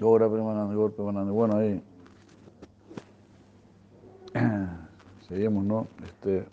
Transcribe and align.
Ahora 0.00 0.30
Premanande, 0.30 0.74
Gor 0.74 0.92
Premanande. 0.92 1.32
Bueno, 1.32 1.56
ahí 1.56 1.82
seguimos, 5.28 5.64
¿no? 5.64 5.86
Este, 6.04 6.46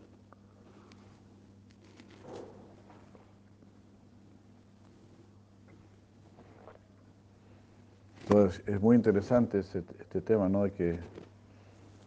Entonces, 8.30 8.62
es 8.68 8.82
muy 8.82 8.98
interesante 8.98 9.60
este, 9.60 9.84
este, 10.00 10.20
tema, 10.20 10.50
¿no? 10.50 10.64
De 10.64 10.72
que 10.74 11.00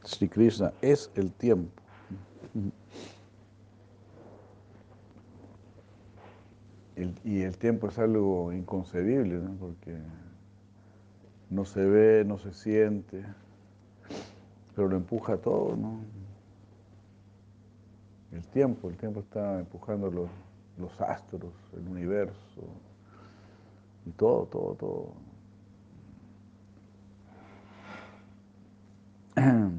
Sri 0.05 0.29
Krishna 0.29 0.73
es 0.83 1.11
el 1.15 1.33
tiempo. 1.33 1.71
y 7.25 7.41
el 7.41 7.57
tiempo 7.57 7.89
es 7.89 7.99
algo 7.99 8.53
inconcebible, 8.53 9.37
¿no? 9.37 9.53
Porque 9.59 9.97
no 11.51 11.65
se 11.65 11.85
ve, 11.85 12.25
no 12.25 12.39
se 12.39 12.53
siente, 12.53 13.25
pero 14.75 14.89
lo 14.89 14.97
empuja 14.97 15.37
todo, 15.37 15.77
¿no? 15.77 16.01
El 18.33 18.47
tiempo, 18.47 18.89
el 18.89 18.97
tiempo 18.97 19.21
está 19.21 19.59
empujando 19.59 20.11
los, 20.11 20.31
los 20.79 21.01
astros, 21.01 21.53
el 21.77 21.87
universo, 21.89 22.63
y 24.07 24.11
todo, 24.13 24.47
todo, 24.47 24.75
todo. 24.77 25.13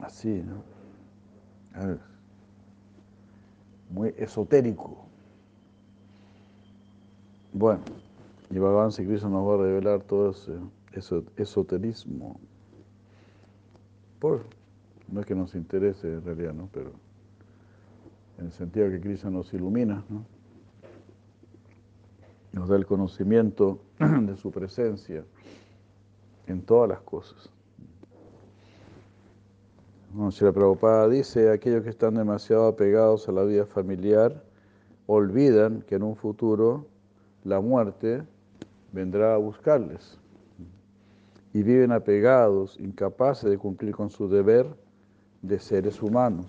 Así, 0.00 0.42
¿no? 0.42 0.62
Muy 3.90 4.14
esotérico. 4.16 5.11
Bueno, 7.54 7.82
y 8.50 8.58
Bhagavan 8.58 8.90
Krishna 8.90 9.28
nos 9.28 9.46
va 9.46 9.54
a 9.54 9.66
revelar 9.66 10.02
todo 10.02 10.30
ese, 10.30 10.52
esoterismo. 11.36 12.40
Por, 14.18 14.44
no 15.08 15.20
es 15.20 15.26
que 15.26 15.34
nos 15.34 15.54
interese 15.54 16.14
en 16.14 16.24
realidad, 16.24 16.54
¿no? 16.54 16.70
Pero 16.72 16.92
en 18.38 18.46
el 18.46 18.52
sentido 18.52 18.88
que 18.88 19.00
Krishna 19.00 19.30
nos 19.30 19.52
ilumina, 19.52 20.02
¿no? 20.08 20.24
Nos 22.52 22.70
da 22.70 22.76
el 22.76 22.86
conocimiento 22.86 23.80
de 23.98 24.36
su 24.36 24.50
presencia 24.50 25.22
en 26.46 26.62
todas 26.62 26.88
las 26.88 27.00
cosas. 27.00 27.50
si 30.30 30.44
la 30.44 30.52
Prabhupada 30.52 31.06
dice, 31.08 31.50
aquellos 31.50 31.82
que 31.82 31.90
están 31.90 32.14
demasiado 32.14 32.66
apegados 32.66 33.28
a 33.28 33.32
la 33.32 33.44
vida 33.44 33.66
familiar 33.66 34.42
olvidan 35.06 35.82
que 35.82 35.96
en 35.96 36.02
un 36.02 36.16
futuro 36.16 36.91
la 37.44 37.60
muerte 37.60 38.22
vendrá 38.92 39.34
a 39.34 39.38
buscarles 39.38 40.18
y 41.52 41.62
viven 41.62 41.92
apegados, 41.92 42.78
incapaces 42.80 43.50
de 43.50 43.58
cumplir 43.58 43.94
con 43.94 44.08
su 44.10 44.26
deber 44.28 44.66
de 45.42 45.58
seres 45.58 46.00
humanos. 46.02 46.46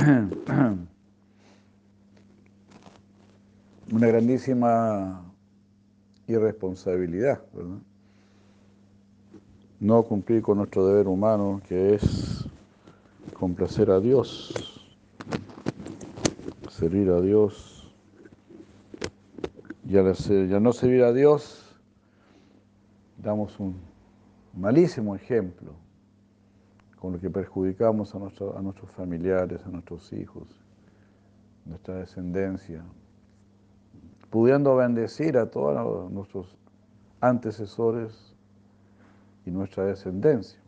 Una 3.92 4.06
grandísima 4.06 5.22
irresponsabilidad, 6.26 7.42
¿verdad? 7.52 7.78
No 9.78 10.02
cumplir 10.04 10.40
con 10.40 10.56
nuestro 10.58 10.86
deber 10.86 11.06
humano, 11.06 11.60
que 11.68 11.94
es 11.94 12.48
complacer 13.34 13.90
a 13.90 14.00
Dios 14.00 14.73
servir 16.84 17.08
a 17.08 17.20
Dios. 17.22 17.90
Y 19.88 19.96
al, 19.96 20.14
no 20.62 20.72
servir 20.74 21.02
a 21.02 21.14
Dios, 21.14 21.80
damos 23.16 23.58
un 23.58 23.76
malísimo 24.52 25.14
ejemplo 25.16 25.72
con 27.00 27.14
lo 27.14 27.20
que 27.20 27.30
perjudicamos 27.30 28.14
a, 28.14 28.18
a 28.18 28.62
nuestros 28.62 28.90
familiares, 28.90 29.64
a 29.64 29.70
nuestros 29.70 30.12
hijos, 30.12 30.46
nuestra 31.64 31.94
descendencia, 31.94 32.84
pudiendo 34.28 34.76
bendecir 34.76 35.38
a 35.38 35.50
todos 35.50 36.10
nuestros 36.12 36.54
antecesores 37.22 38.34
y 39.46 39.50
nuestra 39.50 39.86
descendencia. 39.86 40.60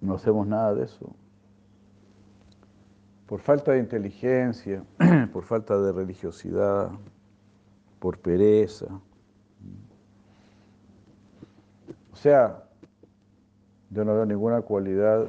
No 0.00 0.14
hacemos 0.14 0.46
nada 0.46 0.74
de 0.74 0.84
eso 0.84 1.14
por 3.26 3.40
falta 3.40 3.72
de 3.72 3.78
inteligencia, 3.78 4.84
por 5.32 5.44
falta 5.44 5.80
de 5.80 5.92
religiosidad, 5.92 6.90
por 7.98 8.18
pereza. 8.18 8.86
O 12.12 12.16
sea, 12.16 12.64
yo 13.90 14.04
no 14.04 14.14
veo 14.14 14.26
ninguna 14.26 14.60
cualidad 14.62 15.28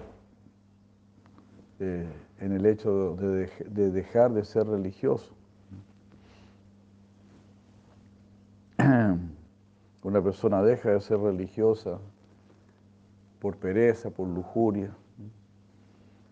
eh, 1.79 2.07
en 2.39 2.51
el 2.51 2.65
hecho 2.65 3.15
de, 3.15 3.91
dejar 3.91 4.33
de 4.33 4.43
ser 4.43 4.67
religioso. 4.67 5.33
Una 10.03 10.21
persona 10.21 10.61
deja 10.61 10.91
de 10.91 10.99
ser 10.99 11.19
religiosa 11.19 11.99
por 13.39 13.55
pereza, 13.57 14.09
por 14.09 14.27
lujuria, 14.27 14.93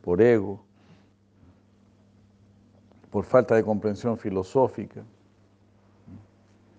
por 0.02 0.22
ego 0.22 0.66
por 3.12 3.26
falta 3.26 3.56
de 3.56 3.64
comprensión 3.64 4.18
filosófica. 4.18 5.04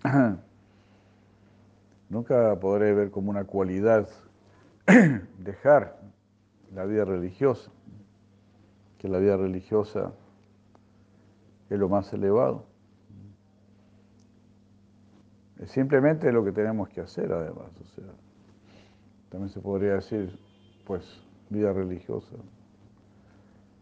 Nunca 2.09 2.59
podré 2.59 2.93
ver 2.93 3.11
como 3.11 3.29
una 3.29 3.45
cualidad 3.45 4.09
dejar 5.37 5.99
la 6.73 6.85
vida 6.85 7.05
religiosa, 7.05 7.71
que 8.97 9.07
la 9.07 9.19
vida 9.19 9.37
religiosa 9.37 10.11
es 11.69 11.79
lo 11.79 11.87
más 11.87 12.11
elevado. 12.13 12.65
Es 15.59 15.71
simplemente 15.71 16.31
lo 16.31 16.43
que 16.43 16.51
tenemos 16.51 16.89
que 16.89 17.01
hacer 17.01 17.31
además, 17.31 17.69
o 17.79 17.85
sea, 17.95 18.11
también 19.29 19.49
se 19.49 19.61
podría 19.61 19.93
decir, 19.93 20.37
pues, 20.85 21.23
vida 21.49 21.71
religiosa, 21.71 22.35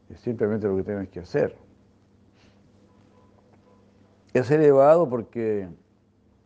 es 0.09 0.19
simplemente 0.19 0.67
lo 0.67 0.75
que 0.75 0.83
tienes 0.83 1.09
que 1.09 1.21
hacer. 1.21 1.55
Es 4.33 4.49
elevado 4.49 5.09
porque, 5.09 5.67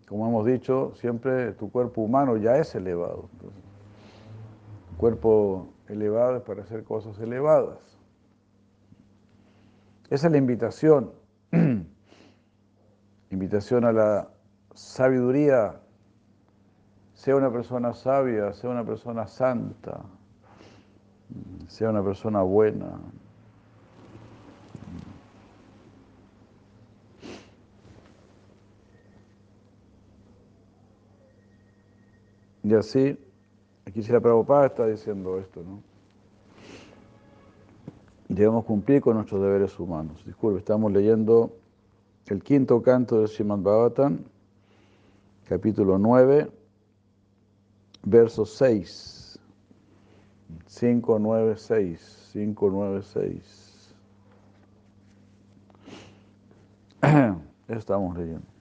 como 0.07 0.27
hemos 0.27 0.45
dicho, 0.45 0.93
siempre 0.95 1.51
tu 1.53 1.71
cuerpo 1.71 2.01
humano 2.01 2.37
ya 2.37 2.57
es 2.57 2.73
elevado. 2.73 3.29
cuerpo 4.97 5.67
elevado 5.87 6.37
es 6.37 6.43
para 6.43 6.63
hacer 6.63 6.83
cosas 6.83 7.19
elevadas. 7.19 7.77
Esa 10.09 10.27
es 10.27 10.31
la 10.31 10.37
invitación. 10.37 11.11
invitación 13.29 13.85
a 13.85 13.91
la 13.91 14.29
sabiduría. 14.73 15.81
Sea 17.13 17.35
una 17.35 17.51
persona 17.51 17.93
sabia, 17.93 18.51
sea 18.53 18.69
una 18.71 18.83
persona 18.83 19.25
santa, 19.25 20.01
sea 21.67 21.89
una 21.89 22.03
persona 22.03 22.41
buena. 22.41 22.99
Y 32.65 32.73
así, 32.73 33.15
aquí 33.85 34.01
si 34.01 34.11
la 34.11 34.19
Prabhupada 34.19 34.65
está 34.65 34.87
diciendo 34.87 35.37
esto, 35.37 35.61
¿no? 35.61 35.83
Debemos 38.27 38.65
cumplir 38.65 39.01
con 39.01 39.17
nuestros 39.17 39.39
deberes 39.39 39.79
humanos. 39.79 40.25
Disculpe, 40.25 40.57
estamos 40.57 40.91
leyendo 40.91 41.55
el 42.25 42.41
quinto 42.41 42.81
canto 42.81 43.21
de 43.21 43.27
Srimad 43.27 43.59
Bhavatan, 43.59 44.25
capítulo 45.47 45.99
9, 45.99 46.49
verso 48.01 48.47
6. 48.47 49.39
5, 50.65 51.19
9, 51.19 51.55
6. 51.57 52.29
5, 52.33 52.69
9, 52.71 53.01
6. 53.03 53.95
Estamos 57.67 58.17
leyendo. 58.17 58.54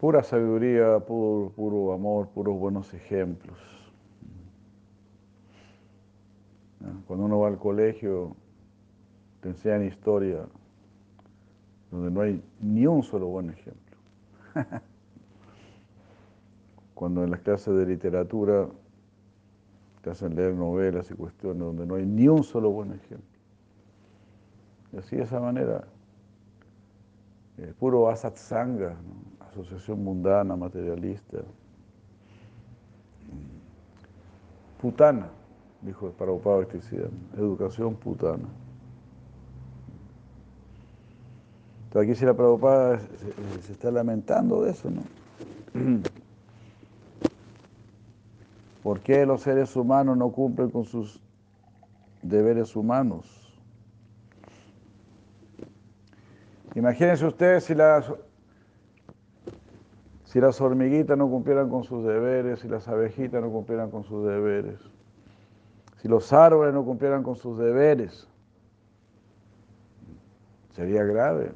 Pura 0.00 0.22
sabiduría, 0.22 0.98
puro, 1.00 1.92
amor, 1.92 2.28
puros 2.28 2.58
buenos 2.58 2.94
ejemplos. 2.94 3.58
Cuando 7.06 7.26
uno 7.26 7.40
va 7.40 7.48
al 7.48 7.58
colegio, 7.58 8.34
te 9.42 9.50
enseñan 9.50 9.84
historia 9.84 10.46
donde 11.90 12.10
no 12.10 12.22
hay 12.22 12.42
ni 12.62 12.86
un 12.86 13.02
solo 13.02 13.26
buen 13.26 13.50
ejemplo. 13.50 13.98
Cuando 16.94 17.22
en 17.22 17.30
las 17.30 17.40
clases 17.40 17.74
de 17.76 17.84
literatura 17.84 18.68
te 20.00 20.08
hacen 20.08 20.34
leer 20.34 20.54
novelas 20.54 21.10
y 21.10 21.14
cuestiones 21.14 21.60
donde 21.60 21.84
no 21.84 21.96
hay 21.96 22.06
ni 22.06 22.26
un 22.26 22.42
solo 22.42 22.70
buen 22.70 22.92
ejemplo. 22.92 23.38
Y 24.94 24.96
así 24.96 25.16
de 25.16 25.24
esa 25.24 25.40
manera, 25.40 25.84
eh, 27.58 27.74
puro 27.78 28.08
asatsanga, 28.08 28.96
asociación 29.60 30.04
mundana, 30.04 30.56
materialista. 30.56 31.38
Putana, 34.80 35.28
dijo 35.82 36.10
Prabhupada 36.10 36.58
Bhaktisiddhanta, 36.58 37.36
educación 37.36 37.94
putana. 37.94 38.48
Entonces 41.84 42.10
aquí 42.10 42.18
si 42.18 42.24
la 42.24 42.34
Prabhupada 42.34 42.98
se, 42.98 43.62
se 43.62 43.72
está 43.72 43.90
lamentando 43.90 44.62
de 44.62 44.70
eso, 44.70 44.90
¿no? 44.90 45.02
¿Por 48.82 49.00
qué 49.00 49.26
los 49.26 49.42
seres 49.42 49.76
humanos 49.76 50.16
no 50.16 50.30
cumplen 50.30 50.70
con 50.70 50.84
sus 50.84 51.20
deberes 52.22 52.74
humanos? 52.74 53.26
Imagínense 56.74 57.26
ustedes 57.26 57.64
si 57.64 57.74
las, 57.74 58.10
si 60.30 60.40
las 60.40 60.60
hormiguitas 60.60 61.18
no 61.18 61.28
cumplieran 61.28 61.68
con 61.68 61.82
sus 61.82 62.04
deberes, 62.04 62.60
si 62.60 62.68
las 62.68 62.86
abejitas 62.86 63.42
no 63.42 63.50
cumplieran 63.50 63.90
con 63.90 64.04
sus 64.04 64.24
deberes, 64.24 64.78
si 65.96 66.06
los 66.06 66.32
árboles 66.32 66.72
no 66.72 66.84
cumplieran 66.84 67.24
con 67.24 67.34
sus 67.34 67.58
deberes, 67.58 68.28
sería 70.70 71.02
grave. 71.02 71.50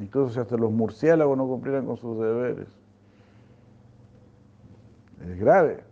Incluso 0.00 0.32
si 0.32 0.38
hasta 0.38 0.56
los 0.56 0.70
murciélagos 0.70 1.36
no 1.36 1.44
cumplieran 1.48 1.86
con 1.86 1.96
sus 1.96 2.16
deberes. 2.20 2.68
Es 5.28 5.36
grave. 5.36 5.82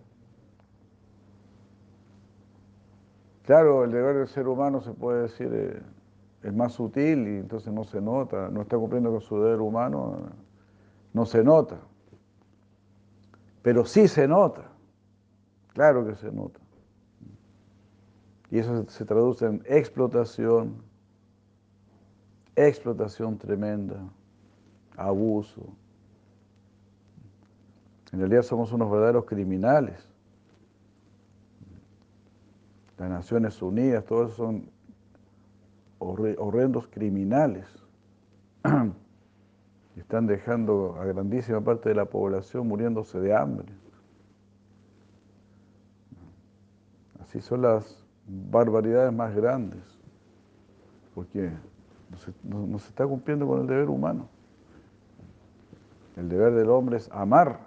Claro, 3.47 3.83
el 3.83 3.91
deber 3.91 4.19
del 4.19 4.29
ser 4.29 4.47
humano 4.47 4.81
se 4.81 4.93
puede 4.93 5.23
decir 5.23 5.51
eh, 5.53 5.83
es 6.45 6.55
más 6.55 6.75
sutil 6.75 7.27
y 7.27 7.39
entonces 7.39 7.73
no 7.73 7.83
se 7.83 8.01
nota, 8.01 8.49
no 8.49 8.63
está 8.63 8.77
cumpliendo 8.77 9.11
con 9.11 9.21
su 9.21 9.43
deber 9.43 9.61
humano, 9.61 10.19
no 11.13 11.27
se 11.27 11.43
nota. 11.43 11.81
Pero 13.63 13.85
sí 13.85 14.09
se 14.09 14.27
nota, 14.27 14.71
claro 15.73 16.07
que 16.07 16.15
se 16.15 16.31
nota. 16.31 16.61
Y 18.51 18.59
eso 18.59 18.85
se 18.89 19.05
traduce 19.05 19.47
en 19.47 19.63
explotación, 19.67 20.83
explotación 22.55 23.39
tremenda, 23.39 24.03
abuso. 24.97 25.63
En 28.13 28.19
realidad 28.19 28.43
somos 28.43 28.73
unos 28.73 28.91
verdaderos 28.91 29.25
criminales 29.25 30.13
las 33.03 33.11
Naciones 33.11 33.61
Unidas, 33.61 34.05
todos 34.05 34.35
son 34.35 34.71
horrendos 35.99 36.87
criminales. 36.89 37.67
Están 39.97 40.27
dejando 40.27 40.97
a 40.99 41.05
grandísima 41.05 41.61
parte 41.61 41.91
de 41.91 41.95
la 41.95 42.07
población 42.07 42.67
muriéndose 42.67 43.21
de 43.21 43.35
hambre. 43.35 43.73
Así 47.21 47.41
son 47.41 47.63
las 47.63 48.03
barbaridades 48.27 49.13
más 49.13 49.35
grandes, 49.35 49.83
porque 51.15 51.51
no 52.43 52.79
se, 52.79 52.89
está 52.89 53.07
cumpliendo 53.07 53.47
con 53.47 53.61
el 53.61 53.67
deber 53.67 53.89
humano. 53.89 54.29
El 56.17 56.29
deber 56.29 56.53
del 56.55 56.69
hombre 56.71 56.99
es 56.99 57.11
amar, 57.11 57.61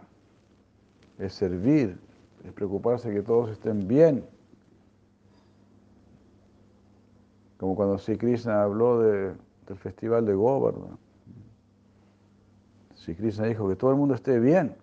es 1.17 1.33
servir, 1.33 1.97
es 2.43 2.51
preocuparse 2.53 3.11
que 3.11 3.21
todos 3.21 3.49
estén 3.49 3.87
bien 3.87 4.23
Como 7.57 7.75
cuando 7.75 7.97
Sri 7.97 8.17
Krishna 8.17 8.63
habló 8.63 8.99
del 8.99 9.37
festival 9.77 10.25
de 10.25 10.33
Govardhan. 10.33 10.97
Sri 13.05 13.13
Krishna 13.13 13.45
dijo 13.45 13.69
que 13.69 13.75
todo 13.75 13.91
el 13.91 13.97
mundo 13.97 14.15
esté 14.15 14.39
bien. 14.39 14.75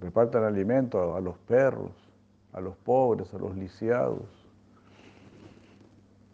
Repartan 0.00 0.42
alimento 0.42 1.14
a, 1.14 1.20
los 1.20 1.38
perros, 1.38 1.92
a 2.52 2.60
los 2.60 2.76
pobres, 2.78 3.32
a 3.32 3.38
los 3.38 3.54
lisiados, 3.56 4.24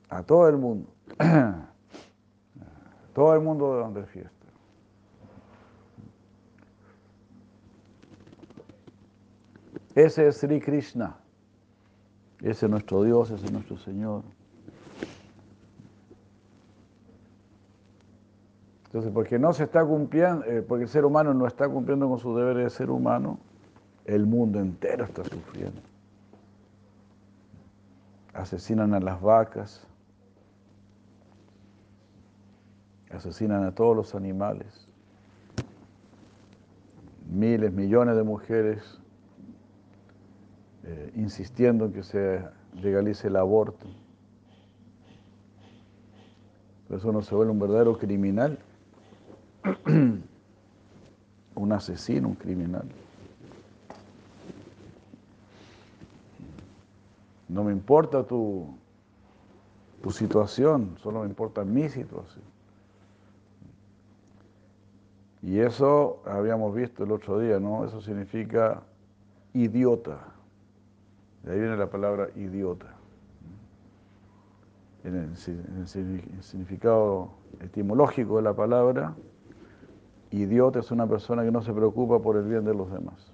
a 0.08 0.22
todo 0.22 0.48
el 0.48 0.56
mundo. 0.56 0.88
todo 3.14 3.34
el 3.34 3.40
mundo 3.42 3.74
de 3.74 3.80
donde 3.80 4.06
fiesta. 4.06 4.46
Ese 9.94 10.26
es 10.26 10.38
Sri 10.38 10.58
Krishna. 10.58 11.18
Ese 12.40 12.64
es 12.64 12.70
nuestro 12.70 13.02
Dios, 13.02 13.30
ese 13.30 13.44
es 13.44 13.52
nuestro 13.52 13.76
Señor. 13.76 14.22
Entonces, 18.92 19.10
porque 19.10 19.38
no 19.38 19.54
se 19.54 19.64
está 19.64 19.82
cumpliendo, 19.86 20.44
eh, 20.44 20.60
porque 20.60 20.82
el 20.82 20.90
ser 20.90 21.06
humano 21.06 21.32
no 21.32 21.46
está 21.46 21.66
cumpliendo 21.66 22.06
con 22.10 22.18
su 22.18 22.36
deber 22.36 22.58
de 22.58 22.68
ser 22.68 22.90
humano, 22.90 23.38
el 24.04 24.26
mundo 24.26 24.60
entero 24.60 25.06
está 25.06 25.24
sufriendo. 25.24 25.80
Asesinan 28.34 28.92
a 28.92 29.00
las 29.00 29.18
vacas, 29.22 29.86
asesinan 33.10 33.64
a 33.64 33.74
todos 33.74 33.96
los 33.96 34.14
animales, 34.14 34.86
miles, 37.30 37.72
millones 37.72 38.14
de 38.14 38.22
mujeres 38.24 39.00
eh, 40.84 41.12
insistiendo 41.16 41.86
en 41.86 41.94
que 41.94 42.02
se 42.02 42.44
legalice 42.74 43.28
el 43.28 43.36
aborto. 43.36 43.86
Por 46.88 46.98
eso 46.98 47.08
uno 47.08 47.22
se 47.22 47.34
vuelve 47.34 47.52
un 47.52 47.58
verdadero 47.58 47.96
criminal. 47.96 48.58
un 51.54 51.72
asesino, 51.72 52.28
un 52.28 52.34
criminal. 52.34 52.88
No 57.48 57.64
me 57.64 57.72
importa 57.72 58.24
tu, 58.24 58.74
tu 60.02 60.10
situación, 60.10 60.96
solo 61.02 61.20
me 61.20 61.26
importa 61.26 61.64
mi 61.64 61.88
situación. 61.88 62.44
Y 65.42 65.58
eso 65.58 66.22
habíamos 66.24 66.74
visto 66.74 67.04
el 67.04 67.10
otro 67.10 67.38
día, 67.40 67.58
¿no? 67.58 67.84
Eso 67.84 68.00
significa 68.00 68.82
idiota. 69.52 70.18
De 71.42 71.52
ahí 71.52 71.58
viene 71.58 71.76
la 71.76 71.90
palabra 71.90 72.28
idiota. 72.36 72.86
En 75.04 75.16
el, 75.16 75.36
significado 76.42 77.32
etimológico 77.60 78.36
de 78.36 78.42
la 78.42 78.54
palabra, 78.54 79.14
Idiota 80.32 80.80
es 80.80 80.90
una 80.90 81.06
persona 81.06 81.44
que 81.44 81.50
no 81.50 81.62
se 81.62 81.72
preocupa 81.72 82.20
por 82.20 82.36
el 82.36 82.44
bien 82.44 82.64
de 82.64 82.74
los 82.74 82.90
demás, 82.90 83.32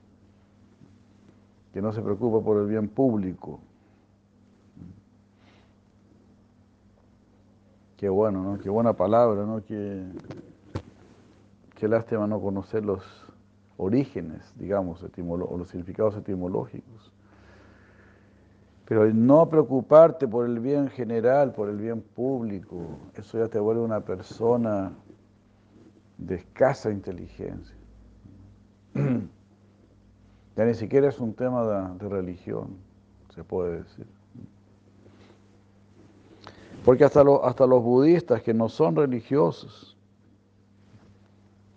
que 1.72 1.80
no 1.80 1.92
se 1.92 2.02
preocupa 2.02 2.44
por 2.44 2.58
el 2.58 2.66
bien 2.66 2.88
público. 2.88 3.60
Qué 7.96 8.08
bueno, 8.08 8.42
¿no? 8.42 8.58
Qué 8.58 8.68
buena 8.68 8.92
palabra, 8.92 9.44
¿no? 9.44 9.64
Qué, 9.64 10.04
qué 11.76 11.88
lástima 11.88 12.26
no 12.26 12.40
conocer 12.40 12.84
los 12.84 13.02
orígenes, 13.76 14.52
digamos, 14.56 15.02
o 15.02 15.56
los 15.56 15.68
significados 15.68 16.16
etimológicos. 16.16 17.12
Pero 18.84 19.06
no 19.12 19.48
preocuparte 19.48 20.26
por 20.26 20.46
el 20.46 20.60
bien 20.60 20.88
general, 20.88 21.52
por 21.52 21.68
el 21.68 21.76
bien 21.76 22.00
público, 22.00 22.76
eso 23.14 23.38
ya 23.38 23.48
te 23.48 23.60
vuelve 23.60 23.82
una 23.82 24.00
persona 24.00 24.92
de 26.18 26.34
escasa 26.34 26.90
inteligencia. 26.90 27.76
Ya 30.56 30.64
ni 30.64 30.74
siquiera 30.74 31.08
es 31.08 31.20
un 31.20 31.34
tema 31.34 31.94
de, 31.94 32.08
religión, 32.08 32.78
se 33.32 33.44
puede 33.44 33.84
decir. 33.84 34.08
Porque 36.84 37.04
hasta, 37.04 37.22
hasta 37.44 37.64
los 37.64 37.80
budistas 37.80 38.42
que 38.42 38.52
no 38.52 38.68
son 38.68 38.96
religiosos 38.96 39.96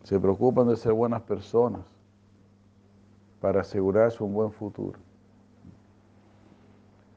se 0.02 0.20
preocupan 0.20 0.68
de 0.68 0.76
ser 0.78 0.94
buenas 0.94 1.22
personas 1.22 1.82
para 3.40 3.62
asegurarse 3.62 4.24
un 4.24 4.34
buen 4.34 4.52
futuro. 4.52 4.98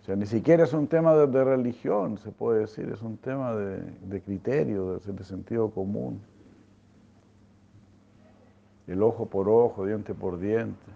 O 0.02 0.04
sea, 0.04 0.16
ni 0.16 0.26
siquiera 0.26 0.64
es 0.64 0.75
un 0.75 0.87
tema 0.87 1.14
de, 1.14 1.45
religión, 1.45 2.19
se 2.19 2.31
puede 2.31 2.61
decir, 2.61 2.90
es 2.90 3.00
un 3.00 3.16
tema 3.16 3.54
de, 3.54 3.81
de 3.81 4.21
criterio, 4.21 4.99
de 4.99 5.25
sentido 5.25 5.71
común 5.71 6.21
el 8.87 9.03
ojo 9.03 9.26
por 9.26 9.49
ojo, 9.49 9.87
diente 9.87 10.14
por 10.14 10.38
diente, 10.38 10.91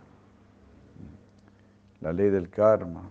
la 2.00 2.12
ley 2.12 2.30
del 2.30 2.48
karma. 2.50 3.10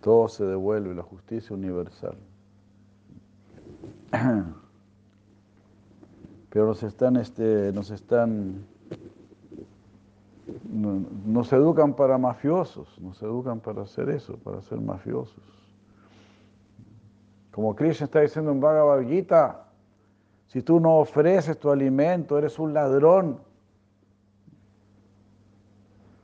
Todo 0.00 0.28
se 0.28 0.44
devuelve, 0.44 0.94
la 0.94 1.02
justicia 1.02 1.56
universal. 1.56 2.16
Pero 6.50 6.66
nos 6.66 6.82
están, 6.82 7.16
este, 7.16 7.72
nos 7.72 7.90
están, 7.90 8.66
nos 11.26 11.52
educan 11.52 11.94
para 11.94 12.18
mafiosos, 12.18 13.00
nos 13.00 13.20
educan 13.22 13.60
para 13.60 13.82
hacer 13.82 14.10
eso, 14.10 14.36
para 14.36 14.60
ser 14.62 14.80
mafiosos. 14.80 15.42
Como 17.50 17.74
Krishna 17.74 18.04
está 18.04 18.20
diciendo 18.20 18.52
en 18.52 18.60
Bhagavad 18.60 19.02
Gita, 19.08 19.63
si 20.54 20.62
tú 20.62 20.78
no 20.78 20.98
ofreces 20.98 21.58
tu 21.58 21.68
alimento, 21.68 22.38
eres 22.38 22.60
un 22.60 22.72
ladrón. 22.72 23.40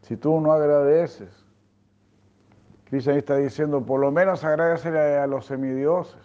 Si 0.03 0.17
tú 0.17 0.41
no 0.41 0.53
agradeces, 0.53 1.31
Krishna 2.85 3.17
está 3.17 3.35
diciendo, 3.39 3.85
por 3.85 3.99
lo 3.99 4.13
menos 4.13 4.45
agradecele 4.45 5.19
a 5.19 5.27
los 5.27 5.47
semidioses. 5.47 6.21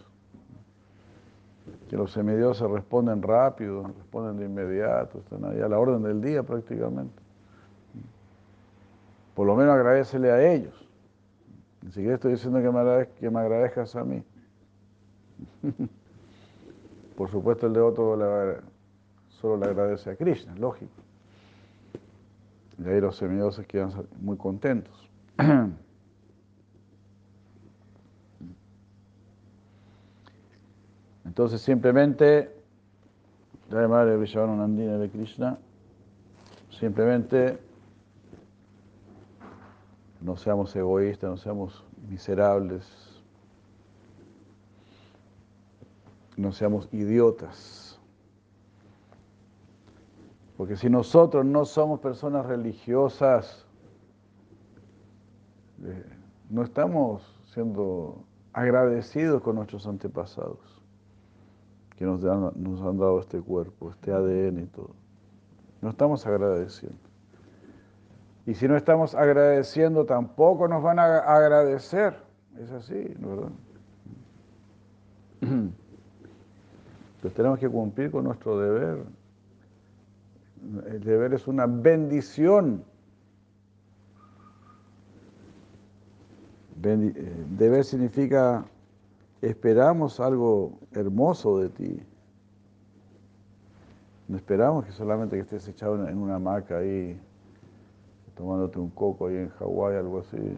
Que 1.89 1.97
los 1.97 2.12
semidioses 2.12 2.69
responden 2.69 3.24
rápido, 3.24 3.88
responden 3.97 4.38
de 4.38 4.45
inmediato, 4.45 5.17
están 5.17 5.43
ahí 5.45 5.62
a 5.62 5.67
la 5.67 5.79
orden 5.79 6.03
del 6.03 6.21
día 6.21 6.43
prácticamente. 6.43 7.19
Por 9.33 9.47
lo 9.47 9.55
menos 9.55 9.74
agradecele 9.74 10.31
a 10.31 10.53
ellos. 10.53 10.75
Ni 11.81 11.91
siquiera 11.91 12.13
estoy 12.13 12.33
diciendo 12.33 12.62
que 12.62 12.69
me, 12.69 13.07
que 13.19 13.31
me 13.31 13.39
agradezcas 13.39 13.95
a 13.95 14.03
mí. 14.03 14.24
Por 17.15 17.29
supuesto 17.31 17.67
el 17.67 17.74
devoto 17.74 18.17
solo 19.29 19.57
le 19.57 19.65
agradece 19.65 20.10
a 20.12 20.15
Krishna, 20.15 20.55
lógico. 20.55 20.91
Y 22.77 22.88
ahí 22.89 23.00
los 23.00 23.15
semidioses 23.15 23.65
quedan 23.67 23.91
muy 24.19 24.38
contentos. 24.38 25.10
Entonces 31.25 31.62
simplemente, 31.62 32.53
la 33.69 33.88
madre 33.88 34.17
Nandina 34.36 34.98
de 34.98 35.10
Krishna, 35.10 35.57
simplemente 36.69 37.60
no 40.22 40.38
seamos 40.38 40.75
egoístas, 40.75 41.29
no 41.29 41.38
seamos 41.38 41.84
miserables, 42.10 43.04
no 46.37 46.51
seamos 46.51 46.89
idiotas. 46.91 47.99
Porque 50.57 50.75
si 50.77 50.89
nosotros 50.89 51.45
no 51.45 51.65
somos 51.65 51.99
personas 51.99 52.45
religiosas, 52.45 53.65
eh, 55.83 56.05
no 56.49 56.63
estamos 56.63 57.21
siendo 57.53 58.23
agradecidos 58.53 59.41
con 59.41 59.57
nuestros 59.57 59.85
antepasados 59.85 60.81
que 61.97 62.05
nos, 62.05 62.21
nos 62.21 62.81
han 62.81 62.97
dado 62.97 63.19
este 63.19 63.41
cuerpo, 63.41 63.89
este 63.89 64.11
ADN 64.11 64.59
y 64.59 64.65
todo. 64.67 64.91
No 65.81 65.89
estamos 65.89 66.25
agradeciendo. 66.25 66.97
Y 68.45 68.53
si 68.53 68.67
no 68.67 68.75
estamos 68.75 69.15
agradeciendo, 69.15 70.05
tampoco 70.05 70.67
nos 70.67 70.83
van 70.83 70.99
a 70.99 71.17
agradecer. 71.19 72.15
Es 72.59 72.71
así, 72.71 73.15
¿verdad? 73.19 73.51
Entonces 77.15 77.36
tenemos 77.36 77.60
que 77.60 77.69
cumplir 77.69 78.12
con 78.12 78.24
nuestro 78.24 78.60
deber. 78.60 79.03
El 80.88 81.03
deber 81.03 81.34
es 81.34 81.48
una 81.48 81.65
bendición. 81.65 82.84
Eh, 86.84 87.45
deber 87.57 87.84
significa 87.84 88.65
esperamos 89.41 90.19
algo 90.19 90.77
hermoso 90.91 91.60
de 91.60 91.69
ti. 91.69 92.00
No 94.27 94.38
esperamos 94.38 94.86
que 94.86 94.91
solamente 94.91 95.36
que 95.36 95.43
estés 95.43 95.67
echado 95.67 96.07
en 96.07 96.17
una 96.17 96.36
hamaca 96.36 96.77
ahí, 96.77 97.19
tomándote 98.36 98.79
un 98.79 98.89
coco 98.89 99.27
ahí 99.27 99.38
en 99.38 99.50
Hawái, 99.50 99.98
algo 99.98 100.19
así. 100.19 100.57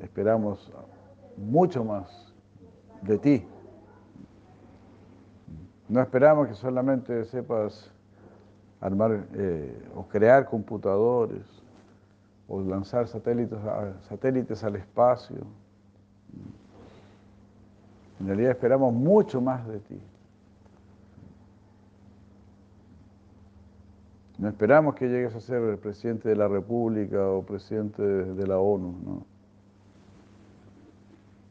Esperamos 0.00 0.70
mucho 1.36 1.84
más 1.84 2.32
de 3.02 3.18
ti. 3.18 3.46
No 5.90 6.00
esperamos 6.00 6.46
que 6.46 6.54
solamente 6.54 7.24
sepas 7.24 7.90
armar 8.80 9.26
eh, 9.34 9.76
o 9.96 10.06
crear 10.06 10.46
computadores 10.46 11.42
o 12.46 12.60
lanzar 12.60 13.08
satélites, 13.08 13.58
satélites 14.08 14.62
al 14.62 14.76
espacio. 14.76 15.38
En 18.20 18.26
realidad 18.28 18.52
esperamos 18.52 18.94
mucho 18.94 19.40
más 19.40 19.66
de 19.66 19.80
ti. 19.80 20.00
No 24.38 24.48
esperamos 24.48 24.94
que 24.94 25.08
llegues 25.08 25.34
a 25.34 25.40
ser 25.40 25.60
el 25.60 25.78
presidente 25.78 26.28
de 26.28 26.36
la 26.36 26.46
República 26.46 27.28
o 27.30 27.42
presidente 27.42 28.00
de 28.00 28.46
la 28.46 28.60
ONU, 28.60 28.94
no. 29.04 29.26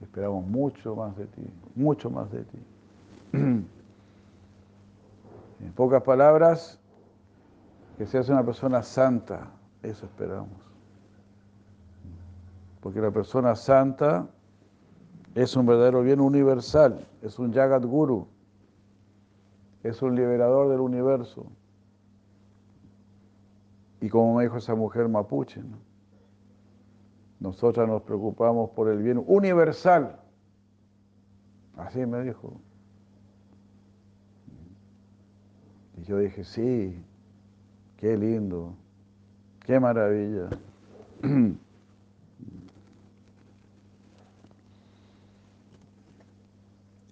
Esperamos 0.02 0.48
mucho 0.48 0.96
más 0.96 1.18
de 1.18 1.26
ti, 1.26 1.46
mucho 1.76 2.10
más 2.10 2.32
de 2.32 2.44
ti. 2.46 2.60
En 5.60 5.74
pocas 5.74 6.04
palabras, 6.04 6.80
que 7.98 8.06
seas 8.06 8.30
una 8.30 8.46
persona 8.46 8.82
santa, 8.82 9.52
eso 9.84 10.06
esperamos. 10.06 10.58
Porque 12.80 13.02
la 13.02 13.12
persona 13.12 13.56
santa 13.56 14.28
es 15.36 15.56
un 15.56 15.66
verdadero 15.66 16.02
bien 16.02 16.22
universal, 16.22 17.06
es 17.22 17.38
un 17.40 17.54
Jagat 17.54 17.84
Guru, 17.84 18.28
es 19.84 20.02
un 20.02 20.16
liberador 20.16 20.70
del 20.70 20.80
universo. 20.80 21.46
Y 24.02 24.10
como 24.10 24.36
me 24.36 24.44
dijo 24.44 24.58
esa 24.58 24.76
mujer 24.76 25.10
mapuche, 25.10 25.62
nosotras 27.40 27.88
nos 27.88 28.02
preocupamos 28.04 28.70
por 28.72 28.90
el 28.90 29.02
bien 29.02 29.24
universal. 29.28 30.20
Así 31.76 32.06
me 32.06 32.22
dijo. 32.24 32.62
Y 36.00 36.04
yo 36.06 36.18
dije, 36.20 36.44
sí, 36.46 36.96
qué 37.98 38.16
lindo, 38.18 38.74
qué 39.66 39.80
maravilla. 39.80 40.50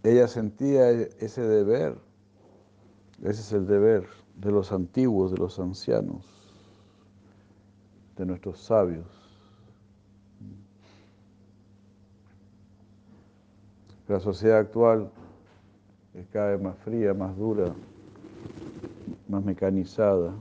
ella 0.03 0.27
sentía 0.27 0.89
ese 0.89 1.41
deber, 1.41 1.97
ese 3.19 3.41
es 3.41 3.51
el 3.51 3.67
deber 3.67 4.07
de 4.37 4.51
los 4.51 4.71
antiguos, 4.71 5.31
de 5.31 5.37
los 5.37 5.59
ancianos, 5.59 6.25
de 8.15 8.25
nuestros 8.25 8.59
sabios. 8.61 9.05
La 14.07 14.21
sociedad 14.21 14.59
actual 14.59 15.11
es 16.13 16.25
cada 16.27 16.51
vez 16.51 16.61
más 16.61 16.77
fría, 16.77 17.13
más 17.13 17.35
dura, 17.35 17.75
más 19.27 19.43
mecanizada. 19.43 20.33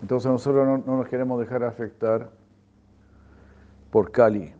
Entonces 0.00 0.30
nosotros 0.30 0.66
no, 0.86 0.96
nos 0.96 1.08
queremos 1.08 1.38
dejar 1.40 1.62
afectar 1.64 2.30
por 3.90 4.10
Kali. 4.10 4.54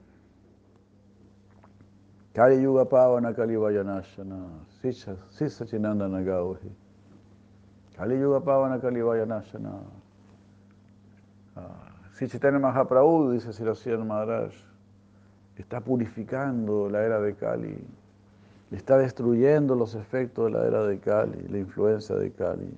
Kali 2.34 2.62
Yuga 2.62 2.84
Pavana 2.84 3.34
Kali 3.34 3.56
Vayanashana, 3.56 4.46
Sisa 4.80 5.66
Chinandana 5.66 6.20
Gauhi. 6.20 6.70
Kali 7.96 8.18
Yuga 8.20 8.40
Pavana 8.40 8.80
Kali 8.80 9.00
Vayanashana. 9.00 9.80
Ah, 11.56 11.87
si 12.18 12.26
Chaitanya 12.26 12.58
Mahaprabhu, 12.58 13.30
dice 13.30 13.52
Siracien 13.52 14.04
Maharaj, 14.04 14.52
está 15.56 15.80
purificando 15.80 16.88
la 16.90 17.04
era 17.04 17.20
de 17.20 17.36
Kali, 17.36 17.78
está 18.72 18.98
destruyendo 18.98 19.76
los 19.76 19.94
efectos 19.94 20.46
de 20.46 20.50
la 20.58 20.66
era 20.66 20.82
de 20.82 20.98
Kali, 20.98 21.46
la 21.48 21.58
influencia 21.58 22.16
de 22.16 22.32
Kali. 22.32 22.76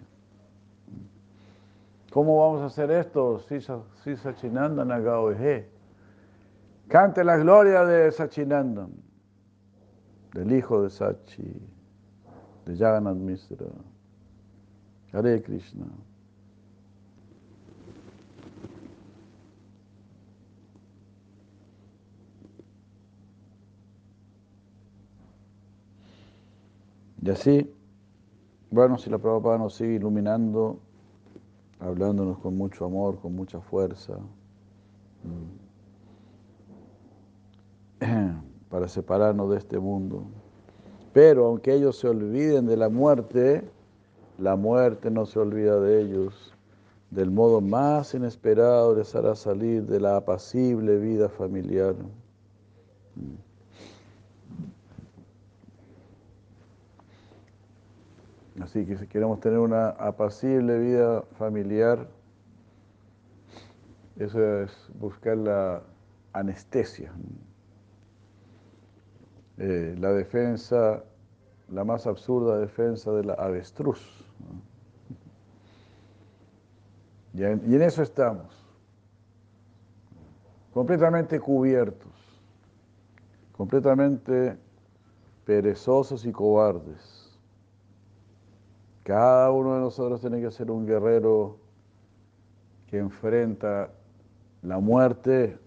¿Cómo 2.13 2.39
vamos 2.39 2.61
a 2.61 2.67
hacer 2.67 2.91
esto? 2.91 3.39
Si 3.39 4.17
Sachinandan 4.17 4.93
Agaoje. 4.93 5.71
Cante 6.89 7.25
la 7.25 7.39
gloria 7.39 7.85
de 7.87 8.13
Sachinandan, 8.13 8.91
del 10.35 10.53
hijo 10.53 10.83
de 10.83 10.91
Sachi, 10.91 11.63
de 12.67 12.77
Jagannath 12.77 13.17
Misra. 13.17 13.69
Hare 15.13 15.41
Krishna. 15.41 15.87
Y 27.23 27.31
así, 27.31 27.71
bueno, 28.71 28.97
si 28.99 29.11
la 29.11 29.19
Prabhupada 29.19 29.59
nos 29.59 29.75
sigue 29.75 29.95
iluminando, 29.95 30.79
hablándonos 31.79 32.39
con 32.39 32.57
mucho 32.57 32.85
amor, 32.85 33.19
con 33.21 33.35
mucha 33.35 33.61
fuerza, 33.61 34.15
mm. 35.25 35.61
para 37.99 38.43
para 38.71 38.89
separarnos 38.89 39.51
de 39.51 39.59
este 39.59 39.79
mundo. 39.79 40.25
Pero 41.13 41.47
aunque 41.47 41.75
ellos 41.75 41.99
se 41.99 42.09
olviden 42.09 42.67
de 42.67 42.77
la 42.77 42.89
muerte, 42.89 43.69
la 44.39 44.57
muerte 44.57 45.11
no 45.11 45.27
se 45.27 45.39
olvida 45.41 45.81
de 45.81 46.01
ellos. 46.01 46.55
Del 47.11 47.31
modo 47.31 47.61
más 47.61 48.15
inesperado 48.15 48.95
les 48.95 49.15
hará 49.17 49.35
salir 49.35 49.85
de 49.85 49.99
la 49.99 50.17
apacible 50.17 50.99
vida 50.99 51.29
familiar. 51.29 51.97
Así 58.63 58.85
que 58.85 58.97
si 58.97 59.07
queremos 59.07 59.41
tener 59.41 59.59
una 59.59 59.89
apacible 59.91 60.79
vida 60.79 61.23
familiar, 61.39 62.07
eso 64.17 64.63
es 64.63 64.91
buscar 64.99 65.37
la 65.39 65.83
anestesia. 66.33 67.13
Eh, 69.57 69.95
la 69.99 70.13
defensa, 70.13 71.05
la 71.69 71.85
más 71.85 72.07
absurda 72.07 72.59
defensa 72.59 73.13
de 73.13 73.25
la 73.25 73.35
avestruz. 73.35 74.27
Y 77.35 77.45
en, 77.45 77.83
eso 77.83 78.03
estamos, 78.03 78.47
completamente 80.73 81.39
cubiertos, 81.39 82.13
completamente 83.53 84.57
perezosos 85.45 86.27
y 86.27 86.33
cobardes. 86.33 87.20
Cada 89.11 89.51
uno 89.51 89.75
de 89.75 89.81
nosotros 89.81 90.21
tiene 90.21 90.41
que 90.41 90.53
ser 90.53 90.71
un 90.71 90.87
guerrero 90.87 91.57
que 92.87 92.97
enfrenta 92.97 93.91
la 94.63 94.79
muerte 94.79 95.59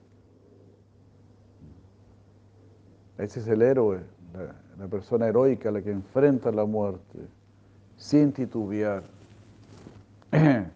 Ese 3.18 3.42
es 3.42 3.48
el 3.50 3.62
héroe, 3.62 4.00
la, 4.78 4.88
persona 4.88 5.28
heroica, 5.28 5.72
la 5.72 5.82
que 5.82 5.92
enfrenta 5.92 6.54
la 6.54 6.64
muerte 6.64 7.20
sin 7.98 8.32
titubear. 8.32 9.04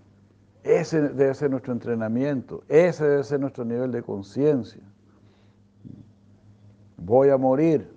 Ese 0.66 1.02
debe 1.10 1.34
ser 1.36 1.52
nuestro 1.52 1.72
entrenamiento, 1.72 2.66
ese 2.68 3.06
debe 3.08 3.24
ser 3.24 3.40
nuestro 3.40 3.64
nivel 3.64 3.90
de 3.90 4.04
conciencia. 4.04 4.82
Voy 6.98 7.30
a 7.30 7.38
morir. 7.38 7.90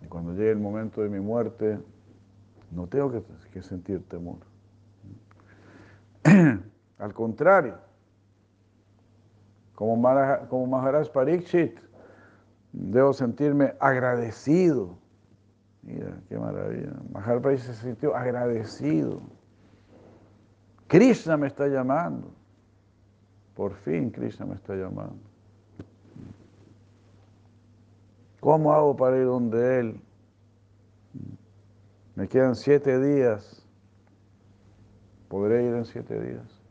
Y 0.00 0.06
cuando 0.06 0.32
llegue 0.32 0.52
el 0.52 0.58
momento 0.58 1.02
de 1.02 1.10
mi 1.10 1.20
muerte, 1.20 1.78
no 2.72 2.86
tengo 2.86 3.10
que, 3.52 3.62
sentir 3.62 4.02
temor. 4.08 4.38
Al 6.98 7.14
contrario, 7.14 7.76
como, 9.74 10.00
como 10.48 10.66
Maharaj 10.66 11.10
Parikshit, 11.10 11.78
Debo 12.72 13.12
sentirme 13.12 13.74
agradecido. 13.80 14.96
Mira, 15.82 16.18
qué 16.28 16.38
maravilla. 16.38 16.94
Maharaj 17.12 17.58
se 17.58 17.74
sintió 17.74 18.16
agradecido. 18.16 19.20
Krishna 20.86 21.36
me 21.36 21.48
está 21.48 21.68
llamando. 21.68 22.32
Por 23.54 23.74
fin 23.74 24.10
Krishna 24.10 24.46
me 24.46 24.54
está 24.54 24.74
llamando. 24.74 25.18
¿Cómo 28.40 28.72
hago 28.72 28.96
para 28.96 29.18
ir 29.18 29.26
donde 29.26 29.80
Él? 29.80 30.00
Me 32.14 32.28
quedan 32.28 32.54
siete 32.54 33.00
días. 33.00 33.66
¿Podré 35.28 35.64
ir 35.64 35.74
en 35.74 35.84
siete 35.84 36.20
días? 36.20 36.62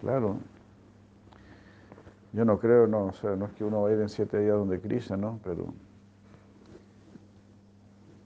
Claro. 0.00 0.38
Yo 2.32 2.44
no 2.44 2.58
creo, 2.58 2.86
no, 2.86 3.06
o 3.06 3.12
sea, 3.12 3.36
no 3.36 3.46
es 3.46 3.52
que 3.52 3.64
uno 3.64 3.82
va 3.82 3.90
a 3.90 3.92
ir 3.92 4.00
en 4.00 4.08
siete 4.08 4.38
días 4.40 4.56
donde 4.56 4.80
Krishna, 4.80 5.16
¿no? 5.16 5.40
Pero, 5.42 5.72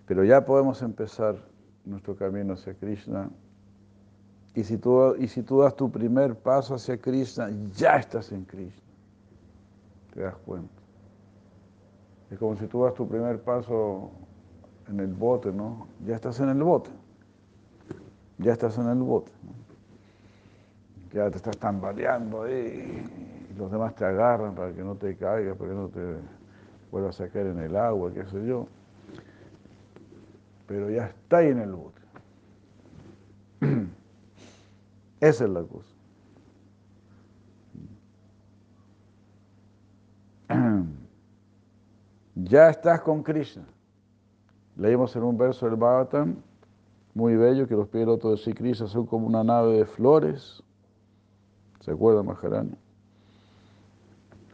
pero 0.06 0.24
ya 0.24 0.44
podemos 0.44 0.82
empezar 0.82 1.36
nuestro 1.84 2.16
camino 2.16 2.54
hacia 2.54 2.74
Krishna. 2.74 3.30
Y 4.54 4.64
si, 4.64 4.78
tú, 4.78 5.14
y 5.16 5.28
si 5.28 5.42
tú 5.42 5.60
das 5.60 5.76
tu 5.76 5.90
primer 5.90 6.34
paso 6.34 6.74
hacia 6.74 6.98
Krishna, 6.98 7.50
ya 7.76 7.96
estás 7.96 8.32
en 8.32 8.44
Krishna. 8.44 8.82
Te 10.12 10.22
das 10.22 10.36
cuenta. 10.44 10.79
Es 12.30 12.38
como 12.38 12.56
si 12.56 12.66
tú 12.66 12.84
das 12.84 12.94
tu 12.94 13.08
primer 13.08 13.40
paso 13.40 14.10
en 14.88 15.00
el 15.00 15.12
bote, 15.12 15.52
¿no? 15.52 15.88
Ya 16.06 16.14
estás 16.14 16.38
en 16.40 16.48
el 16.48 16.62
bote. 16.62 16.90
Ya 18.38 18.52
estás 18.52 18.78
en 18.78 18.88
el 18.88 18.98
bote. 18.98 19.32
Ya 21.12 21.28
te 21.30 21.36
estás 21.36 21.56
tambaleando 21.58 22.44
ahí 22.44 23.20
los 23.60 23.70
demás 23.70 23.94
te 23.94 24.06
agarran 24.06 24.54
para 24.54 24.72
que 24.72 24.82
no 24.82 24.94
te 24.96 25.14
caigas, 25.16 25.56
para 25.56 25.70
que 25.70 25.76
no 25.76 25.88
te 25.88 26.16
vuelvas 26.90 27.20
a 27.20 27.28
caer 27.28 27.48
en 27.48 27.58
el 27.58 27.76
agua, 27.76 28.10
qué 28.12 28.24
sé 28.24 28.44
yo. 28.46 28.66
Pero 30.66 30.88
ya 30.88 31.06
está 31.06 31.38
ahí 31.38 31.48
en 31.48 31.58
el 31.58 31.72
bote. 31.72 32.00
Esa 35.20 35.44
es 35.44 35.50
la 35.50 35.62
cosa. 35.62 35.94
Ya 42.44 42.70
estás 42.70 43.02
con 43.02 43.22
Krishna. 43.22 43.64
Leímos 44.76 45.14
en 45.14 45.24
un 45.24 45.36
verso 45.36 45.66
del 45.66 45.76
Bhagavatam, 45.76 46.36
muy 47.12 47.36
bello, 47.36 47.68
que 47.68 47.74
los 47.74 47.88
pilotos 47.88 48.30
de 48.30 48.36
Sri 48.38 48.54
Krishna 48.54 48.86
son 48.86 49.04
como 49.06 49.26
una 49.26 49.44
nave 49.44 49.78
de 49.78 49.84
flores. 49.84 50.62
¿Se 51.80 51.90
acuerda, 51.90 52.22
Maharani? 52.22 52.76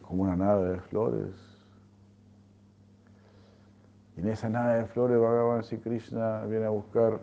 como 0.01 0.23
una 0.23 0.35
nave 0.35 0.69
de 0.69 0.79
flores. 0.79 1.35
Y 4.15 4.21
en 4.21 4.29
esa 4.29 4.49
nave 4.49 4.77
de 4.77 4.85
flores 4.85 5.19
Bhagavan 5.19 5.63
Sri 5.63 5.77
Krishna 5.79 6.45
viene 6.45 6.65
a 6.65 6.69
buscar, 6.69 7.19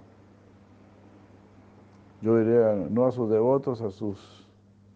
yo 2.21 2.39
diría, 2.39 2.75
no 2.91 3.07
a 3.07 3.11
sus 3.11 3.31
devotos, 3.31 3.81
a 3.81 3.91
sus 3.91 4.47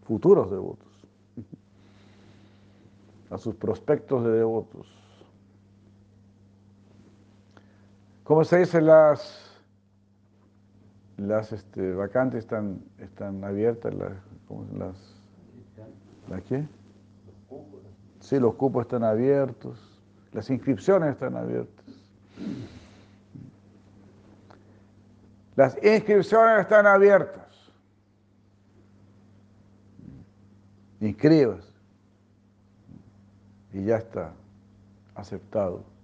futuros 0.07 0.51
devotos, 0.51 0.89
a 3.31 3.39
sus 3.39 3.55
prospectos 3.55 4.25
de 4.25 4.33
devotos. 4.33 4.98
¿Cómo 8.29 8.45
se 8.45 8.59
dice? 8.59 8.83
Las, 8.83 9.59
las 11.17 11.51
este, 11.51 11.95
vacantes 11.95 12.41
están, 12.41 12.85
están 12.99 13.43
abiertas, 13.43 13.95
las, 13.95 14.13
las, 14.77 15.17
¿la 16.29 16.39
qué? 16.43 16.69
Sí, 18.21 18.39
los 18.39 18.55
cupos 18.57 18.83
están 18.83 19.03
abiertos, 19.03 19.99
las 20.33 20.51
inscripciones 20.51 21.13
están 21.13 21.39
abiertas. 21.39 21.87
Las 25.57 25.83
inscripciones 25.83 26.61
están 26.61 26.87
abiertas. 26.87 27.73
Inscribas. 31.01 31.65
Y 33.73 33.87
ya 33.87 33.97
está, 33.97 34.35
aceptado. 35.15 35.98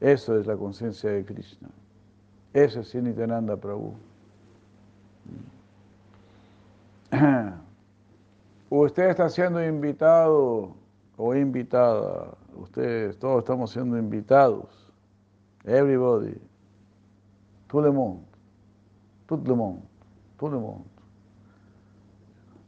Eso 0.00 0.38
es 0.38 0.46
la 0.46 0.56
conciencia 0.56 1.10
de 1.10 1.24
Krishna. 1.24 1.68
Eso 2.52 2.80
es 2.80 2.94
Nityananda 2.94 3.56
Prabhu. 3.56 3.94
Usted 8.70 9.10
está 9.10 9.28
siendo 9.28 9.64
invitado 9.64 10.74
o 11.16 11.34
invitada. 11.34 12.34
Ustedes, 12.56 13.18
todos 13.18 13.40
estamos 13.40 13.70
siendo 13.70 13.98
invitados. 13.98 14.92
Everybody. 15.64 16.38
Tout 17.68 17.82
le 17.82 17.92
monde. 17.92 18.24
Tout 19.26 19.46
le 19.46 19.54
monde. 19.54 19.82
Tout 20.38 20.50
le 20.50 20.58
monde. 20.58 20.84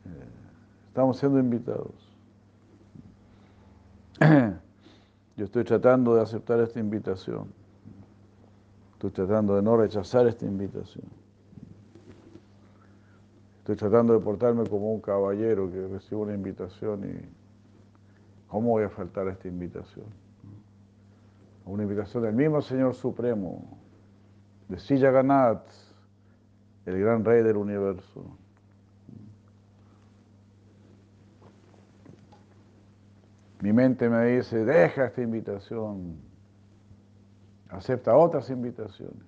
Eh, 0.07 0.29
estamos 0.88 1.19
siendo 1.19 1.38
invitados. 1.38 1.93
Yo 5.38 5.44
estoy 5.44 5.62
tratando 5.62 6.16
de 6.16 6.22
aceptar 6.22 6.59
esta 6.59 6.81
invitación. 6.81 7.46
Estoy 8.94 9.12
tratando 9.12 9.55
de 9.55 9.62
no 9.62 9.77
rechazar 9.77 10.27
esta 10.27 10.44
invitación. 10.44 11.07
Estoy 13.59 13.77
tratando 13.77 14.14
de 14.14 14.18
portarme 14.18 14.66
como 14.66 14.92
un 14.92 15.01
caballero 15.01 15.70
que 15.70 15.87
recibe 15.87 16.22
una 16.22 16.35
invitación 16.35 17.05
y 17.05 18.48
¿cómo 18.48 18.70
voy 18.70 18.83
a 18.83 18.88
faltar 18.88 19.29
a 19.29 19.31
esta 19.31 19.46
invitación? 19.46 20.07
Una 21.66 21.85
invitación 21.85 22.24
del 22.24 22.35
mismo 22.35 22.61
Señor 22.61 22.94
Supremo, 22.94 23.79
de 24.68 24.77
Sijaganat, 24.81 25.62
el 26.85 26.98
gran 26.98 27.24
rey 27.24 27.44
del 27.44 27.59
universo. 27.59 28.24
Mi 33.61 33.73
mente 33.73 34.09
me 34.09 34.25
dice, 34.27 34.64
deja 34.64 35.07
esta 35.07 35.21
invitación, 35.21 36.16
acepta 37.68 38.16
otras 38.16 38.51
invitaciones. 38.51 39.27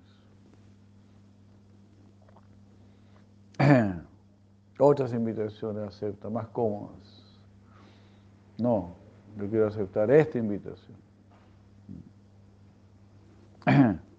Otras 4.79 5.13
invitaciones 5.13 5.87
acepta, 5.87 6.27
más 6.27 6.47
cómodas. 6.47 6.97
No, 8.57 8.95
yo 9.37 9.47
quiero 9.47 9.67
aceptar 9.67 10.09
esta 10.09 10.39
invitación. 10.39 10.97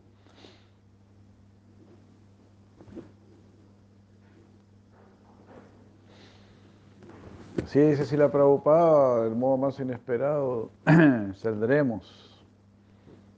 Sí, 7.72 7.80
dice 7.80 8.04
si 8.04 8.18
la 8.18 8.30
Prabhupada, 8.30 9.24
el 9.24 9.34
modo 9.34 9.56
más 9.56 9.80
inesperado, 9.80 10.68
saldremos. 11.36 12.44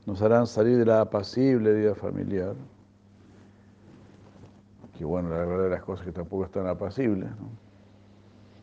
Nos 0.07 0.21
harán 0.23 0.49
salir 0.49 0.77
de 0.77 0.85
la 0.85 1.03
apacible 1.03 1.73
vida 1.73 1.95
familiar. 1.95 2.57
Que 4.99 5.05
bueno, 5.05 5.29
la 5.29 5.37
verdad 5.37 5.63
de 5.63 5.71
las 5.71 5.85
cosas 5.85 6.05
que 6.05 6.11
tampoco 6.11 6.47
están 6.47 6.67
apacibles. 6.67 7.31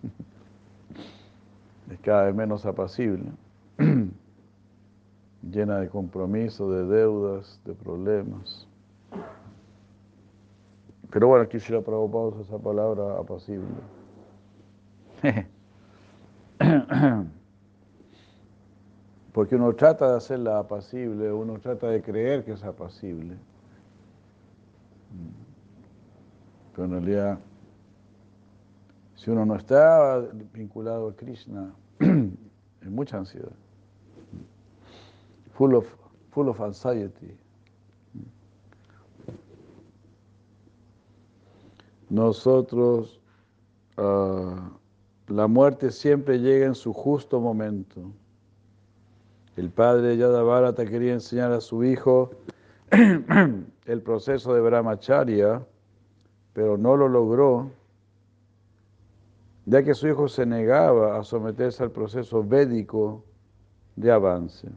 Es 1.89 1.99
cada 2.01 2.25
vez 2.25 2.36
menos 2.36 2.65
apacible. 2.65 3.31
Llena 5.41 5.77
de 5.79 5.88
compromisos, 5.88 6.69
de 6.69 6.84
deudas, 6.84 7.62
de 7.63 7.73
problemas. 7.75 8.67
Pero 11.10 11.27
bueno, 11.29 11.45
aquí 11.45 11.62
si 11.62 11.71
la 11.71 11.79
Prabhupada 11.79 12.25
usa 12.25 12.41
esa 12.41 12.57
palabra 12.57 13.17
apacible. 13.17 13.69
Porque 19.34 19.56
uno 19.56 19.74
trata 19.74 20.12
de 20.12 20.17
hacerla 20.17 20.60
apacible, 20.60 21.32
uno 21.32 21.58
trata 21.60 21.88
de 21.88 22.02
creer 22.02 22.43
que 22.43 22.52
es 22.52 22.63
apacible. 22.63 23.38
Pero 26.76 26.86
en 26.86 26.91
realidad, 26.91 27.39
si 29.15 29.30
uno 29.32 29.45
no 29.45 29.56
está 29.56 30.19
vinculado 30.54 31.10
a 31.10 31.15
Krishna, 31.15 31.74
hay 32.00 32.89
mucha 32.89 33.17
ansiedad. 33.17 33.54
Full 35.54 35.76
of, 35.76 35.88
full 36.32 36.50
of 36.50 36.60
anxiety. 36.62 37.38
Nosotros 42.10 43.21
uh, 43.97 44.81
la 45.32 45.48
muerte 45.48 45.91
siempre 45.91 46.39
llega 46.39 46.65
en 46.65 46.76
su 46.76 46.94
justo 46.94 47.39
momento. 47.39 48.12
El 49.56 49.70
padre 49.70 50.17
Yadavarata 50.17 50.86
quería 50.86 51.13
enseñar 51.13 51.52
a 51.52 51.62
su 51.62 51.84
hijo 51.84 52.32
el 52.91 54.02
proceso 54.02 54.54
de 54.54 54.62
brahmacharya, 54.62 55.65
pero 56.54 56.78
no 56.78 56.98
lo 56.98 57.08
logró, 57.08 57.72
ya 59.65 59.84
que 59.84 59.94
su 59.94 60.08
hijo 60.08 60.28
se 60.28 60.46
negaba 60.46 61.17
a 61.17 61.24
someterse 61.24 61.84
al 61.84 61.91
proceso 61.91 62.44
védico 62.44 63.24
de 63.96 64.12
avance. 64.12 64.70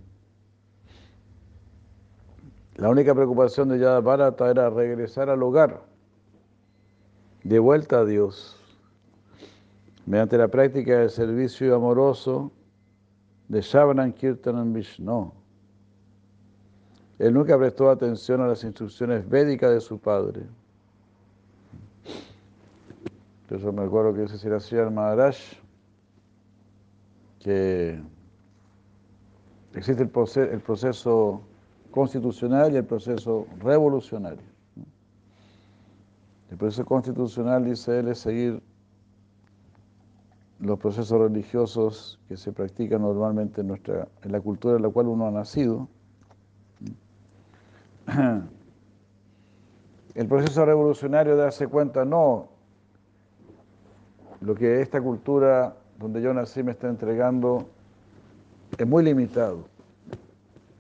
La 2.77 2.88
única 2.88 3.14
preocupación 3.14 3.69
de 3.69 3.79
Yadavarata 3.79 4.51
era 4.51 4.71
regresar 4.71 5.31
al 5.31 5.43
hogar, 5.43 5.83
de 7.43 7.59
vuelta 7.59 8.01
a 8.01 8.05
Dios 8.05 8.63
mediante 10.07 10.37
la 10.37 10.49
práctica 10.49 10.99
del 10.99 11.11
servicio 11.11 11.75
amoroso 11.75 12.53
de 13.49 13.61
Shavanan 13.61 14.12
Kirtanan 14.12 14.73
Vishnu. 14.73 15.33
Él 17.19 17.33
nunca 17.33 17.57
prestó 17.57 17.90
atención 17.90 18.40
a 18.40 18.49
las 18.49 18.64
instrucciones 18.64 19.29
védicas 19.29 19.73
de 19.73 19.81
su 19.81 19.99
padre. 19.99 20.43
Entonces 23.43 23.73
me 23.73 23.83
acuerdo 23.83 24.14
que 24.14 24.23
dice 24.23 24.38
Siracía 24.38 24.88
Maharaj 24.90 25.37
que 27.38 28.01
existe 29.75 30.03
el 30.03 30.09
proceso, 30.09 30.51
el 30.51 30.61
proceso 30.61 31.43
constitucional 31.90 32.73
y 32.73 32.77
el 32.77 32.85
proceso 32.85 33.47
revolucionario. 33.61 34.43
El 36.51 36.57
proceso 36.57 36.85
constitucional, 36.85 37.64
dice 37.64 37.99
él, 37.99 38.09
es 38.09 38.19
seguir 38.19 38.62
los 40.64 40.79
procesos 40.79 41.20
religiosos 41.20 42.18
que 42.27 42.38
se 42.38 42.50
practican 42.50 43.03
normalmente 43.03 43.61
en, 43.61 43.68
nuestra, 43.68 44.09
en 44.22 44.33
la 44.33 44.40
cultura 44.40 44.77
en 44.77 44.83
la 44.83 44.88
cual 44.88 45.09
uno 45.09 45.27
ha 45.27 45.31
nacido. 45.31 45.88
El 50.14 50.27
proceso 50.27 50.64
revolucionario 50.64 51.37
de 51.37 51.42
darse 51.42 51.66
cuenta, 51.66 52.07
no, 52.07 52.48
lo 54.40 54.55
que 54.55 54.81
esta 54.81 55.03
cultura 55.03 55.77
donde 55.98 56.22
yo 56.22 56.33
nací 56.33 56.62
me 56.62 56.70
está 56.70 56.88
entregando 56.88 57.68
es 58.79 58.87
muy 58.87 59.05
limitado. 59.05 59.66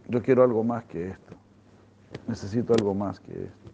Yo 0.08 0.22
quiero 0.22 0.44
algo 0.44 0.64
más 0.64 0.84
que 0.84 1.08
esto. 1.08 1.34
Necesito 2.26 2.72
algo 2.72 2.94
más 2.94 3.20
que 3.20 3.32
esto. 3.32 3.70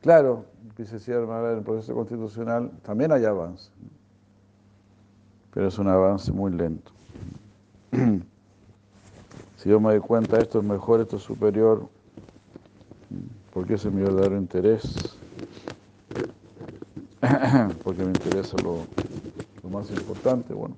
Claro, 0.00 0.46
dice 0.76 0.96
en 1.12 1.30
el 1.30 1.62
proceso 1.62 1.94
constitucional 1.94 2.72
también 2.82 3.12
hay 3.12 3.24
avance 3.24 3.70
pero 5.52 5.68
es 5.68 5.78
un 5.78 5.88
avance 5.88 6.32
muy 6.32 6.50
lento. 6.52 6.92
si 9.56 9.68
yo 9.68 9.80
me 9.80 9.90
doy 9.90 10.00
cuenta, 10.00 10.38
esto 10.38 10.58
es 10.60 10.64
mejor, 10.64 11.00
esto 11.00 11.16
es 11.16 11.22
superior, 11.22 11.88
porque 13.52 13.74
ese 13.74 13.88
es 13.88 13.94
mi 13.94 14.02
verdadero 14.02 14.36
interés, 14.36 15.18
porque 17.84 18.02
me 18.02 18.10
interesa 18.10 18.56
lo, 18.62 18.86
más 19.70 19.90
importante, 19.90 20.52
bueno. 20.52 20.76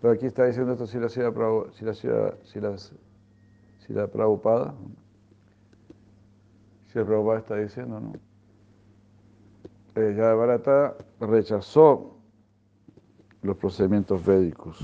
Pero 0.00 0.12
aquí 0.12 0.26
está 0.26 0.44
diciendo 0.44 0.72
esto 0.72 0.86
si 0.86 0.98
la 0.98 1.08
ciudad 1.08 1.32
si 1.78 1.84
la 1.84 1.94
ciudad, 1.94 2.34
si 2.44 2.60
la, 2.60 2.76
si 2.76 3.92
la 3.92 4.06
Prabhupada, 4.06 4.74
si 6.92 6.98
el 6.98 7.06
Prabhupada 7.06 7.38
está 7.38 7.56
diciendo, 7.56 8.00
¿no? 8.00 8.12
Eh, 9.96 10.12
Barata 10.12 10.96
rechazó 11.20 12.13
los 13.44 13.58
procedimientos 13.58 14.24
védicos, 14.24 14.78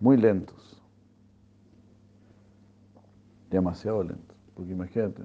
muy 0.00 0.16
lentos, 0.16 0.82
demasiado 3.48 4.02
lentos, 4.02 4.36
porque 4.54 4.72
imagínate, 4.72 5.22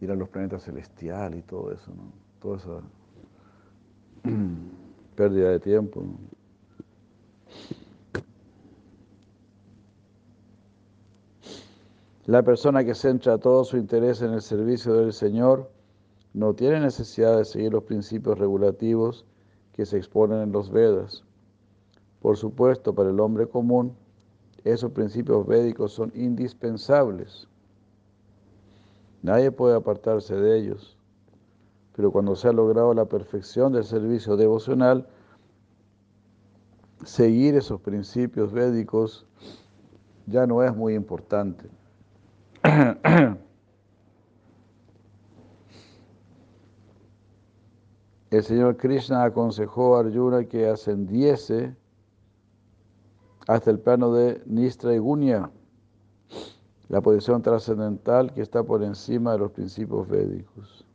ir 0.00 0.10
a 0.10 0.14
los 0.14 0.30
planetas 0.30 0.64
celestiales 0.64 1.40
y 1.40 1.42
todo 1.42 1.70
eso, 1.72 1.92
¿no? 1.94 2.10
Toda 2.40 2.56
esa 2.56 2.80
pérdida 5.14 5.50
de 5.50 5.60
tiempo. 5.60 6.02
La 12.24 12.42
persona 12.42 12.82
que 12.82 12.94
centra 12.94 13.36
todo 13.36 13.62
su 13.64 13.76
interés 13.76 14.22
en 14.22 14.32
el 14.32 14.40
servicio 14.40 14.94
del 14.94 15.12
Señor 15.12 15.70
no 16.32 16.54
tiene 16.54 16.80
necesidad 16.80 17.36
de 17.36 17.44
seguir 17.44 17.72
los 17.72 17.84
principios 17.84 18.38
regulativos 18.38 19.26
que 19.72 19.86
se 19.86 19.96
exponen 19.96 20.40
en 20.40 20.52
los 20.52 20.70
Vedas. 20.70 21.24
Por 22.20 22.36
supuesto, 22.36 22.94
para 22.94 23.10
el 23.10 23.20
hombre 23.20 23.46
común, 23.46 23.96
esos 24.64 24.92
principios 24.92 25.46
védicos 25.46 25.92
son 25.92 26.12
indispensables. 26.14 27.48
Nadie 29.22 29.50
puede 29.50 29.76
apartarse 29.76 30.36
de 30.36 30.58
ellos. 30.58 30.96
Pero 31.94 32.10
cuando 32.10 32.36
se 32.36 32.48
ha 32.48 32.52
logrado 32.52 32.94
la 32.94 33.04
perfección 33.04 33.72
del 33.72 33.84
servicio 33.84 34.36
devocional, 34.36 35.06
seguir 37.04 37.56
esos 37.56 37.80
principios 37.80 38.52
védicos 38.52 39.26
ya 40.26 40.46
no 40.46 40.62
es 40.62 40.74
muy 40.74 40.94
importante. 40.94 41.68
el 48.32 48.42
Señor 48.42 48.78
Krishna 48.78 49.24
aconsejó 49.24 49.94
a 49.94 50.00
Arjuna 50.00 50.44
que 50.44 50.66
ascendiese 50.66 51.76
hasta 53.46 53.70
el 53.70 53.78
plano 53.78 54.14
de 54.14 54.42
Nistra 54.46 54.96
Gunya, 54.96 55.50
la 56.88 57.02
posición 57.02 57.42
trascendental 57.42 58.32
que 58.32 58.40
está 58.40 58.62
por 58.62 58.82
encima 58.82 59.32
de 59.32 59.38
los 59.38 59.52
principios 59.52 60.08
védicos. 60.08 60.86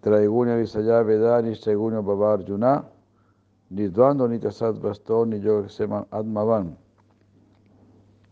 Traigunya 0.00 0.56
Visaya 0.56 1.02
Veda 1.02 1.40
Nistraigunya 1.40 2.00
Baba 2.00 2.32
Arjuna, 2.32 2.84
Nidvando 3.70 4.26
Nitasat 4.26 4.80
Baston 4.80 5.30
ni 5.30 5.40
Yogasema 5.40 6.04
Admavan. 6.10 6.76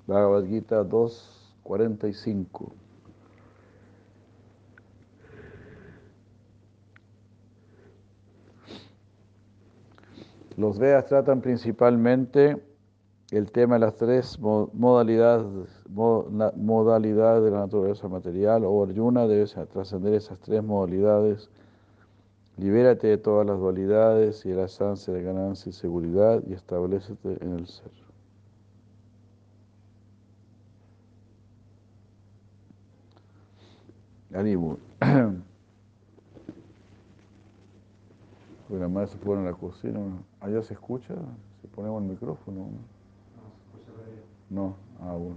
Bhagavad 0.08 0.44
Gita 0.46 0.82
2.45 0.82 2.85
Los 10.56 10.78
Vedas 10.78 11.04
tratan 11.04 11.42
principalmente 11.42 12.62
el 13.30 13.50
tema 13.52 13.74
de 13.74 13.80
las 13.80 13.96
tres 13.96 14.38
modalidades, 14.40 15.84
de 15.84 17.50
la 17.50 17.58
naturaleza 17.58 18.08
material, 18.08 18.64
o 18.64 18.82
Arjuna 18.82 19.26
debes 19.26 19.54
trascender 19.72 20.14
esas 20.14 20.40
tres 20.40 20.62
modalidades. 20.62 21.50
Libérate 22.56 23.08
de 23.08 23.18
todas 23.18 23.46
las 23.46 23.58
dualidades 23.58 24.46
y 24.46 24.50
el 24.52 24.60
asanse 24.60 25.12
de 25.12 25.22
ganancia 25.22 25.68
y 25.68 25.72
seguridad 25.74 26.42
y 26.46 26.54
establecete 26.54 27.36
en 27.44 27.52
el 27.52 27.66
ser. 27.66 27.92
Ánimo. 38.68 38.78
Bueno, 38.78 38.88
más 38.88 39.10
se 39.10 39.18
fueron 39.18 39.46
a 39.46 39.50
la 39.50 39.56
cocina. 39.56 40.00
¿Allá 40.40 40.62
se 40.62 40.74
escucha? 40.74 41.14
Si 41.60 41.68
ponemos 41.68 42.02
el 42.02 42.08
micrófono. 42.08 42.60
No, 42.60 42.68
se 43.72 43.78
escucha 43.78 43.92
No, 44.50 44.76
ah, 45.00 45.12
bueno. 45.12 45.36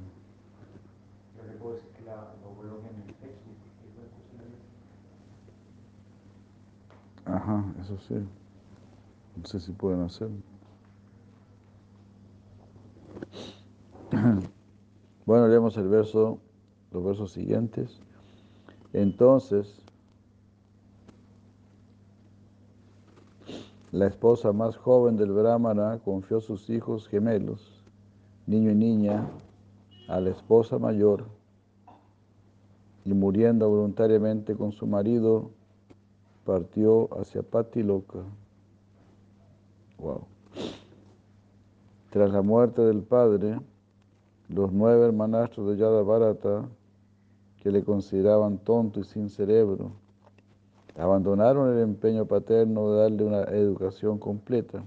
Yo 1.37 1.43
le 1.51 1.57
puedo 1.57 1.75
decir 1.75 1.89
que 1.91 2.03
la, 2.05 2.15
lo 2.43 2.55
coloquen 2.55 2.89
en 2.89 3.09
el 3.09 3.15
Facebook 3.15 3.55
y 7.25 7.29
Ajá, 7.29 7.65
eso 7.81 7.97
sí. 7.99 8.15
No 9.35 9.45
sé 9.45 9.59
si 9.59 9.71
pueden 9.71 10.01
hacer. 10.01 10.29
Bueno, 15.25 15.47
leemos 15.47 15.77
el 15.77 15.87
verso, 15.87 16.39
los 16.91 17.03
versos 17.03 17.33
siguientes. 17.33 17.99
Entonces, 18.93 19.83
La 23.91 24.05
esposa 24.05 24.53
más 24.53 24.77
joven 24.77 25.17
del 25.17 25.31
Brahmana 25.31 25.99
confió 26.05 26.41
sus 26.41 26.69
hijos 26.69 27.07
gemelos, 27.07 27.83
niño 28.45 28.69
y 28.69 28.75
niña, 28.75 29.27
a 30.07 30.19
la 30.19 30.29
esposa 30.29 30.77
mayor 30.77 31.25
y 33.03 33.13
muriendo 33.13 33.67
voluntariamente 33.67 34.55
con 34.55 34.71
su 34.71 34.85
marido, 34.85 35.49
partió 36.45 37.09
hacia 37.19 37.41
Patiloka. 37.41 38.19
Wow. 39.97 40.21
Tras 42.11 42.31
la 42.31 42.43
muerte 42.43 42.83
del 42.83 43.01
padre, 43.01 43.59
los 44.49 44.71
nueve 44.71 45.07
hermanastros 45.07 45.67
de 45.67 45.77
Yadavarata, 45.77 46.69
que 47.57 47.71
le 47.71 47.83
consideraban 47.83 48.59
tonto 48.59 48.99
y 48.99 49.03
sin 49.03 49.29
cerebro, 49.29 49.91
abandonaron 50.97 51.73
el 51.75 51.81
empeño 51.81 52.25
paterno 52.25 52.91
de 52.91 53.01
darle 53.01 53.23
una 53.23 53.43
educación 53.43 54.17
completa. 54.17 54.83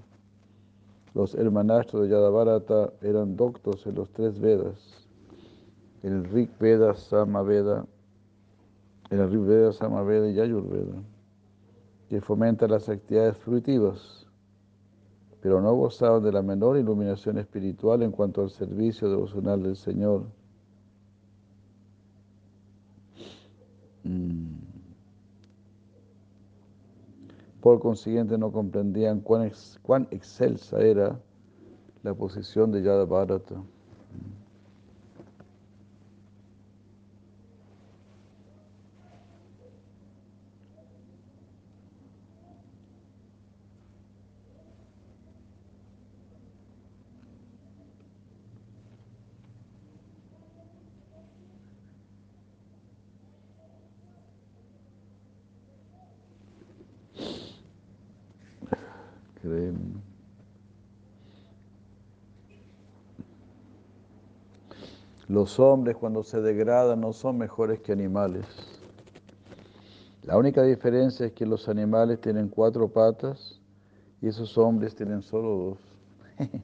Los 1.15 1.35
hermanastros 1.35 2.03
de 2.03 2.09
Yadavarata 2.09 2.93
eran 3.03 3.37
doctos 3.37 3.87
en 3.87 3.95
los 3.97 4.11
tres 4.11 4.41
Vedas, 4.41 5.07
el 6.03 6.25
Rig 6.25 6.51
Veda, 6.59 6.95
Samaveda, 6.95 7.87
el 9.11 9.31
Rig 9.31 9.41
Veda, 9.41 9.73
Samaveda 9.73 10.31
y 10.31 10.41
Ayurveda, 10.41 11.03
que 12.09 12.21
fomentan 12.21 12.71
las 12.71 12.89
actividades 12.89 13.37
fruitivas, 13.37 14.27
pero 15.43 15.61
no 15.61 15.75
gozaban 15.75 16.23
de 16.23 16.33
la 16.33 16.41
menor 16.41 16.79
iluminación 16.79 17.37
espiritual 17.37 18.03
en 18.03 18.13
cuanto 18.13 18.43
al 18.43 18.51
servicio 18.51 19.11
devocional 19.11 19.63
del 19.63 19.77
Señor. 19.77 20.23
Por 27.63 27.79
consiguiente, 27.79 28.37
no 28.37 28.51
comprendían 28.51 29.21
cuán, 29.21 29.53
cuán 29.83 30.09
excelsa 30.11 30.81
era 30.81 31.21
la 32.03 32.13
posición 32.13 32.73
de 32.73 32.83
Los 65.29 65.59
hombres 65.59 65.97
cuando 65.97 66.23
se 66.23 66.41
degradan 66.41 67.01
no 67.01 67.13
son 67.13 67.39
mejores 67.39 67.81
que 67.81 67.93
animales. 67.93 68.47
La 70.23 70.37
única 70.37 70.63
diferencia 70.63 71.27
es 71.27 71.33
que 71.33 71.47
los 71.47 71.69
animales 71.69 72.21
tienen 72.21 72.49
cuatro 72.49 72.89
patas 72.89 73.61
y 74.21 74.29
esos 74.29 74.57
hombres 74.57 74.95
tienen 74.95 75.23
solo 75.23 75.79
dos. 76.39 76.49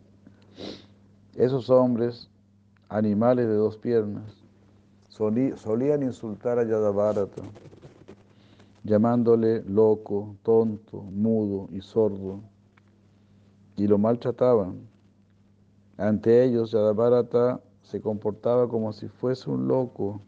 esos 1.35 1.71
hombres, 1.71 2.31
animales 2.89 3.49
de 3.49 3.55
dos 3.55 3.77
piernas, 3.77 4.33
solían 5.09 6.05
insultar 6.05 6.61
a 6.61 6.65
Yadavarata, 6.65 7.43
llamándole 8.85 9.65
loco, 9.65 10.37
tonto, 10.45 11.03
mudo 11.03 11.69
y 11.73 11.81
sordo 11.81 12.41
y 13.79 13.87
lo 13.87 13.97
maltrataban. 13.97 14.89
Ante 15.97 16.45
ellos, 16.45 16.73
Yadavarata 16.73 17.61
se 17.83 18.01
comportaba 18.01 18.69
como 18.69 18.93
si 18.93 19.09
fuese 19.09 19.49
un 19.49 19.69
loco, 19.69 20.21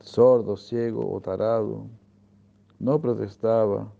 sordo, 0.00 0.56
ciego 0.56 1.12
o 1.12 1.20
tarado. 1.20 1.86
No 2.78 3.00
protestaba, 3.00 3.92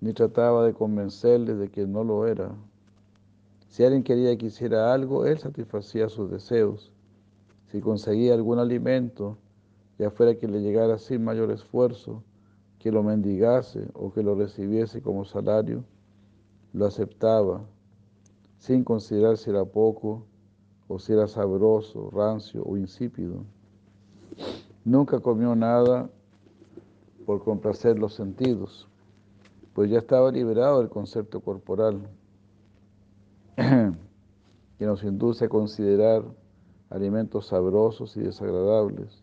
ni 0.00 0.12
trataba 0.12 0.66
de 0.66 0.74
convencerles 0.74 1.58
de 1.58 1.70
que 1.70 1.86
no 1.86 2.04
lo 2.04 2.26
era. 2.26 2.54
Si 3.68 3.84
alguien 3.84 4.02
quería 4.02 4.36
que 4.36 4.46
hiciera 4.46 4.92
algo, 4.92 5.24
él 5.24 5.38
satisfacía 5.38 6.10
sus 6.10 6.30
deseos. 6.30 6.92
Si 7.72 7.80
conseguía 7.80 8.34
algún 8.34 8.58
alimento, 8.58 9.38
ya 9.98 10.10
fuera 10.10 10.34
que 10.34 10.46
le 10.46 10.60
llegara 10.60 10.98
sin 10.98 11.24
mayor 11.24 11.50
esfuerzo, 11.50 12.22
que 12.78 12.92
lo 12.92 13.02
mendigase 13.02 13.88
o 13.94 14.12
que 14.12 14.22
lo 14.22 14.34
recibiese 14.34 15.00
como 15.00 15.24
salario, 15.24 15.84
lo 16.74 16.86
aceptaba 16.86 17.64
sin 18.58 18.84
considerar 18.84 19.36
si 19.36 19.50
era 19.50 19.64
poco 19.64 20.26
o 20.88 20.98
si 20.98 21.12
era 21.12 21.28
sabroso, 21.28 22.10
rancio 22.10 22.62
o 22.64 22.76
insípido. 22.76 23.44
Nunca 24.84 25.20
comió 25.20 25.54
nada 25.54 26.10
por 27.26 27.42
complacer 27.44 27.98
los 27.98 28.14
sentidos, 28.14 28.88
pues 29.74 29.90
ya 29.90 29.98
estaba 29.98 30.32
liberado 30.32 30.78
del 30.78 30.88
concepto 30.88 31.40
corporal 31.40 32.08
que 33.56 34.86
nos 34.86 35.02
induce 35.04 35.44
a 35.44 35.48
considerar 35.48 36.24
alimentos 36.90 37.48
sabrosos 37.48 38.16
y 38.16 38.20
desagradables. 38.20 39.22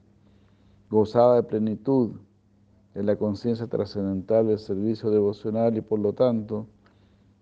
Gozaba 0.89 1.37
de 1.37 1.43
plenitud 1.43 2.11
en 2.93 3.05
la 3.05 3.15
conciencia 3.15 3.67
trascendental 3.67 4.47
del 4.47 4.59
servicio 4.59 5.09
devocional 5.09 5.75
y 5.75 5.81
por 5.81 5.99
lo 5.99 6.13
tanto 6.13 6.67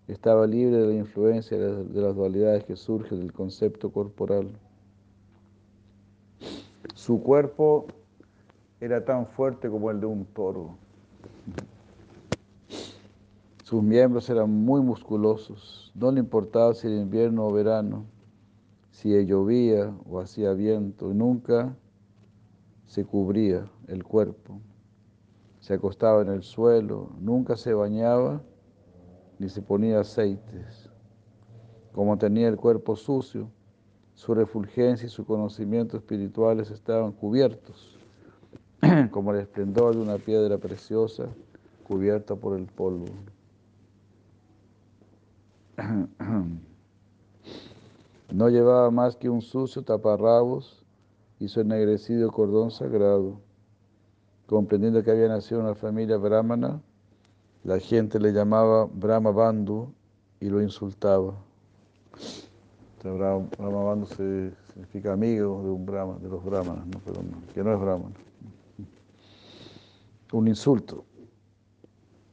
estaba 0.08 0.46
libre 0.46 0.78
de 0.78 0.88
la 0.88 0.94
influencia 0.94 1.58
de 1.58 2.02
las 2.02 2.16
dualidades 2.16 2.64
que 2.66 2.76
surgen 2.76 3.20
del 3.20 3.32
concepto 3.32 3.92
corporal. 3.92 4.50
Su 6.94 7.22
cuerpo 7.22 7.88
era 8.80 9.04
tan 9.04 9.28
fuerte 9.28 9.70
como 9.70 9.90
el 9.92 10.00
de 10.00 10.06
un 10.06 10.26
toro. 10.26 10.78
Sus 13.64 13.82
miembros 13.82 14.30
eran 14.30 14.50
muy 14.50 14.82
musculosos. 14.82 15.92
No 15.96 16.12
le 16.12 16.20
importaba 16.20 16.74
si 16.74 16.88
era 16.88 16.98
invierno 16.98 17.48
o 17.48 17.52
verano, 17.54 18.06
si 18.92 19.26
llovía 19.26 19.94
o 20.10 20.20
hacía 20.20 20.54
viento, 20.54 21.14
nunca 21.14 21.76
se 22.86 23.06
cubría 23.06 23.66
el 23.88 24.04
cuerpo. 24.04 24.60
Se 25.60 25.74
acostaba 25.74 26.22
en 26.22 26.28
el 26.28 26.44
suelo, 26.44 27.10
nunca 27.20 27.56
se 27.56 27.74
bañaba 27.74 28.42
ni 29.40 29.50
se 29.50 29.62
ponía 29.62 30.00
aceites. 30.00 30.90
Como 31.92 32.18
tenía 32.18 32.48
el 32.48 32.58
cuerpo 32.58 32.96
sucio, 32.96 33.50
su 34.14 34.34
refulgencia 34.34 35.06
y 35.08 35.10
su 35.10 35.26
conocimiento 35.26 35.98
espirituales 35.98 36.72
estaban 36.72 37.12
cubiertos, 37.12 38.00
como 39.12 39.32
el 39.34 39.40
esplendor 39.42 39.96
de 39.96 40.02
una 40.02 40.18
piedra 40.18 40.58
preciosa 40.58 41.28
cubierta 41.88 42.36
por 42.36 42.58
el 42.58 42.66
polvo. 42.68 43.06
No 48.34 48.50
llevaba 48.50 48.90
más 48.90 49.16
que 49.16 49.30
un 49.30 49.44
sucio 49.44 49.84
taparrabos 49.84 50.84
y 51.40 51.50
su 51.50 51.62
ennegrecido 51.62 52.32
cordón 52.32 52.72
sagrado. 52.72 53.40
Comprendiendo 54.48 55.04
que 55.04 55.12
había 55.12 55.28
nacido 55.28 55.60
en 55.60 55.68
una 55.68 55.76
familia 55.76 56.18
brahmana, 56.18 56.82
la 57.64 57.80
gente 57.80 58.20
le 58.20 58.32
llamaba 58.32 58.86
Brahma 58.86 59.32
Bandhu 59.32 59.94
y 60.40 60.50
lo 60.50 60.62
insultaba. 60.62 61.34
Brahma, 63.04 63.48
Brahma 63.58 64.06
significa 64.06 65.14
amigo 65.14 65.62
de 65.64 65.70
un 65.70 65.86
Brahma, 65.86 66.18
de 66.20 66.30
los 66.30 66.44
Brahmanas, 66.44 66.86
¿no? 66.88 67.00
Pero 67.06 67.22
que 67.54 67.64
no 67.64 67.74
es 67.74 67.80
Brahmana. 67.80 68.16
Un 70.32 70.48
insulto. 70.48 71.06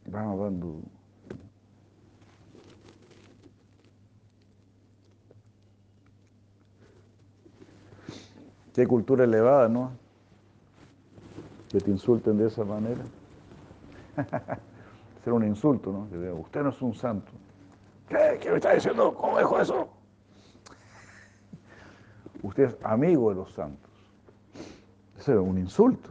Brahma 0.07 0.35
Bandhu. 0.35 0.83
Qué 8.75 8.87
cultura 8.87 9.25
elevada, 9.25 9.69
¿no? 9.69 9.93
Que 11.69 11.81
te 11.81 11.91
insulten 11.91 12.39
de 12.39 12.47
esa 12.49 12.65
manera. 12.65 13.03
Ser 15.23 15.33
un 15.33 15.45
insulto, 15.45 15.93
¿no? 15.93 16.09
Que 16.09 16.31
usted 16.33 16.63
no 16.63 16.71
es 16.71 16.81
un 16.83 16.95
santo. 16.95 17.33
¿Qué? 18.09 18.39
¿Qué 18.41 18.51
me 18.51 18.57
está 18.57 18.73
diciendo? 18.73 19.15
¿Cómo 19.15 19.39
dijo 19.39 19.61
eso? 19.61 19.89
Usted 22.43 22.65
es 22.65 22.77
amigo 22.83 23.29
de 23.31 23.37
los 23.37 23.53
santos. 23.53 23.91
Eso 25.19 25.33
es 25.33 25.39
un 25.39 25.59
insulto. 25.59 26.11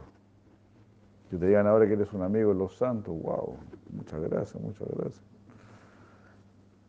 Que 1.28 1.36
te 1.36 1.46
digan 1.46 1.66
ahora 1.66 1.86
que 1.86 1.94
eres 1.94 2.12
un 2.12 2.22
amigo 2.22 2.52
de 2.52 2.58
los 2.58 2.76
santos, 2.76 3.14
wow, 3.20 3.56
muchas 3.92 4.20
gracias, 4.20 4.62
muchas 4.62 4.88
gracias. 4.88 5.24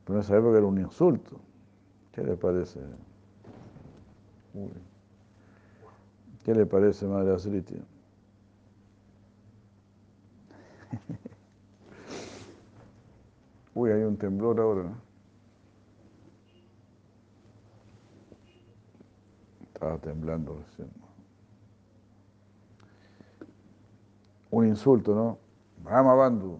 Pero 0.05 0.17
en 0.17 0.23
esa 0.23 0.37
época 0.37 0.57
era 0.57 0.67
un 0.67 0.79
insulto. 0.79 1.39
¿Qué 2.11 2.23
le 2.23 2.35
parece? 2.35 2.79
¿Qué 6.43 6.55
le 6.55 6.65
parece, 6.65 7.05
Madre 7.07 7.33
Asriti? 7.33 7.75
Uy, 13.73 13.91
hay 13.91 14.01
un 14.03 14.17
temblor 14.17 14.59
ahora. 14.59 14.91
Estaba 19.73 19.97
temblando 19.97 20.57
recién. 20.57 20.89
Un 24.49 24.67
insulto, 24.67 25.15
¿no? 25.15 25.37
Brahma 25.83 26.13
Bandhu. 26.13 26.59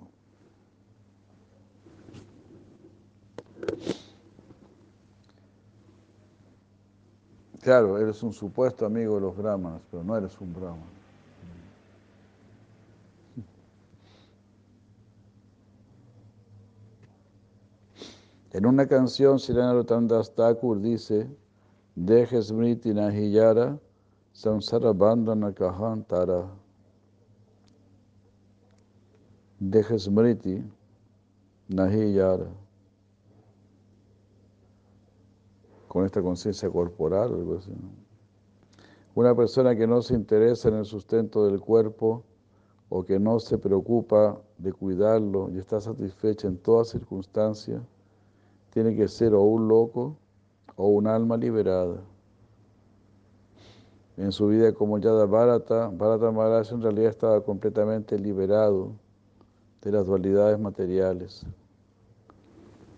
Claro, 7.62 8.00
eres 8.00 8.24
un 8.24 8.34
supuesto 8.34 8.86
amigo 8.86 9.16
de 9.16 9.22
los 9.22 9.38
brahmanas, 9.38 9.82
pero 9.92 10.04
no 10.04 10.18
eres 10.18 10.40
un 10.42 10.52
brahman. 10.52 11.01
En 18.54 18.66
una 18.66 18.86
canción, 18.86 19.40
Sirana 19.40 19.74
Rotandas 19.74 20.36
Thakur 20.36 20.82
dice, 20.82 21.30
Deje 21.96 22.42
smriti 22.42 22.94
nahiyara, 22.94 23.80
samsara 24.34 24.92
bandhana 24.92 25.54
kahantara. 25.54 26.50
Deje 29.58 29.98
smriti 29.98 30.64
nahiyara. 31.70 32.48
Con 35.88 36.06
esta 36.06 36.22
conciencia 36.22 36.70
corporal, 36.70 37.34
algo 37.34 37.58
así. 37.58 37.72
Una 39.16 39.34
persona 39.34 39.76
que 39.78 39.88
no 39.88 40.02
se 40.02 40.14
interesa 40.14 40.68
en 40.68 40.76
el 40.76 40.86
sustento 40.86 41.46
del 41.46 41.62
cuerpo 41.62 42.24
o 42.90 43.04
que 43.04 43.18
no 43.18 43.40
se 43.40 43.58
preocupa 43.58 44.42
de 44.58 44.74
cuidarlo 44.74 45.50
y 45.52 45.58
está 45.58 45.80
satisfecha 45.80 46.48
en 46.50 46.58
todas 46.58 46.90
circunstancias, 46.90 47.82
tiene 48.72 48.96
que 48.96 49.08
ser 49.08 49.34
o 49.34 49.42
un 49.42 49.68
loco 49.68 50.18
o 50.76 50.88
un 50.88 51.08
alma 51.08 51.38
liberada. 51.38 52.02
En 54.18 54.32
su 54.32 54.48
vida 54.48 54.74
como 54.74 54.98
Yada 54.98 55.26
Bharata, 55.26 55.90
Bharata 55.94 56.32
Maharaj 56.32 56.72
en 56.72 56.82
realidad 56.82 57.10
estaba 57.10 57.42
completamente 57.42 58.18
liberado 58.18 58.92
de 59.82 59.92
las 59.92 60.06
dualidades 60.06 60.60
materiales. 60.60 61.46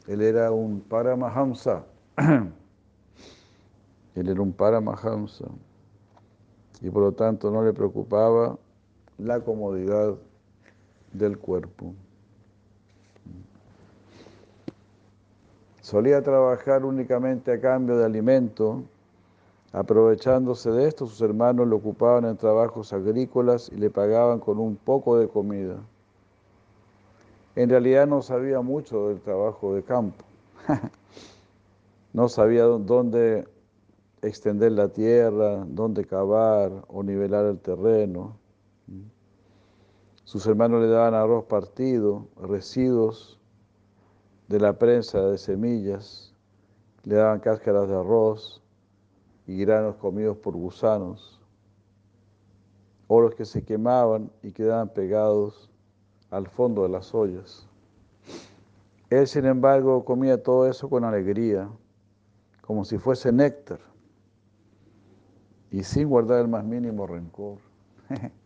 Él 0.07 0.21
era 0.21 0.51
un 0.51 0.81
Paramahamsa. 0.81 1.85
Él 4.15 4.29
era 4.29 4.41
un 4.41 4.51
Paramahamsa. 4.51 5.45
Y 6.81 6.89
por 6.89 7.03
lo 7.03 7.11
tanto 7.13 7.49
no 7.51 7.63
le 7.63 7.73
preocupaba 7.73 8.57
la 9.17 9.39
comodidad 9.39 10.15
del 11.13 11.37
cuerpo. 11.37 11.93
Solía 15.93 16.23
trabajar 16.23 16.83
únicamente 16.85 17.51
a 17.51 17.61
cambio 17.61 17.95
de 17.95 18.05
alimento. 18.05 18.81
Aprovechándose 19.71 20.71
de 20.71 20.87
esto, 20.87 21.05
sus 21.05 21.21
hermanos 21.21 21.67
lo 21.67 21.75
ocupaban 21.75 22.25
en 22.25 22.35
trabajos 22.35 22.91
agrícolas 22.93 23.69
y 23.71 23.75
le 23.75 23.91
pagaban 23.91 24.39
con 24.39 24.57
un 24.57 24.75
poco 24.75 25.19
de 25.19 25.27
comida. 25.27 25.75
En 27.55 27.69
realidad 27.69 28.07
no 28.07 28.23
sabía 28.23 28.59
mucho 28.61 29.09
del 29.09 29.21
trabajo 29.21 29.75
de 29.75 29.83
campo. 29.83 30.25
no 32.13 32.27
sabía 32.27 32.63
dónde 32.63 33.47
extender 34.23 34.71
la 34.71 34.87
tierra, 34.87 35.63
dónde 35.67 36.05
cavar 36.05 36.71
o 36.87 37.03
nivelar 37.03 37.45
el 37.45 37.59
terreno. 37.59 38.35
Sus 40.23 40.47
hermanos 40.47 40.81
le 40.81 40.87
daban 40.87 41.13
arroz 41.13 41.45
partido, 41.45 42.25
residuos 42.41 43.39
de 44.53 44.59
la 44.59 44.77
prensa 44.77 45.19
de 45.19 45.39
semillas, 45.39 46.31
le 47.05 47.15
daban 47.15 47.39
cáscaras 47.39 47.87
de 47.87 47.95
arroz 47.95 48.61
y 49.47 49.57
granos 49.57 49.95
comidos 49.95 50.37
por 50.37 50.53
gusanos, 50.53 51.41
o 53.07 53.19
los 53.19 53.33
que 53.33 53.45
se 53.45 53.63
quemaban 53.63 54.31
y 54.43 54.51
quedaban 54.51 54.89
pegados 54.89 55.71
al 56.29 56.47
fondo 56.47 56.83
de 56.83 56.89
las 56.89 57.15
ollas. 57.15 57.67
Él, 59.09 59.25
sin 59.25 59.45
embargo, 59.45 60.05
comía 60.05 60.43
todo 60.43 60.67
eso 60.69 60.87
con 60.87 61.03
alegría, 61.03 61.67
como 62.61 62.85
si 62.85 62.99
fuese 62.99 63.31
néctar, 63.31 63.79
y 65.71 65.81
sin 65.81 66.07
guardar 66.07 66.41
el 66.41 66.47
más 66.47 66.63
mínimo 66.63 67.07
rencor. 67.07 67.57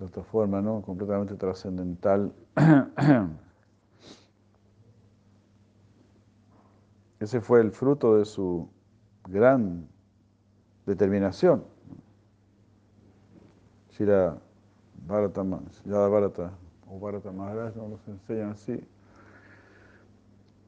de 0.00 0.06
otra 0.06 0.24
forma, 0.24 0.60
¿no? 0.62 0.82
Completamente 0.82 1.34
trascendental. 1.34 2.32
Ese 7.20 7.42
fue 7.42 7.60
el 7.60 7.70
fruto 7.70 8.16
de 8.16 8.24
su 8.24 8.66
gran 9.28 9.86
determinación. 10.86 11.62
Shira 13.90 14.38
Bharata, 15.06 15.42
Bharata 15.84 16.52
o 16.88 16.98
Bharata 16.98 17.30
Maharaj 17.30 17.76
nos 17.76 18.00
enseñan 18.08 18.52
así, 18.52 18.82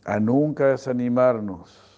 a 0.04 0.20
nunca 0.20 0.66
desanimarnos. 0.66 1.88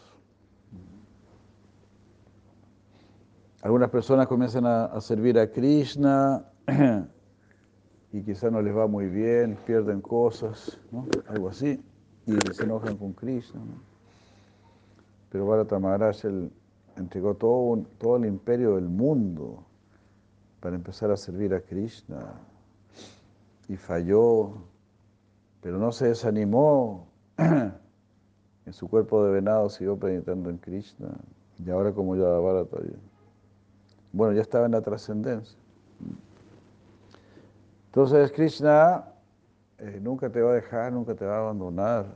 Algunas 3.61 3.91
personas 3.91 4.29
comienzan 4.29 4.67
a 4.67 5.01
servir 5.01 5.37
a 5.39 5.51
Krishna 5.51 6.45
y 8.15 8.23
quizá 8.23 8.49
no 8.49 8.63
les 8.63 8.75
va 8.75 8.87
muy 8.87 9.07
bien, 9.07 9.59
pierden 9.67 10.01
cosas, 10.01 10.79
algo 11.27 11.49
así, 11.49 11.83
y 12.27 12.55
se 12.55 12.63
enojan 12.63 12.97
con 12.97 13.13
Krishna. 13.13 13.59
¿no? 13.59 13.75
Pero 15.31 15.47
Bharata 15.47 15.81
Maharaj 15.81 16.19
entregó 16.97 17.35
todo, 17.35 17.83
todo 17.99 18.17
el 18.19 18.27
imperio 18.27 18.77
del 18.77 18.89
mundo 18.89 19.65
para 20.61 20.77
empezar 20.77 21.11
a 21.11 21.17
servir 21.17 21.53
a 21.55 21.61
Krishna 21.61 22.35
y 23.69 23.77
falló, 23.77 24.59
pero 25.61 25.79
no 25.79 25.91
se 25.91 26.07
desanimó. 26.07 27.09
En 28.67 28.73
su 28.73 28.89
cuerpo 28.89 29.23
de 29.27 29.31
venado 29.31 29.69
siguió 29.69 29.99
penetrando 29.99 30.49
en 30.49 30.57
Krishna 30.57 31.09
y 31.63 31.69
ahora 31.69 31.93
como 31.93 32.17
ya 32.17 32.25
Bharata, 32.25 32.79
bueno, 34.11 34.33
ya 34.33 34.41
estaba 34.41 34.65
en 34.65 34.73
la 34.73 34.81
trascendencia. 34.81 35.59
Entonces 37.95 38.33
Krishna 38.33 39.05
eh, 39.79 40.01
nunca 40.03 40.29
te 40.29 40.43
va 40.43 40.51
a 40.51 40.55
dejar, 40.55 40.93
nunca 40.93 41.15
te 41.15 41.25
va 41.25 41.37
a 41.37 41.41
abandonar. 41.43 42.07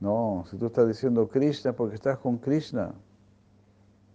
No, 0.00 0.44
si 0.50 0.56
tú 0.56 0.66
estás 0.66 0.88
diciendo 0.88 1.28
Krishna 1.28 1.72
porque 1.72 1.94
estás 1.94 2.18
con 2.18 2.38
Krishna, 2.38 2.92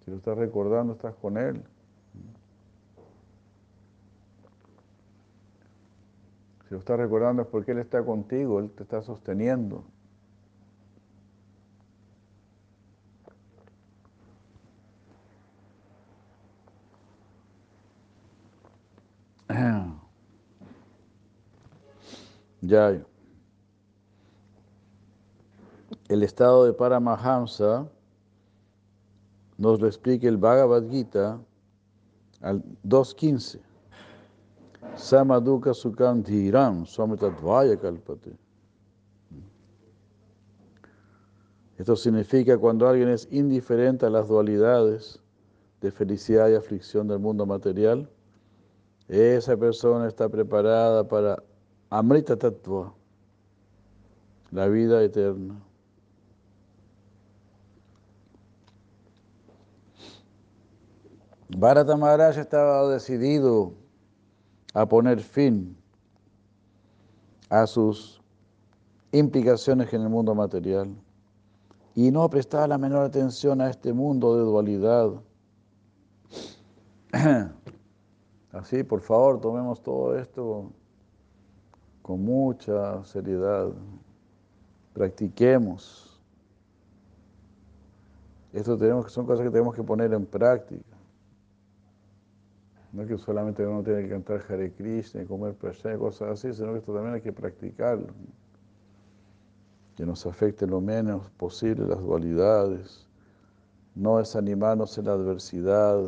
si 0.04 0.12
lo 0.12 0.18
estás 0.18 0.38
recordando, 0.38 0.91
estás 0.91 1.16
con 1.16 1.38
Él. 1.38 1.64
Si 6.68 6.74
lo 6.74 6.80
estás 6.80 7.00
recordando 7.00 7.43
es 7.43 7.47
porque 7.47 7.72
Él 7.72 7.80
está 7.80 8.04
contigo, 8.04 8.60
Él 8.60 8.70
te 8.72 8.84
está 8.84 9.02
sosteniendo. 9.02 9.86
Ya. 22.62 23.02
el 26.10 26.24
estado 26.24 26.66
de 26.66 26.74
Paramahamsa 26.74 27.88
nos 29.58 29.80
lo 29.80 29.88
explica 29.88 30.28
el 30.28 30.38
Bhagavad 30.38 30.89
Gita 30.89 31.39
al 32.41 32.64
2.15. 32.84 33.62
Samaduka 34.95 35.74
Sukam 35.74 36.24
Dhiram 36.24 36.86
Swamitadvaya 36.86 37.78
Kalpate. 37.78 38.36
Esto 41.78 41.95
significa 41.95 42.58
cuando 42.58 42.88
alguien 42.88 43.10
es 43.10 43.28
indiferente 43.32 44.06
a 44.06 44.10
las 44.10 44.28
dualidades 44.28 45.22
de 45.80 45.91
felicidad 45.91 46.50
y 46.50 46.56
aflicción 46.56 47.08
del 47.08 47.20
mundo 47.20 47.45
material, 47.45 48.10
esa 49.10 49.57
persona 49.57 50.07
está 50.07 50.30
preparada 50.30 51.07
para 51.07 51.43
Amrita 51.89 52.38
Tattva, 52.38 52.93
la 54.51 54.68
vida 54.68 55.01
eterna. 55.03 55.60
Bharata 61.57 61.97
Maharaj 61.97 62.38
estaba 62.38 62.88
decidido 62.89 63.74
a 64.76 64.88
poner 64.88 65.20
fin 65.20 65.76
a 67.49 67.66
sus 67.66 68.22
implicaciones 69.12 69.91
en 69.91 70.03
el 70.03 70.10
mundo 70.10 70.36
material 70.36 70.95
y 71.95 72.12
no 72.12 72.30
prestaba 72.30 72.68
la 72.68 72.78
menor 72.78 73.05
atención 73.05 73.60
a 73.62 73.72
este 73.72 73.91
mundo 73.91 74.38
de 74.38 74.43
dualidad. 74.43 75.10
Así, 78.52 78.84
por 78.84 79.02
favor, 79.02 79.39
tomemos 79.39 79.82
todo 79.82 80.18
esto 80.18 80.72
con 82.02 82.24
mucha 82.24 83.04
seriedad. 83.04 83.70
Practiquemos. 84.93 86.20
Esto 88.52 88.76
tenemos, 88.76 89.12
son 89.12 89.28
cosas 89.28 89.45
que 89.45 89.52
tenemos 89.52 89.76
que 89.76 89.84
poner 89.84 90.12
en 90.14 90.26
práctica. 90.26 90.97
No 92.91 93.04
es 93.04 93.08
que 93.08 93.18
solamente 93.20 93.66
uno 93.66 93.84
tiene 93.84 94.02
que 94.02 94.10
cantar 94.10 94.43
Hare 94.50 94.74
Krishna 94.74 95.22
y 95.22 95.26
comer 95.26 95.54
prasad 95.54 95.93
y 95.93 95.97
cosas 95.97 96.30
así, 96.30 96.52
sino 96.52 96.72
que 96.74 96.80
esto 96.80 96.91
también 96.91 97.14
hay 97.14 97.22
que 97.22 97.32
practicarlo. 97.32 98.08
Que 99.95 100.08
nos 100.08 100.26
afecte 100.26 100.66
lo 100.66 100.82
menos 100.82 101.30
posible 101.38 101.86
las 101.86 102.02
dualidades, 102.02 103.08
no 103.93 104.18
desanimarnos 104.18 104.97
en 104.97 105.06
la 105.06 105.12
adversidad, 105.14 106.00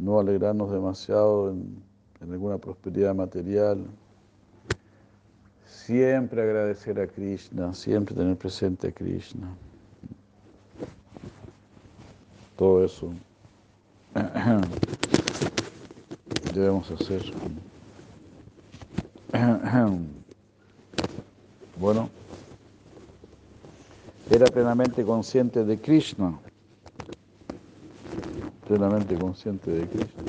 no 0.00 0.18
alegrarnos 0.18 0.72
demasiado 0.72 1.50
en, 1.50 1.82
en 2.20 2.32
alguna 2.32 2.58
prosperidad 2.58 3.14
material. 3.14 3.86
Siempre 5.66 6.42
agradecer 6.42 7.00
a 7.00 7.06
Krishna, 7.06 7.72
siempre 7.74 8.14
tener 8.14 8.36
presente 8.36 8.88
a 8.88 8.92
Krishna. 8.92 9.48
Todo 12.56 12.84
eso 12.84 13.12
debemos 16.54 16.90
hacer. 16.90 17.22
Bueno, 21.80 22.10
era 24.30 24.44
plenamente 24.44 25.02
consciente 25.02 25.64
de 25.64 25.78
Krishna, 25.78 26.38
plenamente 28.70 29.18
consciente 29.18 29.68
de 29.68 29.88
Krishna. 29.88 30.22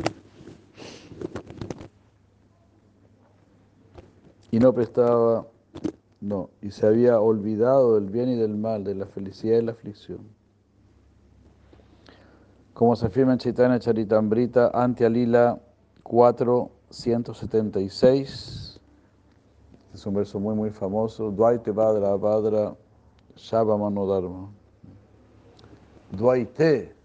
Y 4.49 4.57
no 4.57 4.73
prestaba, 4.73 5.45
no, 6.19 6.49
y 6.59 6.71
se 6.71 6.87
había 6.87 7.19
olvidado 7.19 7.99
del 7.99 8.09
bien 8.09 8.29
y 8.29 8.35
del 8.35 8.57
mal, 8.57 8.83
de 8.83 8.95
la 8.95 9.05
felicidad 9.05 9.59
y 9.59 9.61
la 9.61 9.73
aflicción. 9.73 10.21
Como 12.73 12.95
se 12.95 13.05
afirma 13.05 13.33
en 13.33 13.37
Chaitanya 13.37 13.77
Charitambrita, 13.77 14.71
ante 14.73 15.05
Alila 15.05 15.59
476. 16.01 18.81
Este 19.83 19.93
es 19.93 20.03
un 20.03 20.15
verso 20.15 20.39
muy, 20.39 20.55
muy 20.55 20.71
famoso. 20.71 21.29
Dvaite 21.29 21.69
Badra 21.69 22.15
Badra 22.15 22.75
Shava 23.35 23.77
Manodharma. 23.77 24.49
Dvaite. 26.11 27.00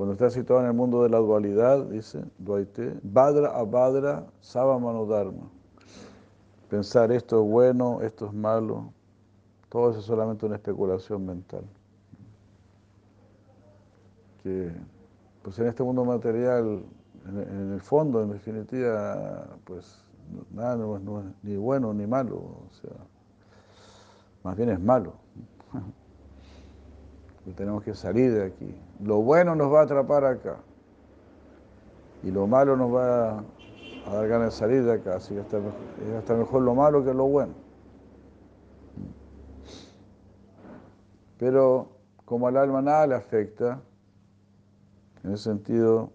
Cuando 0.00 0.14
está 0.14 0.30
situado 0.30 0.62
en 0.62 0.68
el 0.68 0.72
mundo 0.72 1.02
de 1.02 1.10
la 1.10 1.18
dualidad, 1.18 1.84
dice 1.84 2.24
Dvaite. 2.38 2.98
Badra 3.02 3.50
Abadra 3.50 4.26
Sava 4.40 4.78
Manodharma. 4.78 5.50
Pensar 6.70 7.12
esto 7.12 7.42
es 7.42 7.50
bueno, 7.50 8.00
esto 8.00 8.24
es 8.24 8.32
malo. 8.32 8.94
Todo 9.68 9.90
eso 9.90 9.98
es 9.98 10.06
solamente 10.06 10.46
una 10.46 10.54
especulación 10.54 11.26
mental. 11.26 11.64
Que 14.42 14.72
pues 15.42 15.58
en 15.58 15.66
este 15.66 15.82
mundo 15.82 16.02
material 16.06 16.82
en, 17.26 17.72
el 17.74 17.80
fondo, 17.82 18.22
en 18.22 18.30
definitiva, 18.30 19.48
pues 19.64 20.02
nada 20.50 20.76
no, 20.76 20.96
es 20.96 21.26
ni 21.42 21.58
bueno 21.58 21.92
ni 21.92 22.06
malo, 22.06 22.36
o 22.36 22.68
sea, 22.80 22.96
más 24.44 24.56
bien 24.56 24.70
es 24.70 24.80
malo. 24.80 25.12
tenemos 27.54 27.82
que 27.82 27.94
salir 27.94 28.32
de 28.32 28.44
aquí. 28.44 28.74
Lo 29.02 29.22
bueno 29.22 29.54
nos 29.54 29.72
va 29.72 29.80
a 29.80 29.84
atrapar 29.84 30.24
acá 30.24 30.58
y 32.22 32.30
lo 32.30 32.46
malo 32.46 32.76
nos 32.76 32.94
va 32.94 33.38
a 33.38 34.14
dar 34.14 34.28
ganas 34.28 34.52
de 34.52 34.58
salir 34.58 34.84
de 34.84 34.92
acá, 34.92 35.16
así 35.16 35.34
que 35.34 35.40
hasta, 35.40 35.58
es 35.58 36.14
hasta 36.18 36.34
mejor 36.34 36.62
lo 36.62 36.74
malo 36.74 37.04
que 37.04 37.14
lo 37.14 37.26
bueno. 37.26 37.54
Pero 41.38 41.88
como 42.24 42.46
al 42.46 42.56
alma 42.56 42.82
nada 42.82 43.06
le 43.06 43.14
afecta, 43.14 43.80
en 45.24 45.32
ese 45.32 45.44
sentido, 45.44 46.12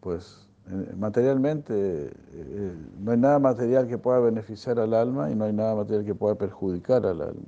pues 0.00 0.48
materialmente 0.96 2.10
eh, 2.32 2.76
no 2.98 3.12
hay 3.12 3.18
nada 3.18 3.38
material 3.38 3.88
que 3.88 3.96
pueda 3.96 4.20
beneficiar 4.20 4.78
al 4.78 4.92
alma 4.92 5.30
y 5.30 5.34
no 5.34 5.44
hay 5.44 5.52
nada 5.52 5.74
material 5.74 6.04
que 6.04 6.14
pueda 6.14 6.34
perjudicar 6.34 7.06
al 7.06 7.22
alma. 7.22 7.46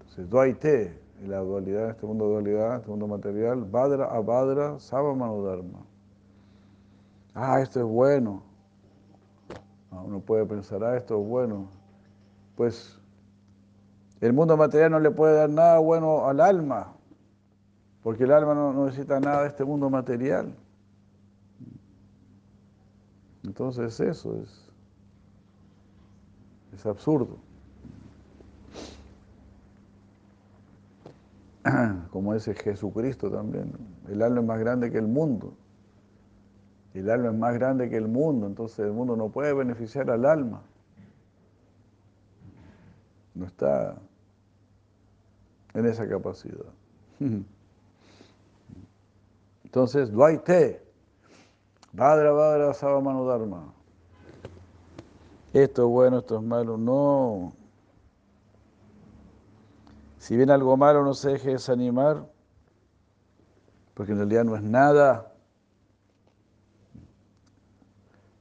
Entonces, 0.00 0.28
duaite, 0.28 1.05
en 1.22 1.30
la 1.30 1.38
dualidad, 1.38 1.90
este 1.90 2.06
mundo 2.06 2.26
de 2.26 2.32
dualidad, 2.32 2.76
este 2.76 2.90
mundo 2.90 3.06
material, 3.06 3.64
badra 3.64 4.06
abadra, 4.06 4.78
sava 4.78 5.14
manudharma. 5.14 5.80
Ah, 7.34 7.60
esto 7.60 7.80
es 7.80 7.86
bueno. 7.86 8.42
Ah, 9.90 10.02
uno 10.04 10.20
puede 10.20 10.44
pensar, 10.46 10.82
ah, 10.84 10.96
esto 10.96 11.20
es 11.20 11.26
bueno. 11.26 11.68
Pues 12.56 12.98
el 14.20 14.32
mundo 14.32 14.56
material 14.56 14.90
no 14.90 15.00
le 15.00 15.10
puede 15.10 15.34
dar 15.34 15.50
nada 15.50 15.78
bueno 15.78 16.26
al 16.26 16.40
alma, 16.40 16.94
porque 18.02 18.24
el 18.24 18.32
alma 18.32 18.54
no 18.54 18.86
necesita 18.86 19.20
nada 19.20 19.42
de 19.42 19.48
este 19.48 19.64
mundo 19.64 19.90
material. 19.90 20.54
Entonces 23.44 24.00
eso 24.00 24.34
es, 24.42 24.70
es 26.74 26.86
absurdo. 26.86 27.45
Como 32.10 32.34
dice 32.34 32.54
Jesucristo 32.54 33.30
también, 33.30 33.72
el 34.08 34.22
alma 34.22 34.40
es 34.40 34.46
más 34.46 34.58
grande 34.60 34.90
que 34.90 34.98
el 34.98 35.08
mundo. 35.08 35.54
El 36.94 37.10
alma 37.10 37.28
es 37.28 37.34
más 37.34 37.54
grande 37.54 37.90
que 37.90 37.96
el 37.96 38.08
mundo, 38.08 38.46
entonces 38.46 38.78
el 38.80 38.92
mundo 38.92 39.16
no 39.16 39.28
puede 39.28 39.52
beneficiar 39.52 40.10
al 40.10 40.24
alma. 40.24 40.62
No 43.34 43.46
está 43.46 43.96
en 45.74 45.86
esa 45.86 46.08
capacidad. 46.08 46.72
Entonces, 49.64 50.10
Duaite, 50.10 50.82
Badra, 51.92 52.32
Badra, 52.32 52.72
Sabamano 52.72 53.26
Dharma. 53.26 53.74
Esto 55.52 55.82
es 55.82 55.88
bueno, 55.88 56.20
esto 56.20 56.38
es 56.38 56.42
malo. 56.42 56.78
No. 56.78 57.52
Si 60.26 60.36
viene 60.36 60.52
algo 60.52 60.76
malo, 60.76 61.04
no 61.04 61.14
se 61.14 61.30
deje 61.30 61.50
desanimar, 61.50 62.28
porque 63.94 64.10
en 64.10 64.18
realidad 64.18 64.42
no 64.42 64.56
es 64.56 64.62
nada. 64.64 65.32